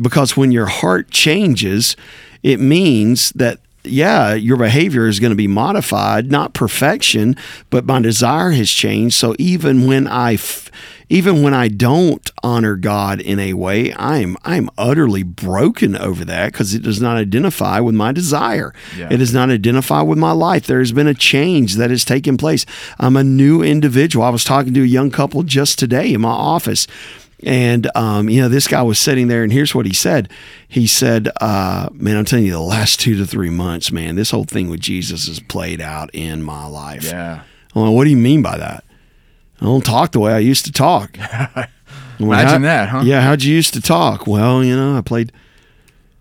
Because 0.00 0.36
when 0.36 0.52
your 0.52 0.66
heart 0.66 1.10
changes, 1.10 1.96
it 2.42 2.60
means 2.60 3.30
that 3.32 3.60
yeah, 3.86 4.34
your 4.34 4.56
behavior 4.56 5.06
is 5.06 5.20
going 5.20 5.30
to 5.30 5.36
be 5.36 5.46
modified, 5.46 6.30
not 6.30 6.54
perfection, 6.54 7.36
but 7.70 7.86
my 7.86 8.00
desire 8.00 8.50
has 8.50 8.70
changed. 8.70 9.14
So 9.14 9.34
even 9.38 9.86
when 9.86 10.06
I 10.08 10.34
f- 10.34 10.70
even 11.08 11.42
when 11.42 11.54
I 11.54 11.68
don't 11.68 12.28
honor 12.42 12.74
God 12.74 13.20
in 13.20 13.38
a 13.38 13.52
way, 13.54 13.92
I'm 13.94 14.36
I'm 14.44 14.68
utterly 14.76 15.22
broken 15.22 15.96
over 15.96 16.24
that 16.24 16.52
because 16.52 16.74
it 16.74 16.82
does 16.82 17.00
not 17.00 17.16
identify 17.16 17.78
with 17.80 17.94
my 17.94 18.12
desire. 18.12 18.74
Yeah. 18.96 19.08
It 19.10 19.18
does 19.18 19.32
not 19.32 19.50
identify 19.50 20.02
with 20.02 20.18
my 20.18 20.32
life. 20.32 20.66
There 20.66 20.80
has 20.80 20.92
been 20.92 21.06
a 21.06 21.14
change 21.14 21.76
that 21.76 21.90
has 21.90 22.04
taken 22.04 22.36
place. 22.36 22.66
I'm 22.98 23.16
a 23.16 23.24
new 23.24 23.62
individual. 23.62 24.24
I 24.24 24.30
was 24.30 24.44
talking 24.44 24.74
to 24.74 24.82
a 24.82 24.86
young 24.86 25.10
couple 25.10 25.42
just 25.44 25.78
today 25.78 26.12
in 26.12 26.20
my 26.20 26.28
office. 26.28 26.86
And 27.42 27.88
um, 27.94 28.28
you 28.28 28.40
know, 28.40 28.48
this 28.48 28.66
guy 28.66 28.82
was 28.82 28.98
sitting 28.98 29.28
there, 29.28 29.44
and 29.44 29.52
here's 29.52 29.74
what 29.74 29.86
he 29.86 29.92
said. 29.92 30.30
He 30.66 30.86
said, 30.86 31.28
uh, 31.40 31.90
"Man, 31.92 32.16
I'm 32.16 32.24
telling 32.24 32.46
you, 32.46 32.52
the 32.52 32.60
last 32.60 32.98
two 32.98 33.14
to 33.18 33.26
three 33.26 33.50
months, 33.50 33.92
man, 33.92 34.16
this 34.16 34.30
whole 34.30 34.44
thing 34.44 34.70
with 34.70 34.80
Jesus 34.80 35.28
has 35.28 35.38
played 35.38 35.82
out 35.82 36.08
in 36.14 36.42
my 36.42 36.66
life." 36.66 37.04
Yeah. 37.04 37.42
Well, 37.74 37.94
what 37.94 38.04
do 38.04 38.10
you 38.10 38.16
mean 38.16 38.40
by 38.40 38.56
that? 38.56 38.85
I 39.60 39.64
don't 39.64 39.84
talk 39.84 40.12
the 40.12 40.20
way 40.20 40.32
I 40.32 40.38
used 40.38 40.64
to 40.66 40.72
talk. 40.72 41.16
Imagine 42.18 42.62
that, 42.62 42.88
huh? 42.88 43.02
Yeah, 43.04 43.20
how'd 43.20 43.42
you 43.42 43.54
used 43.54 43.74
to 43.74 43.80
talk? 43.80 44.26
Well, 44.26 44.64
you 44.64 44.74
know, 44.74 44.96
I 44.96 45.02
played, 45.02 45.32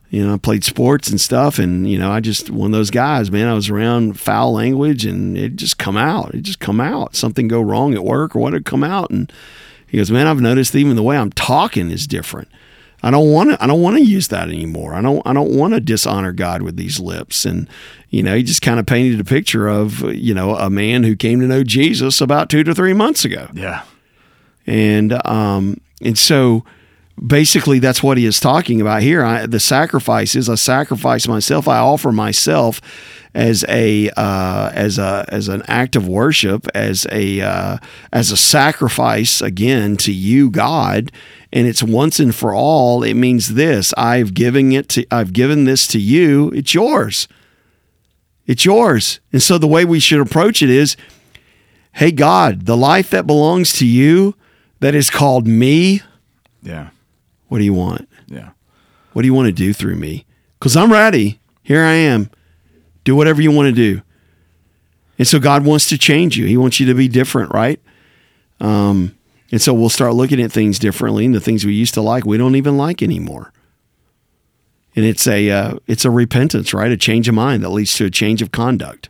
you 0.10 0.26
know, 0.26 0.34
I 0.34 0.38
played 0.38 0.64
sports 0.64 1.10
and 1.10 1.20
stuff, 1.20 1.58
and 1.58 1.90
you 1.90 1.98
know, 1.98 2.12
I 2.12 2.20
just 2.20 2.50
one 2.50 2.68
of 2.68 2.78
those 2.78 2.92
guys, 2.92 3.32
man. 3.32 3.48
I 3.48 3.54
was 3.54 3.70
around 3.70 4.20
foul 4.20 4.54
language, 4.54 5.06
and 5.06 5.38
it 5.38 5.56
just 5.56 5.78
come 5.78 5.98
out. 5.98 6.36
It 6.36 6.42
just 6.42 6.60
come 6.60 6.82
out. 6.82 7.16
Something 7.16 7.48
go 7.48 7.62
wrong 7.62 7.94
at 7.94 8.04
work, 8.04 8.36
or 8.36 8.40
what 8.40 8.54
would 8.54 8.66
come 8.66 8.84
out, 8.84 9.10
and 9.10 9.32
he 9.88 9.98
goes, 9.98 10.12
man, 10.12 10.28
I've 10.28 10.42
noticed 10.42 10.76
even 10.76 10.96
the 10.96 11.04
way 11.04 11.18
I'm 11.18 11.32
talking 11.32 11.90
is 11.90 12.08
different. 12.08 12.50
I 13.06 13.12
don't 13.12 13.32
want 13.32 13.52
to. 13.52 13.64
I 13.64 13.68
don't 13.68 13.84
want 13.84 13.98
to 13.98 14.04
use 14.04 14.30
that 14.30 14.50
anymore. 14.50 14.96
I 14.96 15.02
don't. 15.02 15.22
I 15.28 15.34
don't 15.34 15.56
want 15.56 15.76
to 15.76 15.80
dishonor 15.80 16.32
God 16.32 16.64
with 16.64 16.76
these 16.76 17.00
lips. 17.00 17.46
And 17.46 17.70
you 18.10 18.24
know, 18.24 18.36
he 18.36 18.42
just 18.42 18.64
kind 18.64 18.80
of 18.80 18.88
painted 18.88 19.20
a 19.20 19.24
picture 19.24 19.68
of 19.68 20.02
you 20.16 20.34
know 20.34 20.56
a 20.56 20.72
man 20.72 21.04
who 21.04 21.16
came 21.16 21.40
to 21.40 21.46
know 21.46 21.64
Jesus 21.64 22.20
about 22.20 22.50
two 22.50 22.64
to 22.64 22.74
three 22.74 22.94
months 22.94 23.24
ago. 23.24 23.48
Yeah. 23.54 23.84
And 24.66 25.24
um 25.24 25.80
and 26.02 26.18
so 26.18 26.66
basically 27.24 27.80
that's 27.80 28.04
what 28.04 28.18
he 28.18 28.26
is 28.26 28.40
talking 28.40 28.82
about 28.82 29.02
here. 29.02 29.24
I, 29.24 29.46
the 29.46 29.60
sacrifice 29.60 30.36
is 30.36 30.50
I 30.50 30.56
sacrifice 30.56 31.28
myself. 31.28 31.68
I 31.68 31.78
offer 31.78 32.12
myself 32.12 32.82
as 33.34 33.66
a 33.68 34.10
uh, 34.12 34.72
as 34.74 34.98
a 34.98 35.26
as 35.28 35.48
an 35.48 35.64
act 35.68 35.96
of 35.96 36.08
worship, 36.08 36.68
as 36.74 37.06
a 37.12 37.42
uh, 37.42 37.78
as 38.12 38.32
a 38.32 38.38
sacrifice 38.38 39.42
again 39.42 39.98
to 39.98 40.12
you, 40.12 40.50
God. 40.50 41.12
And 41.54 41.68
it's 41.68 41.84
once 41.84 42.20
and 42.20 42.36
for 42.36 42.54
all. 42.54 43.04
It 43.04 43.14
means 43.14 43.56
this: 43.56 43.94
I've 43.98 44.34
given 44.34 44.72
it 44.72 44.90
to 44.90 45.06
I've 45.12 45.34
given 45.34 45.66
this 45.66 45.88
to 45.88 46.00
you. 46.00 46.50
It's 46.52 46.74
yours. 46.74 47.28
It's 48.46 48.64
yours. 48.64 49.20
And 49.34 49.42
so 49.42 49.58
the 49.58 49.68
way 49.68 49.86
we 49.86 50.00
should 50.00 50.20
approach 50.20 50.62
it 50.62 50.70
is, 50.70 50.96
hey 51.94 52.12
God, 52.12 52.68
the 52.68 52.78
life 52.78 53.10
that 53.10 53.26
belongs 53.26 53.74
to 53.80 53.88
you, 53.88 54.36
that 54.82 54.94
is 54.94 55.10
called 55.10 55.48
me. 55.48 56.02
Yeah. 56.62 56.90
What 57.48 57.60
do 57.60 57.64
you 57.64 57.74
want? 57.74 58.10
Yeah. 58.28 58.52
What 59.14 59.22
do 59.22 59.28
you 59.28 59.34
want 59.34 59.48
to 59.48 59.52
do 59.52 59.74
through 59.74 59.96
me? 59.96 60.26
Because 60.60 60.76
I'm 60.76 60.92
ready. 60.92 61.40
Here 61.64 61.84
I 61.84 61.94
am. 61.94 62.30
Do 63.04 63.16
whatever 63.16 63.42
you 63.42 63.52
want 63.52 63.68
to 63.68 63.72
do. 63.72 64.02
And 65.18 65.28
so 65.28 65.40
God 65.40 65.66
wants 65.66 65.88
to 65.90 65.98
change 65.98 66.38
you. 66.38 66.46
He 66.46 66.58
wants 66.58 66.80
you 66.80 66.86
to 66.88 66.94
be 66.94 67.08
different, 67.08 67.54
right? 67.54 67.80
Um, 68.60 69.16
and 69.52 69.62
so 69.62 69.74
we'll 69.74 69.90
start 69.90 70.14
looking 70.14 70.42
at 70.42 70.52
things 70.52 70.80
differently, 70.80 71.26
and 71.26 71.34
the 71.34 71.40
things 71.40 71.66
we 71.66 71.74
used 71.74 71.94
to 71.94 72.02
like, 72.02 72.26
we 72.26 72.38
don't 72.38 72.56
even 72.56 72.78
like 72.78 73.02
anymore. 73.02 73.54
And 74.96 75.06
it's 75.06 75.28
a 75.28 75.50
uh, 75.50 75.78
it's 75.88 76.06
a 76.06 76.10
repentance, 76.10 76.74
right? 76.74 76.92
A 76.92 76.98
change 76.98 77.28
of 77.28 77.36
mind 77.36 77.64
that 77.64 77.70
leads 77.70 77.94
to 77.96 78.06
a 78.06 78.10
change 78.10 78.42
of 78.42 78.52
conduct. 78.52 79.10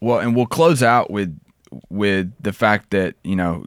Well, 0.00 0.18
and 0.18 0.36
we'll 0.36 0.46
close 0.46 0.82
out 0.82 1.10
with 1.10 1.38
with 1.88 2.32
the 2.40 2.52
fact 2.52 2.90
that 2.90 3.14
you 3.24 3.36
know 3.36 3.64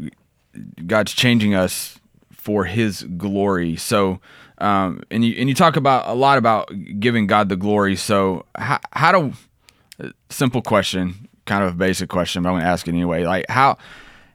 God's 0.86 1.14
changing 1.14 1.56
us 1.56 2.00
for 2.46 2.66
His 2.66 3.02
glory. 3.18 3.76
So, 3.76 4.22
um, 4.60 5.02
and 5.10 5.26
you 5.26 5.36
and 5.38 5.50
you 5.50 5.56
talk 5.56 5.76
about 5.76 6.08
a 6.08 6.14
lot 6.14 6.38
about 6.38 6.72
giving 7.00 7.26
God 7.26 7.50
the 7.50 7.56
glory. 7.56 7.96
So, 7.96 8.46
how 8.56 8.80
how 8.94 9.12
do 9.12 9.34
simple 10.30 10.62
question, 10.62 11.28
kind 11.46 11.64
of 11.64 11.74
a 11.74 11.76
basic 11.76 12.08
question, 12.08 12.44
but 12.44 12.50
I'm 12.50 12.56
going 12.56 12.64
to 12.64 12.70
ask 12.70 12.88
it 12.88 12.92
anyway. 12.92 13.24
Like 13.24 13.46
how 13.50 13.80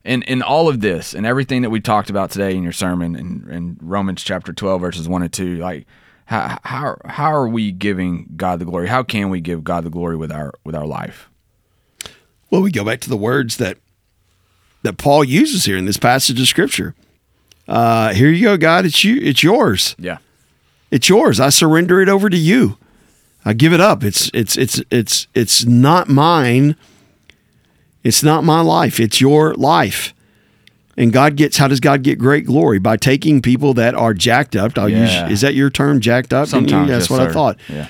in 0.04 0.22
in 0.22 0.42
all 0.42 0.68
of 0.68 0.80
this 0.80 1.14
and 1.14 1.24
everything 1.24 1.62
that 1.62 1.70
we 1.70 1.80
talked 1.80 2.10
about 2.10 2.32
today 2.32 2.54
in 2.54 2.64
your 2.64 2.72
sermon 2.72 3.14
in, 3.14 3.48
in 3.48 3.78
Romans 3.80 4.24
chapter 4.24 4.52
12 4.52 4.80
verses 4.80 5.08
1 5.08 5.22
and 5.22 5.32
2, 5.32 5.56
like 5.58 5.86
how 6.24 6.58
how 6.64 6.96
how 7.04 7.32
are 7.32 7.48
we 7.48 7.70
giving 7.70 8.28
God 8.36 8.58
the 8.58 8.64
glory? 8.64 8.88
How 8.88 9.04
can 9.04 9.30
we 9.30 9.40
give 9.40 9.62
God 9.62 9.84
the 9.84 9.90
glory 9.90 10.16
with 10.16 10.32
our 10.32 10.52
with 10.64 10.74
our 10.74 10.86
life? 10.86 11.30
Well, 12.50 12.62
we 12.62 12.72
go 12.72 12.84
back 12.84 13.00
to 13.02 13.08
the 13.08 13.16
words 13.16 13.58
that 13.58 13.78
that 14.82 14.96
Paul 14.96 15.22
uses 15.22 15.66
here 15.66 15.76
in 15.76 15.84
this 15.84 15.98
passage 15.98 16.40
of 16.40 16.48
scripture. 16.48 16.94
Uh, 17.70 18.12
here 18.12 18.28
you 18.30 18.42
go, 18.42 18.56
God. 18.56 18.84
It's 18.84 19.04
you. 19.04 19.16
It's 19.22 19.42
yours. 19.44 19.94
Yeah. 19.98 20.18
It's 20.90 21.08
yours. 21.08 21.38
I 21.38 21.50
surrender 21.50 22.00
it 22.00 22.08
over 22.08 22.28
to 22.28 22.36
you. 22.36 22.76
I 23.44 23.52
give 23.52 23.72
it 23.72 23.80
up. 23.80 24.02
It's 24.02 24.28
it's 24.34 24.56
it's 24.58 24.82
it's 24.90 25.28
it's 25.34 25.64
not 25.64 26.08
mine. 26.08 26.74
It's 28.02 28.22
not 28.22 28.42
my 28.44 28.60
life. 28.60 28.98
It's 28.98 29.20
your 29.20 29.54
life. 29.54 30.12
And 30.96 31.12
God 31.12 31.36
gets 31.36 31.56
how 31.58 31.68
does 31.68 31.80
God 31.80 32.02
get 32.02 32.18
great 32.18 32.44
glory 32.44 32.80
by 32.80 32.96
taking 32.96 33.40
people 33.40 33.72
that 33.74 33.94
are 33.94 34.14
jacked 34.14 34.56
up? 34.56 34.76
I'll 34.76 34.88
Yeah. 34.88 35.28
use 35.28 35.32
is 35.34 35.40
that 35.42 35.54
your 35.54 35.70
term, 35.70 36.00
jacked 36.00 36.32
up? 36.32 36.48
Sometimes 36.48 36.88
that's 36.90 37.08
yes, 37.08 37.10
what 37.10 37.20
I 37.20 37.32
thought. 37.32 37.56
Yeah. 37.68 37.86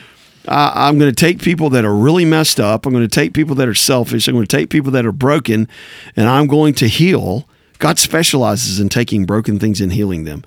Uh, 0.46 0.72
I'm 0.74 0.98
going 0.98 1.10
to 1.10 1.16
take 1.16 1.42
people 1.42 1.70
that 1.70 1.84
are 1.84 1.94
really 1.94 2.24
messed 2.24 2.60
up. 2.60 2.86
I'm 2.86 2.92
going 2.92 3.06
to 3.06 3.14
take 3.14 3.32
people 3.32 3.54
that 3.56 3.68
are 3.68 3.74
selfish. 3.74 4.28
I'm 4.28 4.34
going 4.34 4.46
to 4.46 4.56
take 4.56 4.68
people 4.70 4.90
that 4.92 5.04
are 5.06 5.12
broken, 5.12 5.68
and 6.16 6.28
I'm 6.28 6.46
going 6.46 6.74
to 6.74 6.86
heal. 6.88 7.46
God 7.80 7.98
specializes 7.98 8.78
in 8.78 8.88
taking 8.88 9.26
broken 9.26 9.58
things 9.58 9.80
and 9.80 9.92
healing 9.92 10.24
them. 10.24 10.44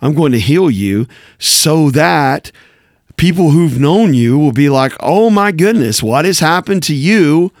I'm 0.00 0.14
going 0.14 0.32
to 0.32 0.40
heal 0.40 0.70
you 0.70 1.06
so 1.38 1.90
that 1.90 2.50
people 3.16 3.50
who've 3.50 3.78
known 3.78 4.14
you 4.14 4.38
will 4.38 4.52
be 4.52 4.68
like, 4.68 4.92
oh 5.00 5.28
my 5.28 5.52
goodness, 5.52 6.02
what 6.02 6.24
has 6.24 6.40
happened 6.40 6.82
to 6.84 6.94
you? 6.94 7.52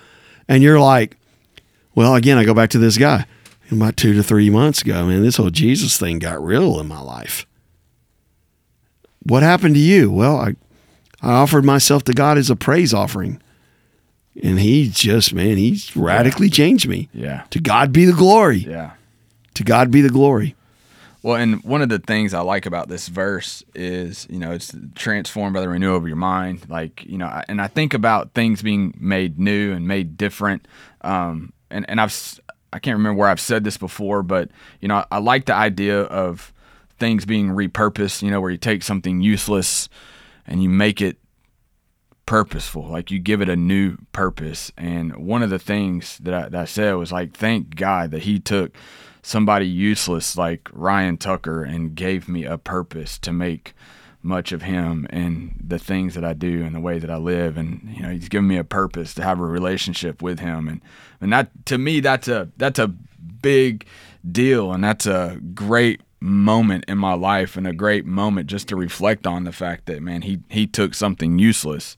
And 0.48 0.62
you're 0.62 0.80
like, 0.80 1.16
well, 1.94 2.14
again, 2.14 2.38
I 2.38 2.44
go 2.44 2.54
back 2.54 2.70
to 2.70 2.78
this 2.78 2.98
guy. 2.98 3.26
About 3.70 3.96
two 3.96 4.14
to 4.14 4.22
three 4.22 4.48
months 4.48 4.82
ago, 4.82 5.06
man, 5.06 5.22
this 5.22 5.38
whole 5.38 5.50
Jesus 5.50 5.98
thing 5.98 6.20
got 6.20 6.42
real 6.42 6.78
in 6.78 6.86
my 6.86 7.00
life. 7.00 7.46
What 9.24 9.42
happened 9.42 9.74
to 9.74 9.80
you? 9.80 10.10
Well, 10.10 10.36
I 10.36 10.54
I 11.20 11.32
offered 11.32 11.64
myself 11.64 12.04
to 12.04 12.12
God 12.12 12.38
as 12.38 12.50
a 12.50 12.56
praise 12.56 12.94
offering. 12.94 13.42
And 14.42 14.60
he 14.60 14.88
just, 14.88 15.32
man, 15.32 15.56
he's 15.56 15.96
radically 15.96 16.50
changed 16.50 16.86
me. 16.86 17.08
Yeah. 17.12 17.44
To 17.50 17.58
God 17.58 17.90
be 17.90 18.04
the 18.04 18.12
glory. 18.12 18.58
Yeah. 18.58 18.92
To 19.56 19.64
God 19.64 19.90
be 19.90 20.02
the 20.02 20.10
glory. 20.10 20.54
Well, 21.22 21.36
and 21.36 21.64
one 21.64 21.80
of 21.80 21.88
the 21.88 21.98
things 21.98 22.34
I 22.34 22.40
like 22.40 22.66
about 22.66 22.88
this 22.88 23.08
verse 23.08 23.64
is, 23.74 24.26
you 24.28 24.38
know, 24.38 24.52
it's 24.52 24.74
transformed 24.94 25.54
by 25.54 25.62
the 25.62 25.68
renewal 25.68 25.96
of 25.96 26.06
your 26.06 26.16
mind. 26.16 26.68
Like, 26.68 27.04
you 27.06 27.16
know, 27.16 27.42
and 27.48 27.60
I 27.60 27.66
think 27.66 27.94
about 27.94 28.34
things 28.34 28.60
being 28.60 28.94
made 29.00 29.38
new 29.38 29.72
and 29.72 29.88
made 29.88 30.18
different. 30.18 30.68
Um, 31.00 31.54
and, 31.70 31.88
and 31.88 32.02
I've, 32.02 32.38
I 32.70 32.78
can't 32.78 32.98
remember 32.98 33.18
where 33.18 33.28
I've 33.30 33.40
said 33.40 33.64
this 33.64 33.78
before, 33.78 34.22
but, 34.22 34.50
you 34.82 34.88
know, 34.88 35.06
I 35.10 35.18
like 35.18 35.46
the 35.46 35.54
idea 35.54 36.02
of 36.02 36.52
things 36.98 37.24
being 37.24 37.48
repurposed, 37.48 38.22
you 38.22 38.30
know, 38.30 38.42
where 38.42 38.50
you 38.50 38.58
take 38.58 38.82
something 38.82 39.22
useless 39.22 39.88
and 40.46 40.62
you 40.62 40.68
make 40.68 41.00
it 41.00 41.16
purposeful 42.26 42.88
like 42.88 43.12
you 43.12 43.20
give 43.20 43.40
it 43.40 43.48
a 43.48 43.54
new 43.54 43.96
purpose 44.10 44.72
and 44.76 45.14
one 45.16 45.44
of 45.44 45.50
the 45.50 45.60
things 45.60 46.18
that 46.18 46.34
I, 46.34 46.48
that 46.48 46.60
I 46.60 46.64
said 46.64 46.94
was 46.94 47.12
like 47.12 47.32
thank 47.32 47.76
god 47.76 48.10
that 48.10 48.24
he 48.24 48.40
took 48.40 48.76
somebody 49.26 49.66
useless 49.66 50.36
like 50.36 50.68
ryan 50.72 51.16
tucker 51.16 51.62
and 51.62 51.94
gave 51.94 52.28
me 52.28 52.44
a 52.44 52.56
purpose 52.56 53.18
to 53.18 53.32
make 53.32 53.74
much 54.22 54.52
of 54.52 54.62
him 54.62 55.06
and 55.10 55.56
the 55.64 55.78
things 55.78 56.14
that 56.14 56.24
i 56.24 56.32
do 56.32 56.64
and 56.64 56.74
the 56.74 56.80
way 56.80 56.98
that 56.98 57.10
i 57.10 57.16
live. 57.16 57.56
And 57.56 57.94
you 57.96 58.02
know 58.02 58.10
he's 58.10 58.28
given 58.28 58.48
me 58.48 58.58
a 58.58 58.64
purpose 58.64 59.14
to 59.14 59.22
have 59.22 59.38
a 59.38 59.46
relationship 59.46 60.20
with 60.20 60.40
him. 60.40 60.68
And 60.68 60.80
and 61.20 61.32
that 61.32 61.50
to 61.66 61.78
me 61.78 62.00
that's 62.00 62.28
a 62.28 62.48
that's 62.56 62.78
a 62.78 62.88
big 62.88 63.86
deal. 64.30 64.72
And 64.72 64.82
that's 64.82 65.06
a 65.06 65.40
great 65.54 66.00
moment 66.20 66.84
in 66.88 66.98
my 66.98 67.14
life 67.14 67.56
and 67.56 67.66
a 67.66 67.72
great 67.72 68.04
moment 68.04 68.48
just 68.48 68.68
to 68.68 68.76
reflect 68.76 69.26
on 69.26 69.44
the 69.44 69.52
fact 69.52 69.86
that 69.86 70.02
man 70.02 70.22
he 70.22 70.40
he 70.48 70.66
took 70.66 70.94
something 70.94 71.38
useless 71.38 71.96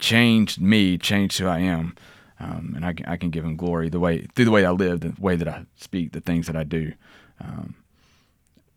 changed 0.00 0.60
me 0.60 0.98
changed 0.98 1.38
who 1.38 1.46
i 1.46 1.60
am 1.60 1.94
um, 2.42 2.72
and 2.74 2.84
I 2.84 2.92
can, 2.92 3.06
I 3.06 3.16
can 3.16 3.30
give 3.30 3.44
him 3.44 3.56
glory 3.56 3.88
the 3.88 4.00
way 4.00 4.26
through 4.34 4.46
the 4.46 4.50
way 4.50 4.64
i 4.66 4.70
live 4.70 5.00
the 5.00 5.14
way 5.18 5.36
that 5.36 5.48
i 5.48 5.64
speak 5.76 6.12
the 6.12 6.20
things 6.20 6.46
that 6.46 6.56
i 6.56 6.64
do 6.64 6.92
um, 7.40 7.74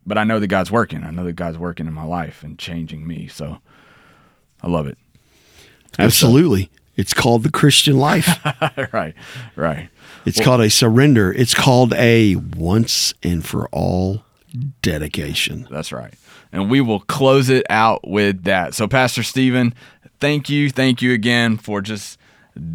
but 0.06 0.18
i 0.18 0.24
know 0.24 0.40
that 0.40 0.48
god's 0.48 0.72
working 0.72 1.04
i 1.04 1.12
know 1.12 1.24
that 1.24 1.34
god's 1.34 1.58
working 1.58 1.88
in 1.88 1.94
my 1.94 2.04
life 2.04 2.44
and 2.44 2.60
changing 2.60 3.08
me 3.08 3.28
so 3.28 3.60
i 4.62 4.68
love 4.68 4.88
it 4.88 4.98
Absolutely. 6.00 6.70
It's 6.96 7.14
called 7.14 7.44
the 7.44 7.52
Christian 7.52 7.98
life. 7.98 8.40
right 8.94 9.14
right 9.56 9.90
It's 10.26 10.42
called 10.42 10.62
a 10.62 10.70
surrender. 10.70 11.32
It's 11.32 11.54
called 11.54 11.94
a 11.94 12.36
once 12.36 13.14
and 13.22 13.46
for 13.46 13.68
all 13.70 14.24
dedication. 14.82 15.68
That's 15.70 15.92
right. 15.92 16.14
And 16.52 16.70
we 16.70 16.80
will 16.80 17.02
close 17.02 17.50
it 17.50 17.66
out 17.70 18.08
with 18.08 18.44
that. 18.44 18.74
So, 18.74 18.88
Pastor 18.88 19.24
Stephen, 19.24 19.74
thank 20.20 20.50
you. 20.50 20.70
Thank 20.70 21.02
you 21.02 21.12
again 21.12 21.58
for 21.58 21.82
just 21.82 22.18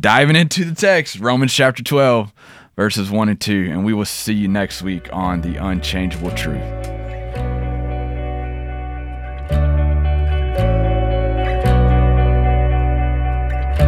diving 0.01 0.37
into 0.37 0.64
the 0.64 0.74
text, 0.74 1.18
Romans 1.20 1.53
chapter 1.53 1.83
12, 1.83 2.33
verses 2.76 3.11
1 3.11 3.28
and 3.28 3.41
2. 3.41 3.68
And 3.70 3.85
we 3.85 3.93
will 3.93 4.05
see 4.05 4.35
you 4.35 4.49
next 4.49 4.83
week 4.83 5.09
on 5.12 5.41
The 5.41 5.57
Unchangeable 5.57 6.31
Truth. 6.33 6.62